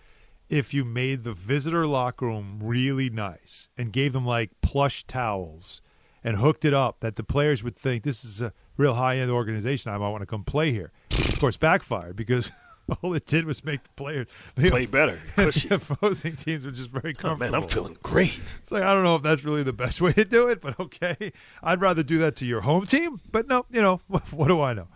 if 0.49 0.73
you 0.73 0.85
made 0.85 1.23
the 1.23 1.33
visitor 1.33 1.85
locker 1.85 2.25
room 2.25 2.59
really 2.61 3.09
nice 3.09 3.67
and 3.77 3.91
gave 3.91 4.13
them 4.13 4.25
like 4.25 4.51
plush 4.61 5.03
towels 5.03 5.81
and 6.27 6.37
hooked 6.37 6.65
it 6.65 6.73
up 6.73 6.99
that 6.99 7.15
the 7.15 7.23
players 7.23 7.63
would 7.63 7.75
think 7.75 8.03
this 8.03 8.25
is 8.25 8.41
a 8.41 8.51
real 8.75 8.95
high 8.95 9.15
end 9.17 9.31
organization. 9.31 9.91
I 9.93 9.97
might 9.97 10.09
want 10.09 10.21
to 10.23 10.25
come 10.25 10.43
play 10.43 10.71
here. 10.73 10.91
Which 11.11 11.29
of 11.29 11.39
course, 11.39 11.55
backfired 11.55 12.17
because 12.17 12.51
all 13.01 13.13
it 13.13 13.25
did 13.25 13.45
was 13.45 13.63
make 13.63 13.83
the 13.83 13.89
players 13.95 14.27
Play 14.55 14.85
better. 14.85 15.21
Cushy. 15.35 15.67
the 15.69 15.75
opposing 15.75 16.35
teams 16.35 16.65
were 16.65 16.71
just 16.71 16.89
very 16.91 17.13
Oh, 17.17 17.21
comfortable. 17.21 17.51
man, 17.53 17.63
I'm 17.63 17.69
feeling 17.69 17.97
great. 18.03 18.39
It's 18.61 18.71
like 18.73 18.83
I 18.83 18.93
don't 18.93 19.03
know 19.05 19.15
if 19.15 19.23
that's 19.23 19.45
really 19.45 19.63
the 19.63 19.71
best 19.71 20.01
way 20.05 20.11
to 20.13 20.25
do 20.25 20.47
it, 20.49 20.59
but 20.59 20.77
okay. 20.79 21.31
I'd 21.63 21.79
rather 21.79 22.03
do 22.03 22.17
that 22.19 22.35
to 22.37 22.45
your 22.45 22.61
home 22.61 22.85
team, 22.85 23.21
but 23.31 23.47
no, 23.47 23.65
you 23.71 23.81
know 23.81 24.01
what 24.07 24.47
do 24.49 24.59
I 24.61 24.73
know? 24.73 24.89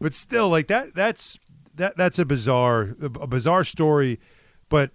But 0.00 0.14
still, 0.14 0.48
like 0.48 0.68
that. 0.68 0.94
That's 0.94 1.40
that. 1.74 1.96
That's 1.96 2.20
a 2.20 2.24
bizarre, 2.24 2.94
a 3.02 3.26
bizarre 3.26 3.64
story. 3.64 4.20
But 4.68 4.92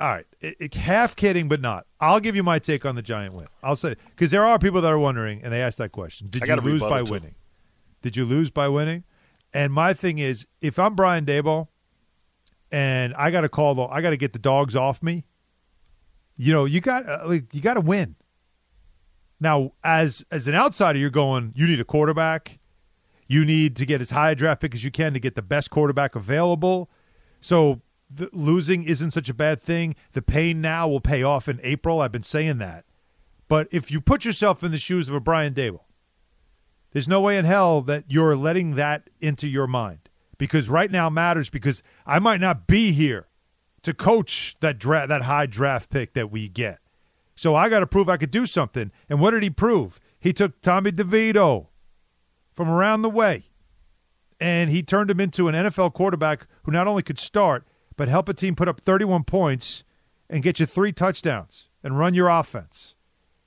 all 0.00 0.08
right, 0.08 0.26
it, 0.40 0.56
it, 0.58 0.74
half 0.74 1.14
kidding, 1.14 1.48
but 1.48 1.60
not. 1.60 1.86
I'll 2.00 2.20
give 2.20 2.34
you 2.34 2.42
my 2.42 2.58
take 2.58 2.84
on 2.84 2.96
the 2.96 3.02
Giant 3.02 3.34
win. 3.34 3.46
I'll 3.62 3.76
say 3.76 3.94
because 4.10 4.30
there 4.30 4.44
are 4.44 4.58
people 4.58 4.80
that 4.80 4.92
are 4.92 4.98
wondering, 4.98 5.42
and 5.42 5.52
they 5.52 5.62
ask 5.62 5.78
that 5.78 5.92
question: 5.92 6.28
Did 6.28 6.46
you 6.46 6.56
lose 6.56 6.82
by 6.82 7.02
too. 7.02 7.12
winning? 7.12 7.34
Did 8.02 8.16
you 8.16 8.24
lose 8.24 8.50
by 8.50 8.68
winning? 8.68 9.04
And 9.52 9.72
my 9.72 9.94
thing 9.94 10.18
is, 10.18 10.46
if 10.60 10.78
I'm 10.78 10.96
Brian 10.96 11.24
Daboll, 11.24 11.68
and 12.72 13.14
I 13.14 13.30
got 13.30 13.42
to 13.42 13.48
call 13.48 13.76
the, 13.76 13.84
I 13.84 14.02
got 14.02 14.10
to 14.10 14.16
get 14.16 14.32
the 14.32 14.38
dogs 14.40 14.74
off 14.74 15.00
me. 15.00 15.24
You 16.36 16.52
know, 16.52 16.64
you 16.64 16.80
got 16.80 17.08
uh, 17.08 17.22
like 17.26 17.54
you 17.54 17.60
got 17.60 17.74
to 17.74 17.80
win. 17.80 18.16
Now, 19.38 19.72
as 19.84 20.24
as 20.32 20.48
an 20.48 20.56
outsider, 20.56 20.98
you're 20.98 21.10
going. 21.10 21.52
You 21.54 21.68
need 21.68 21.78
a 21.78 21.84
quarterback. 21.84 22.58
You 23.28 23.44
need 23.44 23.76
to 23.76 23.86
get 23.86 24.00
as 24.00 24.10
high 24.10 24.32
a 24.32 24.34
draft 24.34 24.60
pick 24.60 24.74
as 24.74 24.84
you 24.84 24.90
can 24.90 25.14
to 25.14 25.20
get 25.20 25.36
the 25.36 25.42
best 25.42 25.70
quarterback 25.70 26.16
available. 26.16 26.90
So 27.40 27.80
the, 28.10 28.28
losing 28.32 28.84
isn't 28.84 29.12
such 29.12 29.28
a 29.28 29.34
bad 29.34 29.60
thing. 29.60 29.94
The 30.12 30.22
pain 30.22 30.60
now 30.60 30.88
will 30.88 31.00
pay 31.00 31.22
off 31.22 31.48
in 31.48 31.60
April. 31.62 32.00
I've 32.00 32.12
been 32.12 32.22
saying 32.22 32.58
that. 32.58 32.84
But 33.48 33.68
if 33.70 33.90
you 33.90 34.00
put 34.00 34.24
yourself 34.24 34.62
in 34.62 34.70
the 34.70 34.78
shoes 34.78 35.08
of 35.08 35.14
a 35.14 35.20
Brian 35.20 35.54
Daboll, 35.54 35.84
there's 36.92 37.08
no 37.08 37.20
way 37.20 37.36
in 37.36 37.44
hell 37.44 37.82
that 37.82 38.04
you're 38.08 38.36
letting 38.36 38.76
that 38.76 39.10
into 39.20 39.48
your 39.48 39.66
mind 39.66 40.08
because 40.38 40.68
right 40.68 40.90
now 40.90 41.10
matters 41.10 41.50
because 41.50 41.82
I 42.06 42.18
might 42.18 42.40
not 42.40 42.66
be 42.66 42.92
here 42.92 43.28
to 43.82 43.92
coach 43.92 44.56
that 44.60 44.78
dra- 44.78 45.06
that 45.06 45.22
high 45.22 45.46
draft 45.46 45.90
pick 45.90 46.14
that 46.14 46.30
we 46.30 46.48
get. 46.48 46.78
So 47.36 47.54
I 47.54 47.68
got 47.68 47.80
to 47.80 47.86
prove 47.86 48.08
I 48.08 48.16
could 48.16 48.30
do 48.30 48.46
something. 48.46 48.92
And 49.08 49.20
what 49.20 49.32
did 49.32 49.42
he 49.42 49.50
prove? 49.50 50.00
He 50.18 50.32
took 50.32 50.60
Tommy 50.62 50.92
DeVito 50.92 51.66
from 52.54 52.70
around 52.70 53.02
the 53.02 53.10
way 53.10 53.50
and 54.40 54.70
he 54.70 54.82
turned 54.82 55.10
him 55.10 55.20
into 55.20 55.48
an 55.48 55.54
NFL 55.54 55.94
quarterback 55.94 56.46
who 56.62 56.72
not 56.72 56.86
only 56.86 57.02
could 57.02 57.18
start 57.18 57.66
but 57.96 58.08
help 58.08 58.28
a 58.28 58.34
team 58.34 58.54
put 58.54 58.68
up 58.68 58.80
31 58.80 59.24
points 59.24 59.84
and 60.28 60.42
get 60.42 60.58
you 60.58 60.66
three 60.66 60.92
touchdowns 60.92 61.68
and 61.82 61.98
run 61.98 62.14
your 62.14 62.28
offense. 62.28 62.94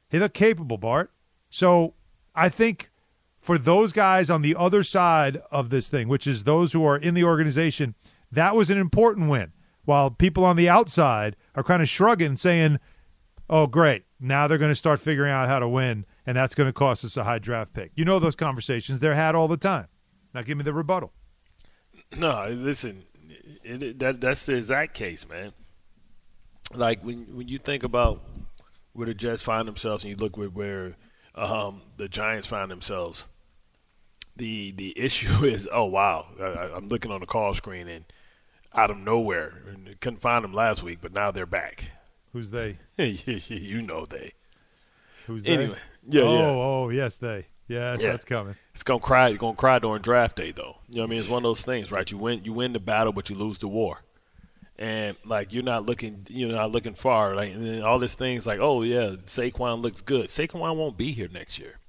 He 0.09 0.19
looked 0.19 0.35
capable, 0.35 0.77
Bart. 0.77 1.11
So 1.49 1.95
I 2.35 2.49
think 2.49 2.91
for 3.39 3.57
those 3.57 3.93
guys 3.93 4.29
on 4.29 4.41
the 4.41 4.55
other 4.55 4.83
side 4.83 5.41
of 5.51 5.69
this 5.69 5.89
thing, 5.89 6.07
which 6.07 6.27
is 6.27 6.43
those 6.43 6.73
who 6.73 6.85
are 6.85 6.97
in 6.97 7.13
the 7.13 7.23
organization, 7.23 7.95
that 8.31 8.55
was 8.55 8.69
an 8.69 8.77
important 8.77 9.29
win. 9.29 9.53
While 9.85 10.11
people 10.11 10.43
on 10.43 10.57
the 10.57 10.67
outside 10.67 11.37
are 11.55 11.63
kind 11.63 11.81
of 11.81 11.87
shrugging, 11.87 12.35
saying, 12.35 12.79
oh, 13.49 13.67
great, 13.67 14.03
now 14.19 14.47
they're 14.47 14.57
going 14.57 14.71
to 14.71 14.75
start 14.75 14.99
figuring 14.99 15.31
out 15.31 15.47
how 15.47 15.59
to 15.59 15.67
win, 15.67 16.05
and 16.25 16.35
that's 16.35 16.55
going 16.55 16.67
to 16.67 16.73
cost 16.73 17.05
us 17.05 17.15
a 17.15 17.23
high 17.23 17.39
draft 17.39 17.73
pick. 17.73 17.91
You 17.95 18.03
know 18.03 18.19
those 18.19 18.35
conversations, 18.35 18.99
they're 18.99 19.15
had 19.15 19.33
all 19.33 19.47
the 19.47 19.55
time. 19.55 19.87
Now 20.33 20.41
give 20.41 20.57
me 20.57 20.63
the 20.63 20.73
rebuttal. 20.73 21.13
No, 22.17 22.47
listen, 22.49 23.03
it, 23.67 23.99
that 23.99 24.21
that's 24.21 24.45
the 24.45 24.55
exact 24.55 24.93
case, 24.93 25.27
man. 25.27 25.53
Like 26.73 27.03
when 27.03 27.35
when 27.35 27.47
you 27.47 27.57
think 27.57 27.83
about 27.83 28.21
where 28.93 29.07
the 29.07 29.13
Jets 29.13 29.41
find 29.41 29.67
themselves, 29.67 30.03
and 30.03 30.11
you 30.11 30.17
look 30.17 30.37
where, 30.37 30.49
where 30.49 30.95
um, 31.35 31.81
the 31.97 32.09
Giants 32.09 32.47
find 32.47 32.71
themselves, 32.71 33.27
the 34.35 34.71
the 34.71 34.97
issue 34.97 35.45
is, 35.45 35.67
oh 35.71 35.85
wow, 35.85 36.27
I, 36.39 36.75
I'm 36.75 36.87
looking 36.87 37.11
on 37.11 37.19
the 37.19 37.25
call 37.25 37.53
screen 37.53 37.87
and 37.87 38.05
out 38.73 38.91
of 38.91 38.97
nowhere, 38.97 39.53
couldn't 40.01 40.21
find 40.21 40.43
them 40.43 40.53
last 40.53 40.83
week, 40.83 40.99
but 41.01 41.13
now 41.13 41.31
they're 41.31 41.45
back. 41.45 41.91
Who's 42.33 42.51
they? 42.51 42.77
you 42.97 43.81
know 43.81 44.05
they. 44.05 44.33
Who's 45.25 45.45
Anyway, 45.45 45.77
they? 46.05 46.19
yeah, 46.19 46.23
oh, 46.23 46.37
yeah. 46.37 46.45
Oh, 46.45 46.89
yes, 46.89 47.15
they. 47.15 47.47
Yes, 47.67 48.01
Yeah. 48.01 48.11
that's 48.11 48.25
coming. 48.25 48.55
It's 48.73 48.83
gonna 48.83 48.99
cry. 48.99 49.27
You're 49.29 49.37
gonna 49.37 49.55
cry 49.57 49.79
during 49.79 50.01
draft 50.01 50.37
day, 50.37 50.51
though. 50.51 50.77
You 50.89 50.99
know 50.99 51.03
what 51.03 51.07
I 51.07 51.09
mean? 51.09 51.19
It's 51.19 51.29
one 51.29 51.39
of 51.39 51.43
those 51.49 51.63
things, 51.63 51.91
right? 51.91 52.09
You 52.09 52.17
win, 52.17 52.43
you 52.45 52.53
win 52.53 52.73
the 52.73 52.79
battle, 52.79 53.11
but 53.13 53.29
you 53.29 53.35
lose 53.35 53.57
the 53.57 53.67
war. 53.67 54.01
And 54.79 55.17
like 55.25 55.51
you're 55.53 55.63
not 55.63 55.85
looking, 55.85 56.27
you're 56.29 56.51
not 56.51 56.71
looking 56.71 56.93
far. 56.93 57.35
Like 57.35 57.51
and 57.51 57.65
then 57.65 57.81
all 57.81 57.97
these 57.99 58.13
things, 58.15 58.45
like 58.45 58.59
oh 58.59 58.83
yeah, 58.83 59.15
Saquon 59.25 59.81
looks 59.81 60.01
good. 60.01 60.27
Saquon 60.27 60.75
won't 60.75 60.97
be 60.97 61.11
here 61.13 61.27
next 61.31 61.57
year, 61.57 61.79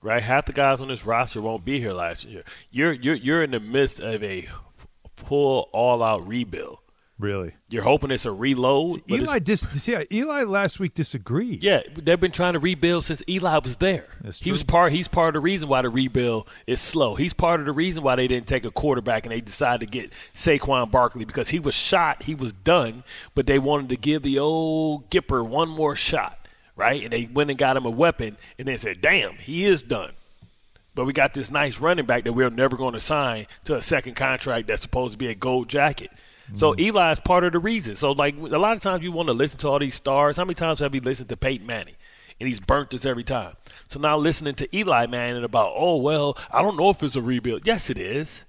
right? 0.00 0.22
Half 0.22 0.46
the 0.46 0.52
guys 0.54 0.80
on 0.80 0.88
this 0.88 1.04
roster 1.04 1.42
won't 1.42 1.64
be 1.66 1.78
here 1.80 1.92
last 1.92 2.24
year. 2.24 2.44
You're 2.70 2.92
you're 2.94 3.14
you're 3.14 3.42
in 3.44 3.50
the 3.50 3.60
midst 3.60 4.00
of 4.00 4.22
a 4.24 4.48
full 5.16 5.68
all 5.72 6.02
out 6.02 6.26
rebuild. 6.26 6.78
Really? 7.18 7.54
You're 7.68 7.84
hoping 7.84 8.10
it's 8.10 8.26
a 8.26 8.32
reload. 8.32 9.02
it's- 9.06 9.20
Eli 9.20 9.38
dis- 9.38 9.66
see, 9.74 9.96
Eli 10.10 10.42
last 10.42 10.80
week 10.80 10.94
disagreed. 10.94 11.62
yeah, 11.62 11.82
they've 11.94 12.18
been 12.18 12.32
trying 12.32 12.54
to 12.54 12.58
rebuild 12.58 13.04
since 13.04 13.22
Eli 13.28 13.58
was 13.58 13.76
there. 13.76 14.06
That's 14.22 14.40
He 14.40 14.50
was 14.50 14.64
part. 14.64 14.92
He's 14.92 15.06
part 15.06 15.28
of 15.28 15.34
the 15.34 15.40
reason 15.40 15.68
why 15.68 15.82
the 15.82 15.88
rebuild 15.88 16.48
is 16.66 16.80
slow. 16.80 17.14
He's 17.14 17.32
part 17.32 17.60
of 17.60 17.66
the 17.66 17.72
reason 17.72 18.02
why 18.02 18.16
they 18.16 18.26
didn't 18.26 18.48
take 18.48 18.64
a 18.64 18.72
quarterback 18.72 19.24
and 19.24 19.32
they 19.32 19.40
decided 19.40 19.86
to 19.86 19.98
get 19.98 20.12
Saquon 20.34 20.90
Barkley 20.90 21.24
because 21.24 21.50
he 21.50 21.60
was 21.60 21.74
shot. 21.76 22.24
He 22.24 22.34
was 22.34 22.52
done, 22.52 23.04
but 23.36 23.46
they 23.46 23.58
wanted 23.60 23.90
to 23.90 23.96
give 23.96 24.22
the 24.22 24.40
old 24.40 25.08
Gipper 25.10 25.46
one 25.46 25.68
more 25.68 25.94
shot, 25.94 26.48
right? 26.74 27.04
And 27.04 27.12
they 27.12 27.28
went 27.32 27.50
and 27.50 27.58
got 27.58 27.76
him 27.76 27.86
a 27.86 27.90
weapon, 27.90 28.36
and 28.58 28.66
they 28.66 28.76
said, 28.76 29.00
"Damn, 29.00 29.34
he 29.34 29.64
is 29.64 29.80
done." 29.82 30.12
But 30.94 31.04
we 31.06 31.12
got 31.12 31.34
this 31.34 31.50
nice 31.50 31.78
running 31.78 32.04
back 32.04 32.24
that 32.24 32.32
we're 32.32 32.50
never 32.50 32.76
going 32.76 32.94
to 32.94 33.00
sign 33.00 33.46
to 33.64 33.76
a 33.76 33.80
second 33.80 34.14
contract 34.14 34.66
that's 34.66 34.82
supposed 34.82 35.12
to 35.12 35.18
be 35.18 35.28
a 35.28 35.34
gold 35.34 35.68
jacket. 35.68 36.10
So 36.54 36.72
mm-hmm. 36.72 36.80
Eli 36.80 37.12
is 37.12 37.20
part 37.20 37.44
of 37.44 37.52
the 37.52 37.58
reason. 37.58 37.96
So 37.96 38.12
like 38.12 38.36
a 38.36 38.58
lot 38.58 38.76
of 38.76 38.82
times 38.82 39.02
you 39.02 39.12
want 39.12 39.28
to 39.28 39.32
listen 39.32 39.58
to 39.60 39.68
all 39.68 39.78
these 39.78 39.94
stars. 39.94 40.36
How 40.36 40.44
many 40.44 40.54
times 40.54 40.80
have 40.80 40.94
you 40.94 41.00
listened 41.00 41.28
to 41.30 41.36
Peyton 41.36 41.66
Manning? 41.66 41.94
And 42.40 42.48
he's 42.48 42.60
burnt 42.60 42.92
us 42.94 43.04
every 43.04 43.24
time. 43.24 43.54
So 43.88 44.00
now 44.00 44.16
listening 44.16 44.54
to 44.54 44.76
Eli 44.76 45.06
Manning 45.06 45.44
about, 45.44 45.72
oh 45.74 45.96
well, 45.96 46.36
I 46.50 46.62
don't 46.62 46.76
know 46.76 46.90
if 46.90 47.02
it's 47.02 47.16
a 47.16 47.22
rebuild. 47.22 47.66
Yes, 47.66 47.90
it 47.90 47.98
is. 47.98 48.44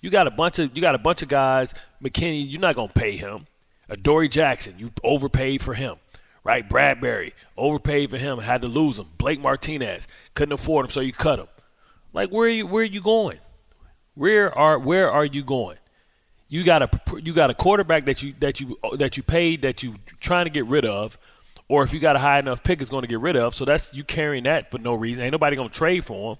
You 0.00 0.10
got 0.10 0.26
a 0.26 0.30
bunch 0.30 0.58
of 0.58 0.74
you 0.76 0.82
got 0.82 0.94
a 0.94 0.98
bunch 0.98 1.22
of 1.22 1.28
guys. 1.28 1.74
McKinney, 2.02 2.48
you're 2.48 2.60
not 2.60 2.76
gonna 2.76 2.92
pay 2.92 3.16
him. 3.16 3.46
Uh, 3.88 3.94
Adoree 3.94 4.28
Jackson, 4.28 4.74
you 4.78 4.92
overpaid 5.02 5.62
for 5.62 5.74
him. 5.74 5.96
Right? 6.44 6.68
Bradbury, 6.68 7.34
overpaid 7.56 8.10
for 8.10 8.18
him, 8.18 8.38
had 8.38 8.62
to 8.62 8.68
lose 8.68 9.00
him. 9.00 9.08
Blake 9.18 9.40
Martinez, 9.40 10.06
couldn't 10.34 10.52
afford 10.52 10.86
him, 10.86 10.90
so 10.92 11.00
you 11.00 11.12
cut 11.12 11.40
him. 11.40 11.48
Like 12.12 12.30
where 12.30 12.46
are 12.46 12.50
you 12.50 12.66
where 12.66 12.82
are 12.82 12.86
you 12.86 13.00
going? 13.00 13.38
Where 14.14 14.56
are 14.56 14.78
where 14.78 15.10
are 15.10 15.24
you 15.24 15.42
going? 15.42 15.76
You 16.48 16.64
got 16.64 16.82
a 16.82 16.90
you 17.22 17.32
got 17.32 17.50
a 17.50 17.54
quarterback 17.54 18.04
that 18.04 18.22
you 18.22 18.34
that 18.40 18.60
you 18.60 18.78
that 18.96 19.16
you 19.16 19.22
paid 19.22 19.62
that 19.62 19.82
you 19.82 19.96
trying 20.20 20.46
to 20.46 20.50
get 20.50 20.66
rid 20.66 20.84
of, 20.84 21.18
or 21.68 21.82
if 21.82 21.92
you 21.92 21.98
got 21.98 22.14
a 22.14 22.20
high 22.20 22.38
enough 22.38 22.62
pick, 22.62 22.80
it's 22.80 22.90
going 22.90 23.02
to 23.02 23.08
get 23.08 23.18
rid 23.20 23.36
of. 23.36 23.54
So 23.54 23.64
that's 23.64 23.92
you 23.92 24.04
carrying 24.04 24.44
that 24.44 24.70
for 24.70 24.78
no 24.78 24.94
reason. 24.94 25.24
Ain't 25.24 25.32
nobody 25.32 25.56
going 25.56 25.68
to 25.68 25.74
trade 25.74 26.04
for 26.04 26.32
him. 26.32 26.38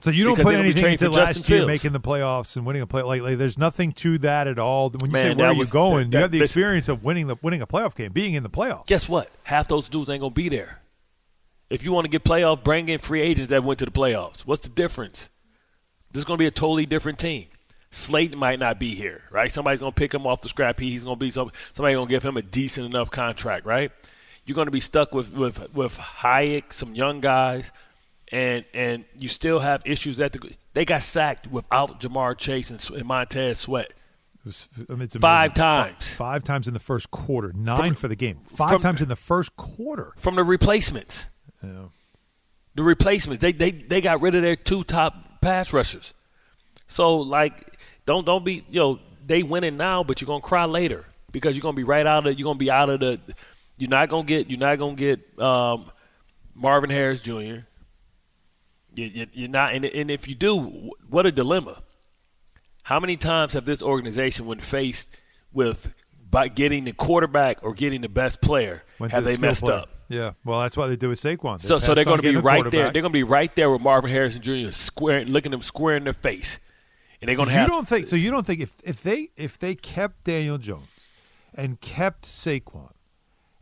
So 0.00 0.10
you 0.10 0.24
don't 0.24 0.34
put 0.34 0.46
they 0.46 0.52
don't 0.54 0.62
be 0.64 0.70
anything 0.70 0.92
into 0.94 1.10
last 1.10 1.36
Justin 1.36 1.52
year 1.52 1.58
Fields. 1.60 1.68
making 1.84 1.92
the 1.92 2.00
playoffs 2.00 2.56
and 2.56 2.66
winning 2.66 2.82
a 2.82 2.86
play. 2.88 3.02
Like, 3.02 3.22
like 3.22 3.38
there's 3.38 3.56
nothing 3.56 3.92
to 3.92 4.18
that 4.18 4.48
at 4.48 4.58
all. 4.58 4.90
When 4.90 5.10
you 5.12 5.16
say 5.16 5.34
where 5.34 5.48
are 5.48 5.52
you 5.52 5.58
was- 5.60 5.70
going, 5.70 6.10
that- 6.10 6.18
you 6.18 6.22
have 6.22 6.30
the 6.32 6.42
experience 6.42 6.88
of 6.88 7.04
winning 7.04 7.28
the 7.28 7.36
winning 7.40 7.62
a 7.62 7.66
playoff 7.66 7.94
game, 7.94 8.12
being 8.12 8.34
in 8.34 8.42
the 8.42 8.50
playoffs. 8.50 8.86
Guess 8.86 9.08
what? 9.08 9.30
Half 9.44 9.68
those 9.68 9.88
dudes 9.88 10.10
ain't 10.10 10.20
going 10.20 10.32
to 10.32 10.34
be 10.34 10.48
there. 10.48 10.80
If 11.70 11.84
you 11.84 11.92
want 11.92 12.06
to 12.06 12.08
get 12.10 12.24
playoff, 12.24 12.64
bring 12.64 12.88
in 12.88 12.98
free 12.98 13.20
agents 13.20 13.50
that 13.50 13.62
went 13.62 13.78
to 13.78 13.84
the 13.84 13.92
playoffs. 13.92 14.40
What's 14.40 14.62
the 14.62 14.70
difference? 14.70 15.30
This 16.10 16.20
is 16.20 16.24
going 16.24 16.36
to 16.36 16.42
be 16.42 16.46
a 16.46 16.50
totally 16.50 16.84
different 16.84 17.18
team. 17.18 17.46
Slayton 17.94 18.38
might 18.38 18.58
not 18.58 18.78
be 18.78 18.94
here, 18.94 19.22
right? 19.30 19.52
Somebody's 19.52 19.78
going 19.80 19.92
to 19.92 19.96
pick 19.96 20.14
him 20.14 20.26
off 20.26 20.40
the 20.40 20.48
scrap 20.48 20.80
heap. 20.80 20.90
He's 20.90 21.04
going 21.04 21.16
to 21.16 21.20
be 21.20 21.30
some 21.30 21.52
somebody 21.74 21.94
going 21.94 22.08
to 22.08 22.10
give 22.10 22.22
him 22.22 22.38
a 22.38 22.42
decent 22.42 22.86
enough 22.86 23.10
contract, 23.10 23.66
right? 23.66 23.92
You're 24.46 24.54
going 24.54 24.66
to 24.66 24.72
be 24.72 24.80
stuck 24.80 25.14
with 25.14 25.32
with 25.32 25.72
with 25.74 25.96
Hayek, 25.98 26.72
some 26.72 26.94
young 26.94 27.20
guys, 27.20 27.70
and 28.32 28.64
and 28.72 29.04
you 29.16 29.28
still 29.28 29.60
have 29.60 29.82
issues 29.84 30.16
that 30.16 30.32
the, 30.32 30.52
they 30.72 30.86
got 30.86 31.02
sacked 31.02 31.46
without 31.48 32.00
Jamar 32.00 32.36
Chase 32.36 32.70
and, 32.70 32.82
and 32.96 33.04
Montez 33.04 33.58
Sweat. 33.58 33.90
It 33.90 34.46
was, 34.46 34.68
I 34.90 34.94
mean, 34.94 35.06
Five 35.08 35.54
times. 35.54 36.14
Five, 36.14 36.16
five 36.16 36.44
times 36.44 36.66
in 36.66 36.74
the 36.74 36.80
first 36.80 37.10
quarter, 37.10 37.52
nine 37.54 37.76
From- 37.76 37.94
for 37.94 38.08
the 38.08 38.16
game. 38.16 38.38
Five 38.56 38.70
from- 38.70 38.82
times 38.82 39.02
in 39.02 39.08
the 39.08 39.16
first 39.16 39.54
quarter. 39.56 40.14
from 40.16 40.34
the 40.34 40.42
replacements. 40.44 41.28
Yeah. 41.62 41.88
The 42.74 42.82
replacements. 42.82 43.42
They 43.42 43.52
they 43.52 43.70
they 43.70 44.00
got 44.00 44.22
rid 44.22 44.34
of 44.34 44.40
their 44.40 44.56
two 44.56 44.82
top 44.82 45.42
pass 45.42 45.74
rushers. 45.74 46.14
So 46.88 47.16
like 47.18 47.71
don't 48.06 48.24
don't 48.24 48.44
be 48.44 48.64
you 48.70 48.80
know, 48.80 49.00
they 49.26 49.42
winning 49.42 49.76
now, 49.76 50.02
but 50.02 50.20
you're 50.20 50.26
gonna 50.26 50.40
cry 50.40 50.64
later 50.64 51.04
because 51.30 51.56
you're 51.56 51.62
gonna 51.62 51.76
be 51.76 51.84
right 51.84 52.06
out 52.06 52.26
of 52.26 52.38
you're 52.38 52.44
gonna 52.44 52.58
be 52.58 52.70
out 52.70 52.90
of 52.90 53.00
the 53.00 53.20
you're 53.78 53.90
not 53.90 54.08
gonna 54.08 54.24
get 54.24 54.50
you're 54.50 54.58
not 54.58 54.78
gonna 54.78 54.94
get 54.94 55.20
um, 55.40 55.90
Marvin 56.54 56.90
Harris 56.90 57.20
Jr. 57.20 57.32
You, 58.94 59.06
you, 59.06 59.26
you're 59.32 59.48
not 59.48 59.74
and, 59.74 59.84
and 59.84 60.10
if 60.10 60.28
you 60.28 60.34
do, 60.34 60.90
what 61.08 61.26
a 61.26 61.32
dilemma. 61.32 61.82
How 62.84 62.98
many 62.98 63.16
times 63.16 63.52
have 63.52 63.64
this 63.64 63.82
organization 63.82 64.46
when 64.46 64.58
faced 64.58 65.08
with 65.52 65.94
by 66.28 66.48
getting 66.48 66.84
the 66.84 66.92
quarterback 66.92 67.58
or 67.62 67.74
getting 67.74 68.00
the 68.00 68.08
best 68.08 68.40
player 68.40 68.82
Went 68.98 69.12
have 69.12 69.24
they 69.24 69.36
messed 69.36 69.64
player. 69.64 69.78
up? 69.78 69.88
Yeah, 70.08 70.32
well, 70.44 70.60
that's 70.60 70.76
why 70.76 70.88
they 70.88 70.96
do 70.96 71.08
with 71.08 71.22
Saquon. 71.22 71.60
They 71.60 71.68
So, 71.68 71.78
so 71.78 71.94
they're 71.94 72.04
going 72.04 72.20
to 72.20 72.22
be 72.22 72.36
right 72.36 72.70
there. 72.70 72.90
They're 72.90 73.00
going 73.00 73.04
to 73.04 73.10
be 73.10 73.22
right 73.22 73.54
there 73.56 73.70
with 73.70 73.80
Marvin 73.80 74.10
Harrison 74.10 74.42
Jr. 74.42 74.70
square, 74.70 75.24
looking 75.24 75.52
them 75.52 75.62
square 75.62 75.96
in 75.96 76.04
their 76.04 76.12
face, 76.12 76.58
and 77.22 77.28
they're 77.28 77.36
So 77.36 77.44
going 77.44 77.48
to 77.48 77.54
you 77.54 77.58
have. 77.60 77.68
don't 77.68 77.88
think 77.88 78.06
so? 78.06 78.16
You 78.16 78.30
don't 78.30 78.46
think 78.46 78.60
if 78.60 78.74
if 78.84 79.02
they 79.02 79.30
if 79.36 79.58
they 79.58 79.74
kept 79.74 80.24
Daniel 80.24 80.58
Jones 80.58 80.88
and 81.54 81.80
kept 81.80 82.26
Saquon 82.26 82.92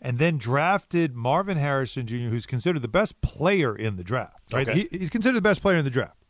and 0.01 0.19
then 0.19 0.39
drafted 0.39 1.15
Marvin 1.15 1.59
Harrison 1.59 2.07
Jr., 2.07 2.17
who's 2.31 2.47
considered 2.47 2.81
the 2.83 2.89
best 2.89 3.21
player 3.21 3.77
in 3.77 3.97
the 3.97 4.03
draft, 4.05 4.53
right? 4.53 4.69
Okay. 4.69 4.89
He, 4.91 4.99
he's 4.99 5.11
considered 5.11 5.37
the 5.37 5.43
best 5.43 5.61
player 5.63 5.77
in 5.77 5.85
the 5.85 5.91
draft, 5.91 6.25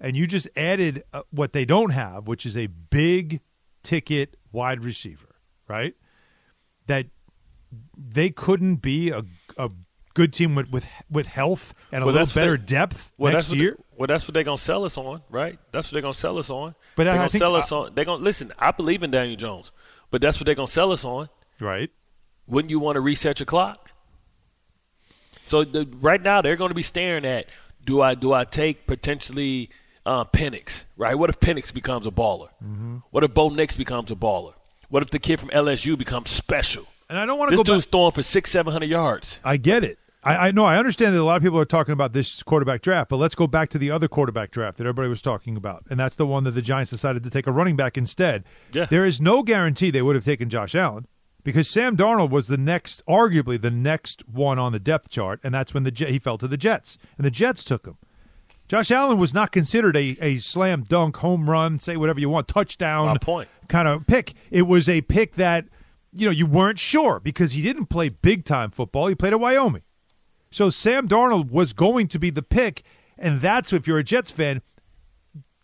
and 0.00 0.16
you 0.16 0.26
just 0.26 0.48
added 0.56 1.02
uh, 1.12 1.22
what 1.30 1.52
they 1.52 1.64
don't 1.64 1.90
have, 1.90 2.26
which 2.28 2.46
is 2.46 2.56
a 2.56 2.68
big 2.68 3.40
ticket 3.82 4.36
wide 4.52 4.84
receiver, 4.84 5.34
right? 5.68 5.94
That 6.86 7.06
they 7.96 8.30
couldn't 8.30 8.76
be 8.76 9.10
a 9.10 9.22
good 10.14 10.32
team 10.32 10.54
with 10.54 10.70
with, 10.70 10.86
with 11.10 11.26
health 11.28 11.74
and 11.92 12.02
a 12.02 12.06
Well, 12.06 12.14
little 12.14 12.34
better 12.34 12.56
they- 12.56 12.64
depth 12.64 13.12
well, 13.18 13.32
next 13.32 13.52
year. 13.52 13.76
They, 13.78 13.84
well, 13.96 14.06
that's 14.06 14.26
what 14.26 14.34
they're 14.34 14.44
going 14.44 14.56
to 14.58 14.62
sell 14.62 14.84
us 14.84 14.96
on, 14.98 15.22
right? 15.30 15.58
That's 15.72 15.88
what 15.88 15.92
they're 15.92 16.02
going 16.02 16.14
to 16.14 16.18
sell 16.20 16.38
us 16.38 16.48
on. 16.50 16.74
But 16.96 17.04
they're 17.04 17.12
I- 17.12 17.16
I 17.16 17.18
going 17.18 17.28
to 17.28 17.32
think 17.32 17.40
sell 17.40 17.56
I- 17.56 17.86
on. 17.86 17.94
They're 17.94 18.04
to 18.06 18.24
listen. 18.24 18.52
I 18.58 18.70
believe 18.70 19.02
in 19.02 19.10
Daniel 19.10 19.36
Jones, 19.36 19.72
but 20.10 20.20
that's 20.20 20.38
what 20.40 20.46
they're 20.46 20.54
going 20.54 20.66
to 20.68 20.72
sell 20.72 20.92
us 20.92 21.04
on. 21.04 21.28
Right. 21.60 21.90
Wouldn't 22.46 22.70
you 22.70 22.80
want 22.80 22.96
to 22.96 23.00
reset 23.00 23.38
your 23.40 23.46
clock? 23.46 23.92
So 25.44 25.64
the, 25.64 25.86
right 26.00 26.20
now 26.22 26.42
they're 26.42 26.56
going 26.56 26.70
to 26.70 26.74
be 26.74 26.82
staring 26.82 27.24
at 27.24 27.46
do 27.84 28.00
I 28.02 28.14
do 28.14 28.32
I 28.32 28.44
take 28.44 28.86
potentially 28.86 29.70
uh, 30.06 30.24
Penix 30.24 30.84
right? 30.96 31.14
What 31.14 31.30
if 31.30 31.40
Penix 31.40 31.72
becomes 31.72 32.06
a 32.06 32.10
baller? 32.10 32.48
Mm-hmm. 32.64 32.98
What 33.10 33.24
if 33.24 33.34
Bo 33.34 33.48
Nix 33.48 33.76
becomes 33.76 34.10
a 34.10 34.16
baller? 34.16 34.54
What 34.88 35.02
if 35.02 35.10
the 35.10 35.18
kid 35.18 35.38
from 35.40 35.50
LSU 35.50 35.96
becomes 35.96 36.30
special? 36.30 36.86
And 37.10 37.18
I 37.18 37.26
don't 37.26 37.38
want 37.38 37.50
to 37.50 37.56
This 37.56 37.58
go 37.58 37.64
back. 37.64 37.76
dude's 37.76 37.86
throwing 37.86 38.12
for 38.12 38.22
six 38.22 38.50
seven 38.50 38.72
hundred 38.72 38.88
yards. 38.88 39.40
I 39.44 39.56
get 39.58 39.84
it. 39.84 39.98
I, 40.22 40.48
I 40.48 40.50
know. 40.52 40.64
I 40.64 40.76
understand 40.76 41.14
that 41.14 41.20
a 41.20 41.24
lot 41.24 41.36
of 41.38 41.42
people 41.42 41.58
are 41.58 41.64
talking 41.64 41.92
about 41.92 42.12
this 42.12 42.42
quarterback 42.42 42.82
draft, 42.82 43.08
but 43.08 43.16
let's 43.16 43.34
go 43.34 43.46
back 43.46 43.68
to 43.70 43.78
the 43.78 43.90
other 43.90 44.06
quarterback 44.06 44.50
draft 44.50 44.76
that 44.78 44.84
everybody 44.84 45.08
was 45.08 45.20
talking 45.22 45.56
about, 45.56 45.84
and 45.90 45.98
that's 45.98 46.14
the 46.14 46.26
one 46.26 46.44
that 46.44 46.52
the 46.52 46.62
Giants 46.62 46.90
decided 46.90 47.24
to 47.24 47.30
take 47.30 47.46
a 47.46 47.52
running 47.52 47.74
back 47.74 47.98
instead. 47.98 48.44
Yeah. 48.72 48.84
There 48.84 49.04
is 49.04 49.20
no 49.20 49.42
guarantee 49.42 49.90
they 49.90 50.02
would 50.02 50.14
have 50.14 50.24
taken 50.24 50.48
Josh 50.50 50.74
Allen 50.74 51.06
because 51.42 51.68
Sam 51.68 51.96
Darnold 51.96 52.30
was 52.30 52.48
the 52.48 52.58
next, 52.58 53.02
arguably 53.06 53.60
the 53.60 53.70
next 53.70 54.28
one 54.28 54.58
on 54.58 54.72
the 54.72 54.78
depth 54.78 55.08
chart, 55.08 55.40
and 55.42 55.52
that's 55.54 55.72
when 55.74 55.84
the 55.84 55.92
he 56.06 56.18
fell 56.18 56.36
to 56.38 56.46
the 56.46 56.58
Jets, 56.58 56.98
and 57.16 57.24
the 57.24 57.30
Jets 57.30 57.64
took 57.64 57.86
him. 57.86 57.96
Josh 58.68 58.90
Allen 58.92 59.18
was 59.18 59.34
not 59.34 59.50
considered 59.50 59.96
a, 59.96 60.16
a 60.20 60.36
slam 60.36 60.84
dunk, 60.86 61.16
home 61.16 61.50
run, 61.50 61.78
say 61.80 61.96
whatever 61.96 62.20
you 62.20 62.28
want, 62.28 62.46
touchdown 62.46 63.08
kind 63.68 63.88
of 63.88 64.06
pick. 64.06 64.34
It 64.50 64.62
was 64.62 64.88
a 64.88 65.00
pick 65.00 65.34
that 65.36 65.64
you 66.12 66.26
know 66.26 66.32
you 66.32 66.46
weren't 66.46 66.78
sure 66.78 67.20
because 67.20 67.52
he 67.52 67.62
didn't 67.62 67.86
play 67.86 68.08
big 68.08 68.44
time 68.44 68.70
football. 68.70 69.06
He 69.06 69.14
played 69.14 69.32
at 69.32 69.40
Wyoming, 69.40 69.82
so 70.50 70.70
Sam 70.70 71.08
Darnold 71.08 71.50
was 71.50 71.72
going 71.72 72.08
to 72.08 72.18
be 72.18 72.30
the 72.30 72.42
pick, 72.42 72.82
and 73.18 73.40
that's 73.40 73.72
if 73.72 73.86
you're 73.86 73.98
a 73.98 74.04
Jets 74.04 74.30
fan, 74.30 74.62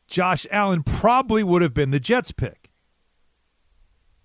Josh 0.07 0.47
Allen 0.51 0.83
probably 0.83 1.43
would 1.43 1.63
have 1.63 1.75
been 1.75 1.91
the 1.91 2.01
Jets 2.01 2.31
pick. 2.33 2.71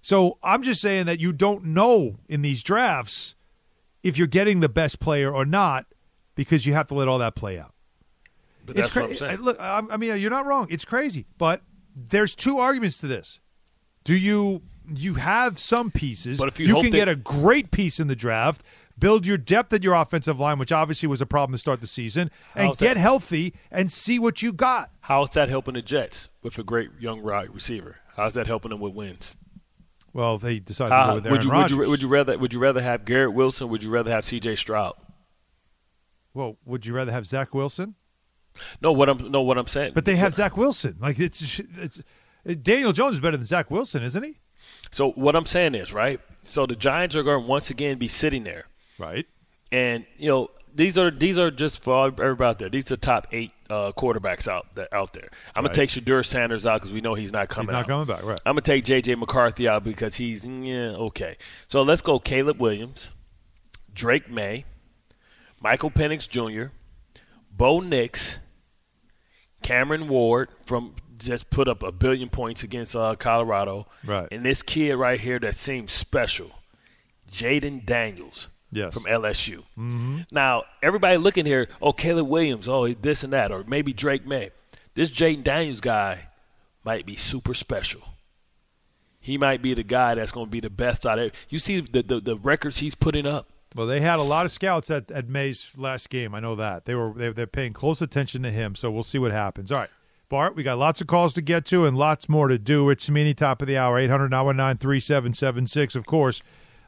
So 0.02 0.38
I'm 0.42 0.64
just 0.64 0.82
saying 0.82 1.06
that 1.06 1.20
you 1.20 1.32
don't 1.32 1.64
know 1.66 2.18
in 2.28 2.42
these 2.42 2.64
drafts 2.64 3.36
if 4.04 4.18
you're 4.18 4.28
getting 4.28 4.60
the 4.60 4.70
best 4.70 5.00
player 5.00 5.32
or 5.34 5.46
not 5.46 5.86
because 6.34 6.66
you 6.66 6.74
have 6.74 6.88
to 6.88 6.96
let 6.96 7.08
all 7.08 7.20
that 7.20 7.36
play 7.36 7.60
out. 7.60 7.74
But 8.66 8.78
It's 8.78 8.88
that's 8.88 8.96
what 8.96 9.04
I'm 9.04 9.10
cra- 9.10 9.18
saying. 9.18 9.42
Look, 9.42 9.60
I 9.60 9.84
I 9.92 9.98
mean, 9.98 10.18
you're 10.20 10.32
not 10.32 10.46
wrong. 10.46 10.68
It's 10.70 10.86
crazy, 10.86 11.26
but 11.38 11.62
there's 11.96 12.36
two 12.36 12.58
arguments 12.58 12.98
to 13.00 13.08
this. 13.08 13.40
Do 14.04 14.16
you 14.16 14.64
you 15.00 15.16
have 15.16 15.60
some 15.60 15.92
pieces? 15.92 16.40
But 16.40 16.48
if 16.50 16.60
you 16.60 16.70
hope 16.74 16.84
can 16.84 16.92
they- 16.92 16.98
get 16.98 17.10
a 17.10 17.16
great 17.16 17.72
piece 17.72 18.00
in 18.00 18.08
the 18.08 18.16
draft, 18.16 18.64
build 18.98 19.26
your 19.26 19.38
depth 19.38 19.74
at 19.74 19.84
your 19.84 19.94
offensive 19.96 20.40
line, 20.40 20.60
which 20.60 20.72
obviously 20.72 21.08
was 21.08 21.22
a 21.22 21.26
problem 21.26 21.54
to 21.54 21.58
start 21.60 21.82
the 21.82 21.88
season, 21.88 22.30
and 22.56 22.68
How's 22.68 22.78
get 22.78 22.96
that? 22.96 23.00
healthy 23.00 23.54
and 23.72 23.92
see 23.92 24.20
what 24.20 24.42
you 24.42 24.54
got. 24.54 24.92
How 25.02 25.24
is 25.24 25.30
that 25.32 25.50
helping 25.50 25.74
the 25.74 25.82
Jets 25.82 26.30
with 26.44 26.58
a 26.58 26.64
great 26.64 26.90
young 27.00 27.24
wide 27.24 27.54
receiver? 27.54 27.98
How's 28.16 28.34
that 28.36 28.48
helping 28.48 28.70
them 28.70 28.80
with 28.80 28.94
wins? 28.94 29.38
Well, 30.14 30.38
they 30.38 30.60
decided 30.60 30.90
to 30.90 31.06
go 31.08 31.16
with 31.16 31.26
Aaron 31.26 31.32
would 31.38 31.44
you 31.44 31.52
would 31.52 31.72
you 31.72 31.90
would 31.90 32.02
you 32.02 32.08
rather 32.10 32.38
would 32.38 32.54
you 32.54 32.60
rather 32.60 32.82
have 32.82 33.06
Garrett 33.06 33.34
Wilson? 33.34 33.70
Would 33.70 33.82
you 33.82 33.90
rather 33.90 34.12
have 34.12 34.26
C.J. 34.26 34.56
Stroud? 34.56 34.94
well, 36.34 36.58
would 36.66 36.86
you 36.86 36.94
rather 36.94 37.12
have 37.12 37.26
Zach 37.26 37.54
Wilson? 37.54 37.96
No, 38.82 38.92
what 38.92 39.08
I'm 39.10 39.32
no 39.32 39.42
what 39.42 39.58
I'm 39.58 39.68
saying. 39.68 39.94
But 39.96 40.06
they 40.06 40.18
have 40.18 40.34
Zach 40.34 40.58
Wilson. 40.58 40.98
Like 41.00 41.20
it's 41.20 41.60
it's 41.78 42.02
Daniel 42.62 42.92
Jones 42.92 43.16
is 43.16 43.20
better 43.22 43.38
than 43.38 43.46
Zach 43.46 43.72
Wilson, 43.72 44.04
isn't 44.04 44.24
he? 44.24 44.38
So 44.92 45.12
what 45.12 45.36
I'm 45.36 45.46
saying 45.46 45.76
is 45.76 45.94
right. 45.94 46.20
So 46.44 46.66
the 46.66 46.76
Giants 46.76 47.16
are 47.16 47.24
going 47.24 47.42
to 47.44 47.48
once 47.48 47.70
again 47.70 47.98
be 47.98 48.08
sitting 48.08 48.44
there, 48.44 48.66
Right. 48.98 49.26
and 49.72 50.06
you 50.18 50.28
know 50.30 50.50
these 50.74 50.98
are 50.98 51.12
these 51.12 51.38
are 51.38 51.52
just 51.52 51.84
for 51.84 52.08
everybody 52.08 52.44
out 52.50 52.60
there. 52.60 52.70
These 52.70 52.92
are 52.92 52.96
top 52.98 53.28
eight 53.32 53.52
uh, 53.70 53.92
quarterbacks 53.92 54.48
out 54.48 54.74
there. 54.74 54.88
Out 54.94 55.14
there. 55.14 55.30
I'm 55.56 55.64
Right. 55.66 55.74
gonna 55.74 55.88
take 55.88 55.90
Shedeur 55.90 56.26
Sanders 56.26 56.66
out 56.66 56.80
because 56.82 56.92
we 56.94 57.02
know 57.02 57.14
he's 57.14 57.32
not 57.32 57.48
coming. 57.50 57.68
He's 57.68 57.74
not 57.74 57.82
out. 57.82 57.88
coming 57.88 58.06
back, 58.08 58.24
right. 58.24 58.40
I'm 58.46 58.54
gonna 58.54 58.62
take 58.62 58.86
J.J. 58.86 59.16
McCarthy 59.16 59.68
out 59.68 59.84
because 59.84 60.16
he's 60.16 60.46
yeah 60.48 60.92
okay. 60.96 61.38
So 61.68 61.82
let's 61.84 62.02
go 62.02 62.20
Caleb 62.20 62.60
Williams, 62.60 63.12
Drake 63.94 64.30
Maye, 64.30 64.66
Michael 65.62 65.92
Penix 65.92 66.28
Jr., 66.28 66.72
Bo 67.52 67.82
Nix, 67.82 68.40
Cameron 69.62 70.08
Ward 70.08 70.50
from 70.66 70.96
just 71.24 71.50
put 71.50 71.68
up 71.68 71.84
a 71.84 71.92
billion 71.92 72.30
points 72.30 72.64
against 72.64 72.96
uh, 72.96 73.16
Colorado, 73.16 73.88
Right. 74.06 74.28
And 74.32 74.46
this 74.46 74.62
kid 74.62 74.96
right 74.96 75.20
here 75.20 75.40
that 75.40 75.56
seems 75.56 75.92
special, 75.92 76.52
Jayden 77.30 77.86
Daniels. 77.86 78.48
Yes. 78.74 78.94
From 78.94 79.04
LSU. 79.04 79.64
Mm-hmm. 79.78 80.20
Now, 80.32 80.64
everybody 80.82 81.18
looking 81.18 81.46
here, 81.46 81.68
oh, 81.82 81.92
Caleb 81.92 82.30
Williams, 82.30 82.70
oh, 82.70 82.86
he's 82.86 82.96
this 82.96 83.22
and 83.22 83.34
that, 83.34 83.52
or 83.52 83.66
maybe 83.68 83.92
Drake 83.92 84.26
Maye. 84.26 84.52
This 84.94 85.12
Jayden 85.12 85.44
Daniels 85.44 85.82
guy 85.82 86.28
might 86.86 87.06
be 87.06 87.18
super 87.18 87.54
special. 87.54 88.02
He 89.20 89.38
might 89.38 89.62
be 89.62 89.74
the 89.74 89.84
guy 89.84 90.16
that's 90.16 90.32
going 90.32 90.48
to 90.48 90.50
be 90.50 90.62
the 90.62 90.70
best 90.70 91.06
out 91.06 91.20
of 91.20 91.32
You 91.50 91.60
see 91.60 91.82
the, 91.82 92.02
the, 92.02 92.20
the 92.20 92.38
records 92.38 92.80
he's 92.80 92.96
putting 92.96 93.28
up. 93.28 93.50
Well, 93.76 93.88
they 93.88 94.02
had 94.02 94.20
a 94.20 94.24
lot 94.24 94.46
of 94.46 94.52
scouts 94.52 94.90
at, 94.90 95.10
at 95.12 95.30
Maye's 95.30 95.72
last 95.78 96.10
game. 96.10 96.36
I 96.36 96.40
know 96.40 96.56
that 96.56 96.86
they 96.86 96.96
were 96.96 97.14
they, 97.14 97.30
they're 97.30 97.48
paying 97.48 97.72
close 97.72 98.02
attention 98.02 98.44
to 98.44 98.52
him. 98.52 98.76
So 98.76 98.92
we'll 98.92 99.04
see 99.04 99.20
what 99.20 99.32
happens. 99.32 99.72
All 99.72 99.78
right, 99.78 99.90
Bart, 100.32 100.56
we 100.56 100.64
got 100.64 100.78
lots 100.78 101.02
of 101.02 101.08
calls 101.08 101.34
to 101.34 101.42
get 101.42 101.66
to 101.66 101.86
and 101.86 101.98
lots 101.98 102.30
more 102.30 102.48
to 102.48 102.58
do. 102.58 102.90
It's 102.90 103.10
Mini 103.10 103.34
top 103.34 103.62
of 103.62 103.68
the 103.68 103.78
hour, 103.78 104.00
800-919-3776. 104.00 105.94
Of 105.94 106.06
course, 106.06 106.42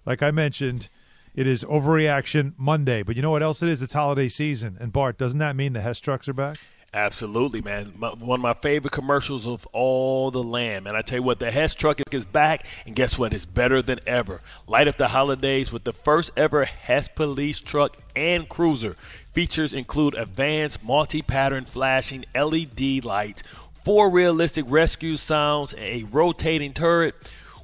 like 0.05 0.23
I 0.23 0.31
mentioned, 0.31 0.87
it 1.35 1.45
is 1.45 1.65
overreaction 1.65 2.53
Monday. 2.55 3.03
But 3.03 3.17
you 3.17 3.21
know 3.21 3.31
what 3.31 3.43
else 3.43 3.61
it 3.61 3.67
is? 3.67 3.81
It's 3.81 3.91
holiday 3.91 4.29
season. 4.29 4.77
And 4.79 4.93
Bart, 4.93 5.17
doesn't 5.17 5.39
that 5.39 5.57
mean 5.57 5.73
the 5.73 5.81
Hess 5.81 5.99
trucks 5.99 6.29
are 6.29 6.33
back? 6.33 6.57
Absolutely, 6.93 7.59
man. 7.59 7.91
My, 7.97 8.09
one 8.09 8.39
of 8.39 8.43
my 8.43 8.53
favorite 8.53 8.93
commercials 8.93 9.47
of 9.47 9.67
all 9.73 10.29
the 10.31 10.43
land. 10.43 10.87
And 10.87 10.95
I 10.95 11.01
tell 11.01 11.17
you 11.17 11.23
what, 11.23 11.39
the 11.39 11.51
Hess 11.51 11.75
truck 11.75 11.99
is 12.11 12.25
back, 12.25 12.65
and 12.85 12.95
guess 12.95 13.17
what? 13.19 13.33
It's 13.33 13.47
better 13.47 13.81
than 13.81 13.99
ever. 14.05 14.39
Light 14.67 14.87
up 14.87 14.97
the 14.97 15.07
holidays 15.07 15.69
with 15.69 15.83
the 15.83 15.91
first 15.91 16.31
ever 16.37 16.63
Hess 16.65 17.09
police 17.09 17.59
truck 17.59 17.97
and 18.15 18.47
cruiser. 18.47 18.95
Features 19.33 19.73
include 19.73 20.15
advanced 20.15 20.83
multi-pattern 20.83 21.65
flashing 21.65 22.25
LED 22.35 23.03
lights, 23.03 23.43
four 23.83 24.09
realistic 24.09 24.65
rescue 24.67 25.17
sounds, 25.17 25.73
a 25.77 26.03
rotating 26.03 26.73
turret 26.73 27.15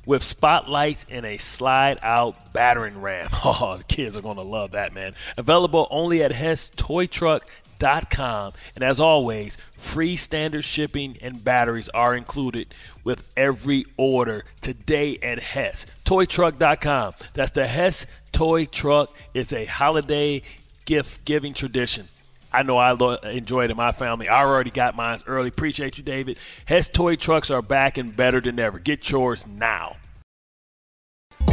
with 0.05 0.23
spotlights 0.23 1.05
and 1.09 1.25
a 1.25 1.37
slide-out 1.37 2.53
battering 2.53 3.01
ram. 3.01 3.29
Oh, 3.45 3.75
the 3.77 3.83
kids 3.83 4.17
are 4.17 4.21
going 4.21 4.37
to 4.37 4.41
love 4.41 4.71
that, 4.71 4.93
man. 4.93 5.13
Available 5.37 5.87
only 5.91 6.23
at 6.23 6.31
Hess 6.31 6.71
Toy 6.75 7.05
Truck 7.05 7.47
com. 8.09 8.53
And 8.75 8.83
as 8.83 8.99
always, 8.99 9.57
free 9.77 10.17
standard 10.17 10.63
shipping 10.63 11.17
and 11.21 11.43
batteries 11.43 11.89
are 11.89 12.15
included 12.15 12.73
with 13.03 13.31
every 13.37 13.85
order 13.97 14.43
today 14.61 15.17
at 15.21 15.39
Hess. 15.39 15.85
ToyTruck.com. 16.05 17.13
That's 17.33 17.51
the 17.51 17.67
Hess 17.67 18.05
Toy 18.31 18.65
Truck. 18.65 19.15
It's 19.33 19.53
a 19.53 19.65
holiday 19.65 20.41
gift 20.89 21.23
giving 21.23 21.53
tradition. 21.53 22.07
I 22.51 22.63
know 22.63 22.77
I 22.77 22.93
lo- 22.93 23.13
enjoy 23.17 23.65
it 23.65 23.69
in 23.69 23.77
my 23.77 23.91
family. 23.91 24.27
I 24.27 24.43
already 24.43 24.71
got 24.71 24.95
mine 24.95 25.19
early. 25.27 25.49
Appreciate 25.49 25.99
you, 25.99 26.03
David. 26.03 26.39
Hess 26.65 26.89
Toy 26.89 27.13
Trucks 27.13 27.51
are 27.51 27.61
back 27.61 27.99
and 27.99 28.17
better 28.17 28.41
than 28.41 28.59
ever. 28.59 28.79
Get 28.79 29.11
yours 29.11 29.45
now. 29.45 29.97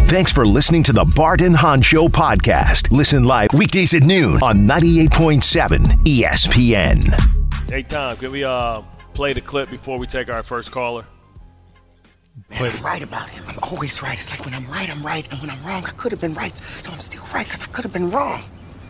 Thanks 0.08 0.32
for 0.32 0.46
listening 0.46 0.82
to 0.84 0.94
the 0.94 1.04
Barton 1.14 1.52
Hahn 1.52 1.82
Show 1.82 2.08
podcast. 2.08 2.90
Listen 2.90 3.24
live 3.24 3.48
weekdays 3.52 3.92
at 3.92 4.04
noon 4.04 4.42
on 4.42 4.66
98.7 4.66 5.80
ESPN. 6.06 7.70
Hey, 7.70 7.82
Tom, 7.82 8.16
can 8.16 8.32
we 8.32 8.42
uh, 8.42 8.80
play 9.12 9.34
the 9.34 9.42
clip 9.42 9.68
before 9.68 9.98
we 9.98 10.06
take 10.06 10.30
our 10.30 10.42
first 10.42 10.72
caller? 10.72 11.04
Play 12.52 12.70
I'm 12.70 12.82
right 12.82 13.02
about 13.02 13.28
him. 13.28 13.44
I'm 13.46 13.58
always 13.62 14.02
right. 14.02 14.18
It's 14.18 14.30
like 14.30 14.46
when 14.46 14.54
I'm 14.54 14.66
right, 14.66 14.88
I'm 14.88 15.04
right, 15.04 15.30
and 15.30 15.38
when 15.42 15.50
I'm 15.50 15.62
wrong, 15.62 15.84
I 15.84 15.90
could 15.90 16.12
have 16.12 16.22
been 16.22 16.34
right. 16.34 16.56
So 16.56 16.90
I'm 16.90 17.00
still 17.00 17.24
right 17.34 17.44
because 17.44 17.62
I 17.62 17.66
could 17.66 17.84
have 17.84 17.92
been 17.92 18.10
wrong. 18.10 18.42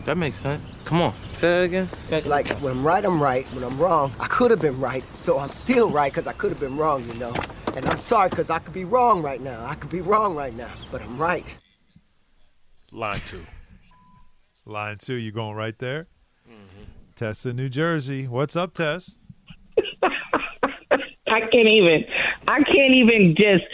That 0.07 0.15
makes 0.15 0.37
sense. 0.37 0.71
Come 0.85 1.01
on, 1.01 1.13
say 1.33 1.49
that 1.49 1.63
again. 1.63 1.89
It's 2.09 2.27
like 2.27 2.47
when 2.61 2.71
I'm 2.71 2.87
right, 2.87 3.03
I'm 3.03 3.21
right. 3.21 3.45
When 3.47 3.61
I'm 3.61 3.77
wrong, 3.77 4.13
I 4.21 4.27
could 4.27 4.51
have 4.51 4.61
been 4.61 4.79
right. 4.79 5.03
So 5.11 5.37
I'm 5.37 5.49
still 5.49 5.89
right 5.89 6.09
because 6.09 6.27
I 6.27 6.31
could 6.31 6.49
have 6.49 6.61
been 6.61 6.77
wrong, 6.77 7.05
you 7.05 7.13
know. 7.15 7.33
And 7.75 7.85
I'm 7.89 7.99
sorry 7.99 8.29
because 8.29 8.49
I 8.49 8.59
could 8.59 8.73
be 8.73 8.85
wrong 8.85 9.21
right 9.21 9.41
now. 9.41 9.65
I 9.65 9.75
could 9.75 9.89
be 9.89 9.99
wrong 9.99 10.33
right 10.33 10.55
now, 10.55 10.71
but 10.93 11.01
I'm 11.01 11.17
right. 11.17 11.45
Line 12.93 13.19
two. 13.25 13.41
Line 14.65 14.97
two, 14.97 15.15
you 15.15 15.33
going 15.33 15.57
right 15.57 15.77
there? 15.77 16.07
Mm-hmm. 16.47 16.83
Tessa, 17.17 17.51
New 17.51 17.67
Jersey. 17.67 18.29
What's 18.29 18.55
up, 18.55 18.73
Tess? 18.73 19.17
I 21.27 21.41
can't 21.51 21.67
even. 21.67 22.05
I 22.47 22.63
can't 22.63 22.93
even 22.93 23.35
just 23.37 23.65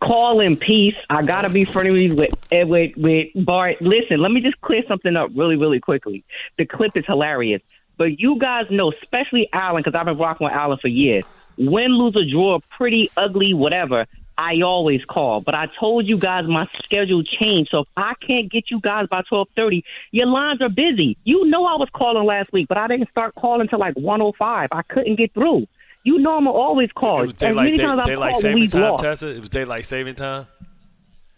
call 0.00 0.40
in 0.40 0.56
peace. 0.56 0.96
I 1.10 1.22
gotta 1.22 1.48
be 1.48 1.64
friendly 1.64 2.10
with 2.12 2.34
eh, 2.52 2.64
with 2.64 2.96
with 2.96 3.28
Bart. 3.34 3.80
Listen, 3.80 4.20
let 4.20 4.32
me 4.32 4.40
just 4.40 4.60
clear 4.60 4.82
something 4.86 5.16
up 5.16 5.30
really, 5.34 5.56
really 5.56 5.80
quickly. 5.80 6.24
The 6.56 6.66
clip 6.66 6.96
is 6.96 7.04
hilarious, 7.06 7.62
but 7.96 8.18
you 8.18 8.38
guys 8.38 8.66
know, 8.70 8.92
especially 8.92 9.48
Alan, 9.52 9.82
because 9.82 9.98
I've 9.98 10.06
been 10.06 10.18
rocking 10.18 10.46
with 10.46 10.54
Alan 10.54 10.78
for 10.78 10.88
years. 10.88 11.24
Win, 11.56 11.92
lose, 11.92 12.16
or 12.16 12.24
draw, 12.24 12.60
pretty 12.76 13.10
ugly, 13.16 13.52
whatever. 13.52 14.06
I 14.38 14.60
always 14.60 15.04
call, 15.04 15.40
but 15.40 15.56
I 15.56 15.66
told 15.80 16.08
you 16.08 16.16
guys 16.16 16.46
my 16.46 16.68
schedule 16.84 17.24
changed. 17.24 17.72
So 17.72 17.80
if 17.80 17.88
I 17.96 18.14
can't 18.24 18.48
get 18.48 18.70
you 18.70 18.78
guys 18.78 19.08
by 19.08 19.22
twelve 19.22 19.48
thirty, 19.56 19.84
your 20.12 20.26
lines 20.26 20.62
are 20.62 20.68
busy. 20.68 21.16
You 21.24 21.46
know 21.46 21.66
I 21.66 21.74
was 21.74 21.88
calling 21.92 22.24
last 22.24 22.52
week, 22.52 22.68
but 22.68 22.78
I 22.78 22.86
didn't 22.86 23.10
start 23.10 23.34
calling 23.34 23.66
till 23.66 23.80
like 23.80 23.96
one 23.96 24.22
oh 24.22 24.30
five. 24.30 24.68
I 24.70 24.82
couldn't 24.82 25.16
get 25.16 25.34
through. 25.34 25.66
You 26.04 26.18
know 26.18 26.36
I'm 26.36 26.46
always 26.46 26.90
call. 26.92 27.20
It 27.20 27.26
was 27.26 27.32
As 27.34 27.38
daylight, 27.38 27.64
many 27.64 27.76
day, 27.76 28.04
daylight 28.04 28.32
called, 28.32 28.42
saving 28.42 28.68
time, 28.68 28.82
lost. 28.82 29.04
Tessa. 29.04 29.26
It 29.28 29.40
was 29.40 29.48
daylight 29.48 29.84
saving 29.84 30.14
time. 30.14 30.46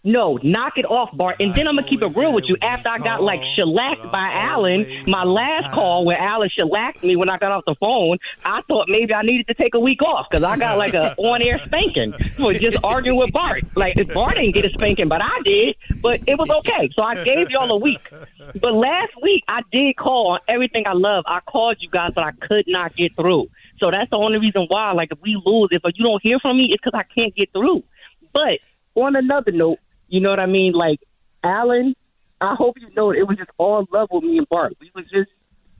No, 0.03 0.39
knock 0.41 0.79
it 0.79 0.85
off, 0.85 1.15
Bart. 1.15 1.35
And 1.39 1.53
then 1.53 1.67
I'm 1.67 1.75
gonna 1.75 1.87
keep 1.87 2.01
it 2.01 2.15
real 2.15 2.33
with 2.33 2.45
you. 2.47 2.57
After 2.63 2.89
I 2.89 2.97
got 2.97 3.21
like 3.21 3.39
shellacked 3.55 4.11
by 4.11 4.31
Alan, 4.33 4.87
my 5.05 5.23
last 5.23 5.71
call 5.73 6.05
where 6.05 6.17
Alan 6.17 6.49
shellacked 6.49 7.03
me 7.03 7.15
when 7.15 7.29
I 7.29 7.37
got 7.37 7.51
off 7.51 7.65
the 7.67 7.75
phone, 7.75 8.17
I 8.43 8.61
thought 8.67 8.89
maybe 8.89 9.13
I 9.13 9.21
needed 9.21 9.45
to 9.47 9.53
take 9.53 9.75
a 9.75 9.79
week 9.79 10.01
off 10.01 10.25
because 10.29 10.43
I 10.43 10.57
got 10.57 10.79
like 10.79 10.95
a 10.95 11.13
on-air 11.17 11.59
spanking 11.65 12.13
for 12.35 12.51
just 12.51 12.77
arguing 12.83 13.19
with 13.19 13.31
Bart. 13.31 13.63
Like 13.75 13.95
Bart 14.11 14.35
didn't 14.35 14.55
get 14.55 14.65
a 14.65 14.69
spanking, 14.71 15.07
but 15.07 15.21
I 15.21 15.39
did. 15.43 15.75
But 16.01 16.21
it 16.25 16.39
was 16.39 16.49
okay. 16.49 16.89
So 16.95 17.03
I 17.03 17.23
gave 17.23 17.51
y'all 17.51 17.69
a 17.69 17.77
week. 17.77 18.11
But 18.59 18.73
last 18.73 19.11
week 19.21 19.43
I 19.47 19.61
did 19.71 19.97
call 19.97 20.31
on 20.31 20.39
everything 20.47 20.87
I 20.87 20.93
love. 20.93 21.25
I 21.27 21.41
called 21.41 21.77
you 21.79 21.89
guys, 21.91 22.11
but 22.15 22.23
I 22.23 22.31
could 22.31 22.65
not 22.67 22.95
get 22.95 23.15
through. 23.15 23.49
So 23.81 23.89
that's 23.89 24.09
the 24.11 24.15
only 24.15 24.37
reason 24.37 24.65
why. 24.69 24.93
Like 24.93 25.11
if 25.11 25.19
we 25.21 25.41
lose, 25.43 25.69
if 25.71 25.81
you 25.95 26.05
don't 26.05 26.21
hear 26.21 26.39
from 26.39 26.57
me, 26.57 26.67
it's 26.71 26.81
because 26.81 26.97
I 26.97 27.03
can't 27.13 27.35
get 27.35 27.51
through. 27.51 27.83
But 28.31 28.59
on 28.95 29.15
another 29.15 29.51
note, 29.51 29.79
you 30.07 30.21
know 30.21 30.29
what 30.29 30.39
I 30.39 30.45
mean? 30.45 30.73
Like 30.73 30.99
Alan, 31.43 31.95
I 32.39 32.55
hope 32.55 32.77
you 32.79 32.89
know 32.95 33.11
it 33.11 33.27
was 33.27 33.37
just 33.37 33.49
all 33.57 33.85
love 33.91 34.09
with 34.11 34.23
me 34.23 34.37
and 34.37 34.47
Bart. 34.47 34.77
We 34.79 34.91
was 34.95 35.05
just 35.11 35.31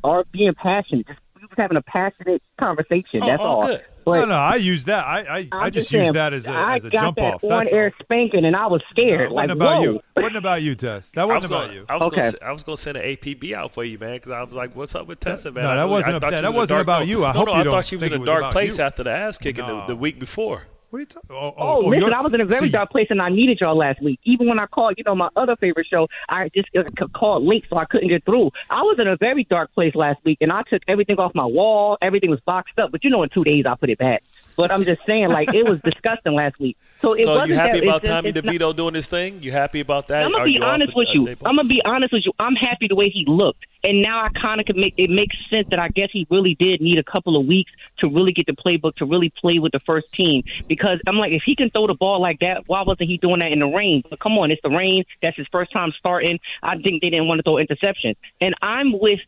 are 0.03 0.23
being 0.31 0.53
passionate. 0.55 1.07
Just 1.07 1.19
we 1.51 1.61
was 1.61 1.63
having 1.63 1.77
a 1.77 1.81
passionate 1.81 2.41
conversation. 2.59 3.21
Oh, 3.21 3.25
that's 3.25 3.41
oh, 3.41 3.45
all. 3.45 3.77
But 4.03 4.19
no, 4.21 4.25
no, 4.25 4.35
I 4.35 4.55
use 4.55 4.85
that. 4.85 5.05
I 5.05 5.19
I, 5.19 5.37
I 5.51 5.65
I'm 5.65 5.71
just 5.71 5.89
saying, 5.89 6.05
use 6.05 6.13
that 6.13 6.33
as 6.33 6.47
a, 6.47 6.51
I 6.51 6.75
as 6.75 6.85
a 6.85 6.89
got 6.89 7.01
jump 7.01 7.17
that 7.17 7.33
off. 7.35 7.43
on 7.43 7.49
That's 7.49 7.71
air 7.73 7.93
spanking, 8.01 8.45
and 8.45 8.55
I 8.55 8.65
was 8.65 8.81
scared. 8.89 9.29
all. 9.29 9.35
like 9.35 9.49
wasn't 9.49 9.51
about 9.61 9.77
whoa. 9.77 9.83
you. 9.83 9.99
Wasn't 10.15 10.35
about 10.37 10.61
you, 10.63 10.75
Tess. 10.75 11.11
That 11.13 11.27
wasn't 11.27 11.41
was 11.43 11.49
about 11.51 11.61
gonna, 11.67 11.73
you. 11.73 11.85
I 11.87 11.97
was 11.97 12.07
Okay. 12.07 12.21
gonna, 12.21 12.33
I 12.43 12.51
was 12.51 12.63
gonna 12.63 12.77
send 12.77 12.97
an 12.97 13.03
APB 13.03 13.53
out 13.53 13.73
for 13.73 13.83
you, 13.83 13.99
man, 13.99 14.13
because 14.13 14.31
I 14.31 14.41
was 14.41 14.53
like, 14.55 14.75
"What's 14.75 14.95
up 14.95 15.05
with 15.07 15.19
Tessa, 15.19 15.51
man?" 15.51 15.63
no, 15.63 15.69
that 15.69 15.75
thought- 15.81 15.89
wasn't 15.89 16.13
I 16.15 16.17
a- 16.17 16.19
thought 16.21 16.31
that 16.31 16.37
she 16.39 16.45
was 16.45 16.49
in 16.49 16.55
a 16.55 16.57
wasn't 16.57 16.75
dark- 16.77 16.83
about 16.83 17.07
you. 17.07 17.25
I 17.25 17.33
no, 17.33 17.39
hope 17.39 17.47
no, 17.47 17.53
you 17.53 17.59
I 17.59 17.63
don't 17.63 17.73
thought 17.73 17.85
she 17.85 17.95
was 17.95 18.03
in 18.05 18.13
a 18.13 18.25
dark 18.25 18.51
place 18.51 18.77
you. 18.79 18.83
after 18.83 19.03
the 19.03 19.11
ass 19.11 19.37
kicking 19.37 19.67
the, 19.67 19.85
the 19.87 19.95
week 19.95 20.19
before. 20.19 20.65
What 20.91 20.97
are 20.97 20.99
you 21.01 21.05
talking? 21.05 21.29
Oh, 21.31 21.35
Oh, 21.35 21.53
oh, 21.57 21.79
listen, 21.87 22.01
you're- 22.01 22.13
I 22.13 22.19
was 22.21 22.33
in 22.33 22.41
a 22.41 22.45
very 22.45 22.67
so 22.67 22.71
dark 22.73 22.91
place, 22.91 23.07
and 23.09 23.21
I 23.21 23.29
needed 23.29 23.59
y'all 23.61 23.75
last 23.77 24.01
week. 24.01 24.19
Even 24.25 24.47
when 24.49 24.59
I 24.59 24.65
called, 24.65 24.95
you 24.97 25.05
know, 25.05 25.15
my 25.15 25.29
other 25.37 25.55
favorite 25.55 25.87
show, 25.87 26.09
I 26.27 26.49
just 26.53 26.67
uh, 26.77 26.83
called 27.15 27.43
late, 27.45 27.65
so 27.69 27.77
I 27.77 27.85
couldn't 27.85 28.09
get 28.09 28.25
through. 28.25 28.51
I 28.69 28.81
was 28.81 28.97
in 28.99 29.07
a 29.07 29.15
very 29.15 29.45
dark 29.45 29.73
place 29.73 29.95
last 29.95 30.19
week, 30.25 30.39
and 30.41 30.51
I 30.51 30.63
took 30.63 30.81
everything 30.89 31.17
off 31.17 31.33
my 31.33 31.45
wall. 31.45 31.97
Everything 32.01 32.29
was 32.29 32.41
boxed 32.41 32.77
up, 32.77 32.91
but 32.91 33.05
you 33.05 33.09
know, 33.09 33.23
in 33.23 33.29
two 33.29 33.45
days, 33.45 33.65
I 33.65 33.75
put 33.75 33.89
it 33.89 33.99
back. 33.99 34.21
But 34.61 34.71
I'm 34.71 34.85
just 34.85 35.01
saying, 35.07 35.29
like, 35.29 35.53
it 35.53 35.67
was 35.67 35.81
disgusting 35.91 36.35
last 36.35 36.59
week. 36.59 36.77
So 37.01 37.13
it 37.13 37.23
so 37.25 37.31
wasn't 37.31 37.49
you 37.49 37.55
happy 37.55 37.79
that, 37.79 37.83
about 37.83 38.01
just- 38.01 38.11
Tommy 38.11 38.29
it's 38.29 38.43
not- 38.43 38.53
DeVito 38.53 38.75
doing 38.75 38.93
his 38.93 39.07
thing? 39.07 39.41
You 39.41 39.51
happy 39.51 39.79
about 39.79 40.07
that? 40.09 40.23
I'm 40.23 40.31
gonna 40.31 40.43
Are 40.43 40.45
be 40.45 40.59
honest 40.59 40.95
with 40.95 41.07
you. 41.13 41.27
I'm 41.43 41.55
gonna 41.55 41.63
be 41.67 41.81
honest 41.83 42.13
with 42.13 42.25
you. 42.25 42.33
I'm 42.37 42.55
happy 42.55 42.87
the 42.87 42.95
way 42.95 43.09
he 43.09 43.25
looked, 43.25 43.65
and 43.83 44.03
now 44.03 44.23
I 44.23 44.29
kind 44.29 44.59
of 44.61 44.67
can 44.67 44.79
make 44.79 44.93
it 44.97 45.09
makes 45.09 45.35
sense 45.49 45.67
that 45.71 45.79
I 45.79 45.87
guess 45.89 46.09
he 46.11 46.27
really 46.29 46.53
did 46.55 46.79
need 46.79 46.99
a 46.99 47.03
couple 47.03 47.35
of 47.39 47.47
weeks 47.47 47.71
to 47.99 48.07
really 48.07 48.31
get 48.33 48.45
the 48.45 48.53
playbook 48.53 48.95
to 48.97 49.05
really 49.05 49.29
play 49.29 49.57
with 49.57 49.71
the 49.71 49.79
first 49.79 50.11
team. 50.13 50.43
Because 50.67 50.99
I'm 51.07 51.17
like, 51.17 51.31
if 51.31 51.41
he 51.43 51.55
can 51.55 51.71
throw 51.71 51.87
the 51.87 51.95
ball 51.95 52.21
like 52.21 52.39
that, 52.41 52.67
why 52.67 52.83
wasn't 52.83 53.09
he 53.09 53.17
doing 53.17 53.39
that 53.39 53.51
in 53.51 53.59
the 53.59 53.67
rain? 53.67 54.03
But 54.09 54.19
come 54.19 54.37
on, 54.37 54.51
it's 54.51 54.61
the 54.61 54.69
rain. 54.69 55.03
That's 55.23 55.37
his 55.37 55.47
first 55.51 55.71
time 55.71 55.91
starting. 55.97 56.39
I 56.61 56.77
think 56.77 57.01
they 57.01 57.09
didn't 57.09 57.27
want 57.27 57.39
to 57.39 57.43
throw 57.43 57.57
interception, 57.57 58.15
and 58.39 58.53
I'm 58.61 58.97
with. 58.99 59.19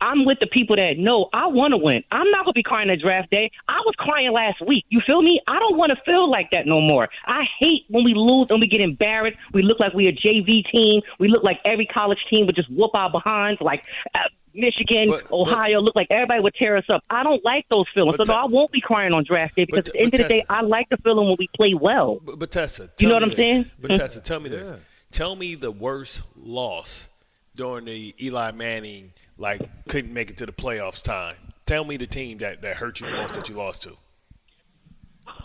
I'm 0.00 0.24
with 0.24 0.38
the 0.40 0.46
people 0.46 0.76
that 0.76 0.94
know 0.98 1.28
I 1.32 1.46
want 1.46 1.72
to 1.72 1.76
win. 1.76 2.02
I'm 2.10 2.30
not 2.30 2.44
going 2.44 2.52
to 2.54 2.58
be 2.58 2.62
crying 2.62 2.88
at 2.90 3.00
draft 3.00 3.30
day. 3.30 3.50
I 3.68 3.80
was 3.84 3.94
crying 3.98 4.32
last 4.32 4.60
week. 4.66 4.84
You 4.88 5.00
feel 5.06 5.22
me? 5.22 5.40
I 5.46 5.58
don't 5.58 5.76
want 5.76 5.92
to 5.96 6.02
feel 6.04 6.30
like 6.30 6.50
that 6.52 6.66
no 6.66 6.80
more. 6.80 7.08
I 7.26 7.42
hate 7.58 7.84
when 7.88 8.04
we 8.04 8.14
lose 8.14 8.48
and 8.50 8.60
we 8.60 8.66
get 8.66 8.80
embarrassed. 8.80 9.36
We 9.52 9.62
look 9.62 9.78
like 9.80 9.92
we're 9.94 10.10
a 10.10 10.12
JV 10.12 10.64
team. 10.70 11.02
We 11.18 11.28
look 11.28 11.42
like 11.44 11.58
every 11.64 11.86
college 11.86 12.18
team 12.30 12.46
would 12.46 12.56
just 12.56 12.70
whoop 12.70 12.92
our 12.94 13.10
behinds. 13.10 13.60
Like 13.60 13.82
uh, 14.14 14.18
Michigan, 14.54 15.12
Ohio, 15.30 15.80
look 15.80 15.94
like 15.94 16.08
everybody 16.10 16.40
would 16.40 16.54
tear 16.54 16.76
us 16.76 16.84
up. 16.88 17.02
I 17.10 17.22
don't 17.22 17.44
like 17.44 17.66
those 17.70 17.86
feelings. 17.94 18.16
But 18.16 18.26
so 18.26 18.32
no, 18.32 18.38
I 18.40 18.44
won't 18.46 18.72
be 18.72 18.80
crying 18.80 19.12
on 19.12 19.24
draft 19.24 19.54
day 19.56 19.64
because 19.64 19.84
but- 19.84 19.88
at 19.88 19.92
the 19.92 20.00
end 20.00 20.10
but 20.12 20.20
of 20.20 20.28
the 20.28 20.34
day, 20.34 20.44
I 20.48 20.62
like 20.62 20.88
the 20.88 20.96
feeling 20.98 21.26
when 21.28 21.36
we 21.38 21.48
play 21.54 21.74
well. 21.74 22.18
But, 22.24 22.38
but 22.38 22.50
Tessa, 22.50 22.90
You 22.98 23.08
know 23.08 23.14
me 23.14 23.14
what 23.14 23.22
I'm 23.24 23.28
this. 23.30 23.36
saying? 23.38 23.70
But 23.80 23.88
Tessa, 23.94 24.20
tell 24.20 24.40
me 24.40 24.48
this. 24.50 24.72
Tell 25.12 25.36
me 25.36 25.54
the 25.56 25.70
worst 25.70 26.22
loss 26.36 27.08
during 27.56 27.84
the 27.84 28.14
Eli 28.20 28.52
Manning, 28.52 29.12
like 29.40 29.62
couldn't 29.88 30.12
make 30.12 30.30
it 30.30 30.36
to 30.36 30.46
the 30.46 30.52
playoffs 30.52 31.02
time. 31.02 31.36
Tell 31.66 31.84
me 31.84 31.96
the 31.96 32.06
team 32.06 32.38
that, 32.38 32.62
that 32.62 32.76
hurt 32.76 33.00
you 33.00 33.06
the 33.06 33.12
most 33.12 33.34
that 33.34 33.48
you 33.48 33.54
lost 33.54 33.82
to. 33.84 33.96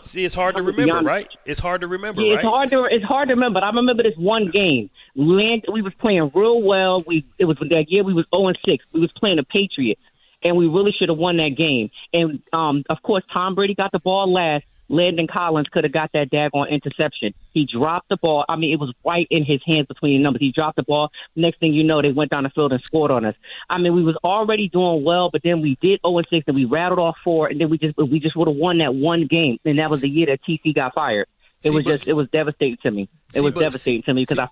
See, 0.00 0.24
it's 0.24 0.34
hard 0.34 0.54
to 0.56 0.58
I'm 0.58 0.66
gonna 0.66 0.76
be 0.76 0.82
remember, 0.84 1.08
right? 1.08 1.28
It's 1.44 1.60
hard 1.60 1.80
to 1.80 1.86
remember, 1.86 2.20
Yeah, 2.20 2.34
right? 2.34 2.38
it's 2.44 2.48
hard 2.48 2.70
to 2.70 2.84
it's 2.84 3.04
hard 3.04 3.28
to 3.28 3.34
remember. 3.34 3.60
But 3.60 3.64
I 3.64 3.70
remember 3.70 4.02
this 4.02 4.16
one 4.16 4.46
game. 4.46 4.90
Land, 5.14 5.64
we 5.72 5.80
was 5.82 5.92
playing 6.00 6.30
real 6.34 6.62
well. 6.62 7.02
We 7.06 7.24
it 7.38 7.44
was 7.44 7.56
that 7.58 7.84
year 7.88 8.04
we 8.04 8.12
was 8.12 8.26
zero 8.34 8.48
and 8.48 8.58
six. 8.64 8.84
We 8.92 9.00
was 9.00 9.10
playing 9.16 9.36
the 9.36 9.44
Patriots, 9.44 10.00
and 10.42 10.56
we 10.56 10.66
really 10.66 10.92
should 10.92 11.08
have 11.08 11.18
won 11.18 11.36
that 11.38 11.56
game. 11.56 11.90
And 12.12 12.42
um, 12.52 12.84
of 12.90 13.00
course, 13.02 13.24
Tom 13.32 13.54
Brady 13.54 13.74
got 13.74 13.92
the 13.92 14.00
ball 14.00 14.32
last. 14.32 14.64
Landon 14.88 15.26
Collins 15.26 15.66
could 15.68 15.84
have 15.84 15.92
got 15.92 16.10
that 16.12 16.30
daggone 16.30 16.70
interception. 16.70 17.34
He 17.52 17.64
dropped 17.66 18.08
the 18.08 18.16
ball. 18.16 18.44
I 18.48 18.56
mean, 18.56 18.72
it 18.72 18.78
was 18.78 18.92
right 19.04 19.26
in 19.30 19.44
his 19.44 19.60
hands 19.66 19.86
between 19.86 20.18
the 20.18 20.22
numbers. 20.22 20.40
He 20.40 20.52
dropped 20.52 20.76
the 20.76 20.82
ball. 20.84 21.10
Next 21.34 21.58
thing 21.58 21.72
you 21.72 21.82
know, 21.82 22.00
they 22.02 22.12
went 22.12 22.30
down 22.30 22.44
the 22.44 22.50
field 22.50 22.72
and 22.72 22.82
scored 22.84 23.10
on 23.10 23.24
us. 23.24 23.34
I 23.68 23.78
mean, 23.78 23.94
we 23.94 24.02
was 24.04 24.16
already 24.22 24.68
doing 24.68 25.02
well, 25.04 25.30
but 25.30 25.42
then 25.42 25.60
we 25.60 25.76
did 25.80 26.00
0 26.06 26.18
and 26.18 26.26
6, 26.30 26.44
and 26.46 26.54
we 26.56 26.64
rattled 26.66 27.00
off 27.00 27.16
four, 27.24 27.48
and 27.48 27.60
then 27.60 27.68
we 27.68 27.78
just 27.78 27.96
we 27.96 28.20
just 28.20 28.36
would 28.36 28.48
have 28.48 28.56
won 28.56 28.78
that 28.78 28.94
one 28.94 29.26
game, 29.26 29.58
and 29.64 29.78
that 29.78 29.90
was 29.90 30.00
the 30.02 30.08
year 30.08 30.26
that 30.26 30.40
TC 30.48 30.74
got 30.74 30.94
fired. 30.94 31.26
It 31.62 31.70
See, 31.70 31.74
was 31.74 31.84
just 31.84 32.06
it 32.06 32.12
was 32.12 32.28
devastating 32.30 32.76
to 32.82 32.90
me. 32.90 33.08
It 33.30 33.38
See, 33.38 33.40
was 33.40 33.54
but- 33.54 33.60
devastating 33.60 34.02
to 34.04 34.14
me 34.14 34.22
because 34.22 34.38
I 34.38 34.48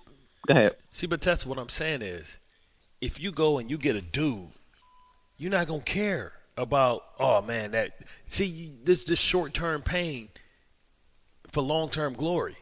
go 0.49 0.55
ahead. 0.59 0.76
See, 0.91 1.07
but 1.07 1.20
Tessa, 1.20 1.49
what 1.49 1.59
I'm 1.59 1.68
saying 1.68 2.03
is, 2.03 2.39
if 3.01 3.20
you 3.22 3.30
go 3.30 3.59
and 3.59 3.70
you 3.70 3.78
get 3.78 3.95
a 3.95 4.01
dude, 4.01 4.49
you're 5.39 5.51
not 5.53 5.68
gonna 5.68 5.82
care 5.82 6.32
about. 6.57 7.05
Oh 7.18 7.42
man, 7.42 7.72
that 7.72 7.98
see 8.26 8.76
this 8.84 9.05
this 9.05 9.18
short 9.18 9.55
term 9.55 9.82
pain 9.82 10.28
for 11.50 11.62
long 11.62 11.88
term 11.88 12.14
glory. 12.14 12.57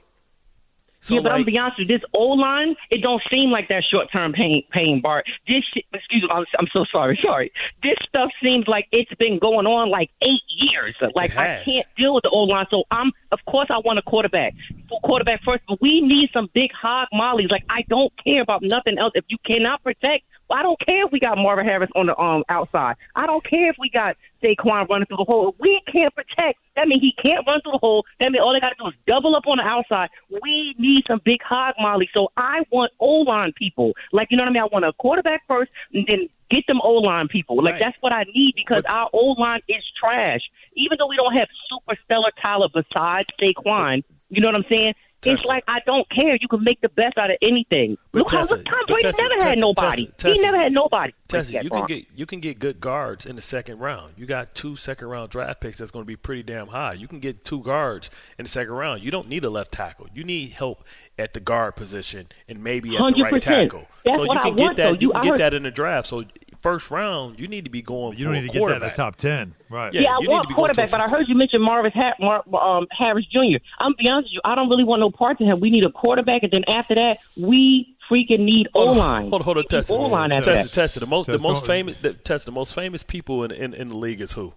So 1.03 1.17
yeah, 1.17 1.21
but 1.21 1.33
I'm 1.33 1.41
like, 1.41 1.47
gonna 1.47 1.53
be 1.53 1.59
honest 1.59 1.79
with 1.81 1.91
you, 1.91 1.99
this 1.99 2.05
O 2.15 2.27
line, 2.29 2.77
it 2.91 3.03
don't 3.03 3.21
seem 3.29 3.51
like 3.51 3.67
that 3.69 3.83
short 3.91 4.07
term 4.13 4.33
pain, 4.33 4.63
pain, 4.71 5.01
Bart. 5.01 5.27
This, 5.49 5.65
shit, 5.75 5.85
excuse 5.93 6.23
me, 6.23 6.29
I'm, 6.31 6.45
I'm 6.61 6.69
so 6.73 6.85
sorry, 6.93 7.19
sorry. 7.25 7.51
This 7.83 7.97
stuff 8.09 8.31
seems 8.41 8.69
like 8.69 8.87
it's 8.93 9.13
been 9.15 9.41
going 9.41 9.67
on 9.67 9.91
like 9.91 10.11
eight 10.23 10.43
years. 10.49 10.95
Like 11.17 11.37
I 11.37 11.61
can't 11.65 11.87
deal 11.97 12.15
with 12.15 12.23
the 12.23 12.31
O 12.31 12.45
line, 12.45 12.67
so 12.71 12.85
I'm, 12.93 13.11
of 13.33 13.41
course, 13.49 13.67
I 13.69 13.79
want 13.79 13.99
a 13.99 14.03
quarterback, 14.03 14.55
quarterback 15.03 15.43
first, 15.45 15.63
but 15.69 15.81
we 15.81 16.01
need 16.01 16.31
some 16.33 16.49
big 16.55 16.71
hog 16.73 17.09
mollies. 17.13 17.51
Like 17.51 17.65
I 17.69 17.83
don't 17.89 18.13
care 18.23 18.43
about 18.43 18.63
nothing 18.63 18.99
else. 18.99 19.13
If 19.15 19.25
you 19.29 19.39
cannot 19.45 19.83
protect, 19.83 20.25
well, 20.49 20.59
I 20.59 20.63
don't 20.63 20.79
care 20.85 21.07
if 21.07 21.13
we 21.13 21.21
got 21.21 21.39
Marvin 21.39 21.65
Harris 21.65 21.91
on 21.95 22.07
the 22.07 22.19
um 22.19 22.45
outside. 22.49 22.97
I 23.17 23.27
don't 23.27 23.45
care 23.45 23.71
if 23.71 23.77
we 23.79 23.91
got 23.91 24.17
Saquon 24.43 24.89
running 24.89 25.07
through 25.07 25.19
the 25.19 25.25
hole. 25.25 25.51
If 25.51 25.55
we 25.61 25.81
can't 25.91 26.15
protect, 26.15 26.59
that 26.77 26.89
means 26.89 27.01
he 27.01 27.15
can't 27.23 27.47
run 27.47 27.61
through 27.63 27.73
the 27.73 27.79
hole. 27.79 28.05
That 28.21 28.33
means 28.33 28.43
all 28.43 28.53
they 28.53 28.61
got 28.61 28.71
to 28.71 28.75
do 28.79 28.89
is 28.89 28.95
double 29.07 29.37
up 29.37 29.47
on 29.47 29.59
the 29.59 29.65
outside. 29.65 30.11
We 30.43 30.75
need 30.79 31.05
some 31.07 31.21
big 31.25 31.43
hog 31.43 31.75
molly. 31.79 32.09
So 32.13 32.29
I 32.37 32.63
want 32.71 32.93
O 33.01 33.23
line 33.23 33.53
people. 33.57 33.93
Like 34.13 34.29
you 34.31 34.37
know 34.37 34.45
what 34.45 34.51
I 34.51 34.53
mean? 34.53 34.63
I 34.63 34.67
want 34.67 34.85
a 34.85 34.93
quarterback 34.93 35.43
first, 35.47 35.73
and 35.93 36.05
then 36.07 36.29
get 36.53 36.67
them 36.67 36.81
O 36.83 36.93
line 36.95 37.29
people. 37.29 37.63
Like 37.63 37.79
that's 37.79 37.97
what 38.01 38.13
I 38.13 38.25
need 38.35 38.55
because 38.55 38.83
our 38.89 39.09
O 39.13 39.35
line 39.39 39.61
is 39.69 39.83
trash. 39.99 40.41
Even 40.77 40.99
though 40.99 41.09
we 41.09 41.17
don't 41.17 41.35
have 41.35 41.49
super 41.69 41.99
stellar 42.05 42.31
talent 42.41 42.73
besides 42.75 43.29
Saquon, 43.41 44.05
you 44.29 44.41
know 44.41 44.49
what 44.49 44.57
I'm 44.57 44.65
saying? 44.69 44.95
It's 45.25 45.45
like 45.45 45.65
I 45.69 45.79
don't 45.87 46.09
care. 46.11 46.37
You 46.41 46.49
can 46.49 46.65
make 46.65 46.81
the 46.81 46.89
best 46.89 47.17
out 47.19 47.31
of 47.31 47.37
anything. 47.43 47.97
But 48.13 48.19
Look 48.21 48.31
how 48.33 48.39
Tessa, 48.39 48.57
look, 48.57 48.65
Tom 48.65 48.75
Brady 48.89 49.03
Tessa, 49.03 49.23
never 49.23 49.45
had 49.49 49.59
nobody. 49.59 50.07
Tessa, 50.07 50.17
Tessa. 50.19 50.35
he 50.35 50.41
never 50.43 50.57
had 50.59 50.73
nobody. 50.73 51.13
Tessa, 51.29 51.63
you 51.63 51.71
can 51.71 51.87
get 51.87 52.07
you 52.15 52.27
can 52.27 52.41
get 52.41 52.59
good 52.59 52.81
guards 52.81 53.25
in 53.27 53.37
the 53.37 53.43
second 53.43 53.79
round. 53.79 54.15
You 54.17 54.27
got 54.27 54.55
two 54.55 54.77
second 54.77 55.09
round 55.09 55.31
draft 55.31 55.61
picks 55.61 55.79
that's 55.79 55.91
going 55.91 56.03
to 56.05 56.07
be 56.07 56.17
pretty 56.17 56.43
damn 56.43 56.67
high. 56.69 56.95
You 56.95 57.09
can 57.09 57.21
get 57.21 57.45
two 57.45 57.63
guards 57.63 58.11
in 58.39 58.45
the 58.45 58.51
second 58.51 58.73
round. 58.75 59.03
You 59.05 59.11
don't 59.11 59.29
need 59.29 59.45
a 59.45 59.51
left 59.51 59.73
tackle. 59.73 60.09
You 60.13 60.25
need 60.25 60.51
help 60.51 60.85
at 61.19 61.35
the 61.35 61.41
guard 61.41 61.77
position 61.77 62.29
and 62.49 62.63
maybe 62.63 62.97
at 62.97 63.15
the 63.15 63.23
right 63.23 63.41
tackle. 63.43 63.87
That's 64.05 64.17
so 64.17 64.23
you 64.23 64.29
what 64.29 64.39
I 64.39 64.43
can 64.43 64.57
get 64.57 64.63
want, 64.65 64.77
that. 64.77 64.83
though. 64.85 64.93
You 64.93 64.99
You- 65.09 65.13
can 65.13 65.23
get 65.23 65.31
heard- 65.31 65.41
that 65.41 65.55
in 65.55 65.63
the 65.63 65.71
draft. 65.71 66.09
So 66.09 66.25
first 66.63 66.91
round, 66.91 67.39
you 67.39 67.49
need 67.49 67.65
to 67.65 67.71
be 67.71 67.83
going. 67.83 68.17
You 68.17 68.25
don't 68.25 68.35
a 68.35 68.41
need 68.41 68.53
to 68.53 68.59
get 68.59 68.67
that 68.67 68.77
in 68.77 68.81
the 68.83 68.91
top 68.91 69.17
ten, 69.17 69.55
right? 69.69 69.93
Yeah, 69.93 70.01
I 70.15 70.19
you 70.21 70.29
need 70.29 70.29
want 70.29 70.43
to 70.45 70.49
be 70.49 70.55
going 70.55 70.69
to 70.73 70.75
quarterback, 70.75 70.89
a 70.89 70.91
but 70.93 71.01
I 71.01 71.09
heard 71.09 71.29
you 71.29 71.35
mention 71.35 71.61
Marvin 71.61 71.93
ha- 71.95 72.15
Mar- 72.19 72.45
um, 72.63 72.87
Harris 72.91 73.27
Jr. 73.27 73.59
I'm 73.79 73.93
gonna 73.93 73.95
be 73.99 74.09
honest 74.09 74.27
with 74.27 74.33
you, 74.35 74.41
I 74.45 74.55
don't 74.55 74.69
really 74.71 74.85
want 74.85 75.01
no 75.01 75.11
part 75.11 75.39
to 75.39 75.45
him. 75.45 75.61
We 75.61 75.71
need 75.71 75.85
a 75.85 75.91
quarterback, 75.91 76.43
and 76.43 76.53
then 76.53 76.65
after 76.69 76.95
that, 76.95 77.19
we 77.37 77.97
freaking 78.11 78.41
need 78.41 78.69
O 78.75 78.85
line. 78.93 79.23
Hold 79.31 79.35
on, 79.35 79.41
hold 79.43 79.59
on, 79.59 79.65
test 79.65 79.91
it. 79.91 79.95
O 79.95 80.01
line 80.07 80.33
at 80.33 80.45
Test 80.45 80.75
that. 80.75 80.79
it, 80.79 80.83
test 80.83 80.97
it. 80.97 81.01
The 81.01 81.07
most, 81.07 81.27
the 81.27 81.39
most 81.39 81.67
famous, 81.67 81.97
the, 82.01 82.15
test 82.15 82.47
the 82.47 82.53
most 82.53 82.75
famous 82.75 83.03
people 83.03 83.45
in, 83.45 83.51
in 83.51 83.75
in 83.75 83.89
the 83.89 83.97
league 83.97 84.21
is 84.21 84.33
who? 84.33 84.55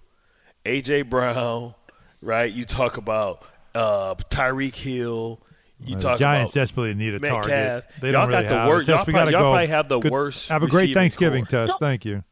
AJ 0.65 1.09
Brown, 1.09 1.75
right? 2.21 2.51
You 2.51 2.65
talk 2.65 2.97
about 2.97 3.43
uh, 3.73 4.15
Tyreek 4.29 4.75
Hill. 4.75 5.39
You 5.83 5.95
Uh, 5.95 5.97
the 5.99 6.03
talk 6.03 6.19
Giants 6.19 6.53
desperately 6.53 6.93
need 6.93 7.15
a 7.15 7.19
Metcalf. 7.19 7.41
target. 7.47 7.85
They 8.01 8.11
y'all 8.11 8.21
don't 8.21 8.29
really 8.29 8.43
got 8.43 8.49
the 8.49 8.55
have 8.55 8.67
worst. 8.69 8.87
Y'all, 8.87 9.03
we 9.05 9.13
probably, 9.13 9.33
y'all 9.33 9.41
go. 9.41 9.51
probably 9.51 9.67
have 9.67 9.89
the 9.89 9.99
Good- 9.99 10.11
worst. 10.11 10.49
Have 10.49 10.63
a 10.63 10.67
great 10.67 10.93
Thanksgiving, 10.93 11.45
core. 11.45 11.67
Tess. 11.67 11.75
Thank 11.79 12.05
you. 12.05 12.23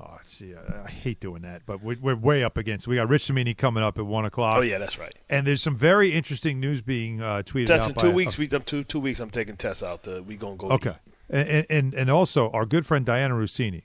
Oh, 0.00 0.08
let's 0.14 0.32
see. 0.32 0.54
I, 0.54 0.84
I 0.86 0.90
hate 0.90 1.20
doing 1.20 1.42
that, 1.42 1.62
but 1.66 1.82
we, 1.82 1.96
we're 1.96 2.16
way 2.16 2.42
up 2.42 2.56
against. 2.56 2.88
We 2.88 2.96
got 2.96 3.08
Rich 3.10 3.24
Cimini 3.24 3.54
coming 3.54 3.84
up 3.84 3.98
at 3.98 4.06
one 4.06 4.24
o'clock. 4.24 4.56
Oh 4.56 4.60
yeah, 4.62 4.78
that's 4.78 4.98
right. 4.98 5.14
And 5.28 5.46
there's 5.46 5.60
some 5.62 5.76
very 5.76 6.12
interesting 6.12 6.58
news 6.60 6.80
being 6.80 7.20
uh, 7.20 7.42
tweeted 7.44 7.66
Test 7.66 7.84
out. 7.84 7.88
in 7.90 7.94
two 7.96 8.06
a- 8.08 8.12
weeks. 8.12 8.38
We 8.38 8.48
I'm 8.50 8.62
two 8.62 8.84
two 8.84 8.98
weeks. 9.00 9.20
I'm 9.20 9.30
taking 9.30 9.56
tests 9.56 9.82
out. 9.82 10.04
To, 10.04 10.22
we 10.22 10.36
gonna 10.36 10.56
go. 10.56 10.68
Okay. 10.70 10.94
And, 11.28 11.66
and 11.68 11.94
and 11.94 12.10
also 12.10 12.50
our 12.50 12.64
good 12.64 12.86
friend 12.86 13.04
Dianna 13.06 13.32
Russini 13.32 13.82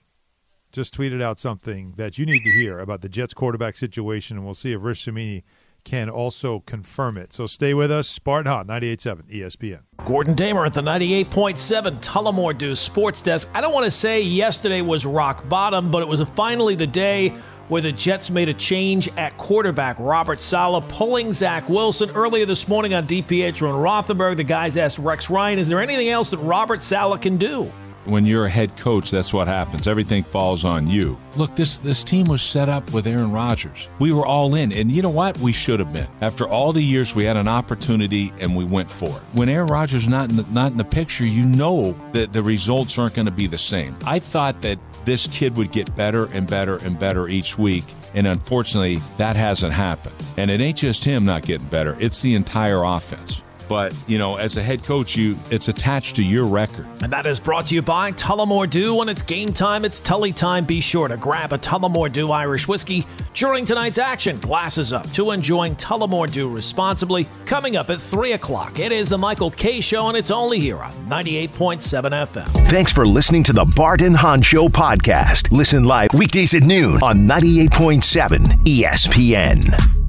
just 0.72 0.96
tweeted 0.98 1.22
out 1.22 1.40
something 1.40 1.94
that 1.98 2.18
you 2.18 2.26
need 2.26 2.44
to 2.44 2.52
hear 2.52 2.80
about 2.80 3.02
the 3.02 3.10
Jets 3.10 3.34
quarterback 3.34 3.76
situation, 3.76 4.38
and 4.38 4.46
we'll 4.46 4.54
see 4.54 4.72
if 4.72 4.82
Rich 4.82 5.04
Cimini 5.06 5.44
can 5.88 6.10
also 6.10 6.60
confirm 6.60 7.18
it. 7.18 7.32
So 7.32 7.48
stay 7.48 7.74
with 7.74 7.90
us. 7.90 8.10
Spartan 8.10 8.52
Hot, 8.52 8.68
98.7 8.68 9.22
ESPN. 9.34 9.80
Gordon 10.04 10.34
Damer 10.36 10.66
at 10.66 10.74
the 10.74 10.82
98.7 10.82 12.02
Tullamore 12.02 12.58
Dew 12.58 12.76
Sports 12.76 13.22
Desk. 13.22 13.50
I 13.54 13.62
don't 13.62 13.74
want 13.74 13.86
to 13.86 13.92
say 13.92 14.22
yesterday 14.22 14.82
was 14.82 15.06
rock 15.06 15.48
bottom, 15.48 15.90
but 15.90 16.02
it 16.02 16.08
was 16.10 16.22
finally 16.36 16.76
the 16.76 16.86
day 16.86 17.30
where 17.70 17.82
the 17.82 17.94
Jets 17.94 18.30
made 18.30 18.50
a 18.50 18.54
change 18.54 19.08
at 19.16 19.38
quarterback. 19.38 19.96
Robert 19.98 20.42
Saleh 20.42 20.86
pulling 20.90 21.32
Zach 21.32 21.70
Wilson. 21.70 22.10
Earlier 22.10 22.46
this 22.46 22.68
morning 22.68 22.94
on 22.94 23.08
DPH 23.08 23.48
and 23.48 23.58
Rothenberg, 23.58 24.36
the 24.36 24.44
guys 24.44 24.76
asked 24.76 25.00
Rex 25.00 25.30
Ryan, 25.30 25.58
is 25.58 25.70
there 25.70 25.80
anything 25.80 26.10
else 26.10 26.30
that 26.32 26.40
Robert 26.40 26.82
Saleh 26.82 27.22
can 27.22 27.38
do? 27.38 27.72
When 28.08 28.26
you're 28.26 28.46
a 28.46 28.50
head 28.50 28.78
coach, 28.78 29.12
that's 29.12 29.34
what 29.34 29.48
happens. 29.48 29.86
Everything 29.86 30.24
falls 30.24 30.64
on 30.64 30.88
you. 30.88 31.18
Look, 31.36 31.56
this 31.58 31.78
this 31.78 32.06
team 32.06 32.28
was 32.28 32.42
set 32.42 32.70
up 32.70 32.94
with 32.94 33.06
Aaron 33.06 33.32
Rodgers. 33.34 33.90
We 34.00 34.14
were 34.14 34.26
all 34.26 34.56
in, 34.56 34.72
and 34.72 34.90
you 34.90 35.02
know 35.02 35.10
what? 35.10 35.38
We 35.40 35.52
should 35.52 35.82
have 35.82 35.92
been. 35.92 36.08
After 36.22 36.48
all 36.48 36.72
the 36.72 36.82
years, 36.82 37.14
we 37.14 37.26
had 37.26 37.36
an 37.36 37.50
opportunity, 37.50 38.32
and 38.40 38.56
we 38.56 38.64
went 38.64 38.90
for 38.90 39.10
it. 39.10 39.22
When 39.34 39.50
Aaron 39.50 39.68
Rodgers 39.68 40.08
not 40.08 40.30
in 40.30 40.38
the, 40.38 40.46
not 40.52 40.72
in 40.72 40.78
the 40.78 40.86
picture, 40.86 41.26
you 41.26 41.46
know 41.46 41.92
that 42.14 42.32
the 42.32 42.42
results 42.42 42.98
aren't 42.98 43.16
going 43.16 43.26
to 43.26 43.32
be 43.32 43.48
the 43.48 43.58
same. 43.58 43.96
I 44.06 44.20
thought 44.20 44.62
that 44.62 44.80
this 45.06 45.28
kid 45.28 45.58
would 45.58 45.72
get 45.72 45.94
better 45.96 46.32
and 46.32 46.48
better 46.48 46.78
and 46.86 46.98
better 46.98 47.28
each 47.28 47.58
week, 47.58 47.84
and 48.14 48.26
unfortunately, 48.26 49.00
that 49.18 49.36
hasn't 49.36 49.74
happened. 49.74 50.16
And 50.38 50.50
it 50.50 50.62
ain't 50.62 50.78
just 50.78 51.04
him 51.04 51.26
not 51.26 51.44
getting 51.44 51.68
better; 51.68 51.98
it's 52.00 52.22
the 52.22 52.36
entire 52.36 52.84
offense. 52.84 53.44
But 53.70 53.96
you 54.08 54.18
know, 54.18 54.38
as 54.38 54.58
a 54.58 54.64
head 54.64 54.84
coach, 54.84 55.16
you 55.16 55.38
it's 55.52 55.68
attached 55.68 56.16
to 56.16 56.24
your 56.24 56.48
record. 56.48 56.88
And 57.04 57.12
that 57.12 57.26
is 57.26 57.40
brought 57.40 57.68
to 57.68 57.76
you 57.76 57.82
by 57.82 58.12
Tullamore 58.14 58.70
Dew. 58.70 58.96
When 58.96 59.10
it's 59.10 59.22
game 59.22 59.54
time, 59.54 59.86
it's 59.86 60.00
Tully 60.00 60.34
time. 60.34 60.66
Be 60.66 60.82
sure 60.82 61.08
to 61.08 61.18
grab 61.18 61.54
a 61.54 61.58
Tullamore 61.58 62.12
Dew 62.12 62.32
Irish 62.32 62.68
whiskey 62.68 63.06
during 63.34 63.66
tonight's 63.66 64.00
action. 64.00 64.40
Glasses 64.40 64.94
up 64.94 65.08
to 65.12 65.32
enjoying 65.32 65.76
Tullamore 65.76 66.32
Dew 66.32 66.50
responsibly. 66.50 67.28
Coming 67.46 67.76
up 67.78 67.90
at 67.90 68.02
3 68.02 68.34
o'clock, 68.34 68.80
it 68.80 68.92
is 68.92 69.10
the 69.10 69.18
Michael 69.18 69.52
Kay 69.52 69.80
Show, 69.82 70.08
and 70.08 70.18
it's 70.18 70.32
only 70.32 70.60
here 70.60 70.78
on 70.78 70.92
98.7 71.08 71.80
FM. 72.12 72.48
Thanks 72.70 72.92
for 72.92 73.06
listening 73.06 73.44
to 73.44 73.54
the 73.54 73.66
Barton 73.76 74.08
and 74.08 74.16
Hahn 74.16 74.42
Show 74.42 74.70
podcast. 74.70 75.52
Listen 75.52 75.84
live 75.84 76.08
weekdays 76.14 76.54
at 76.54 76.64
noon 76.64 76.96
on 77.04 77.28
98.7 77.28 78.40
ESPN. 78.64 80.07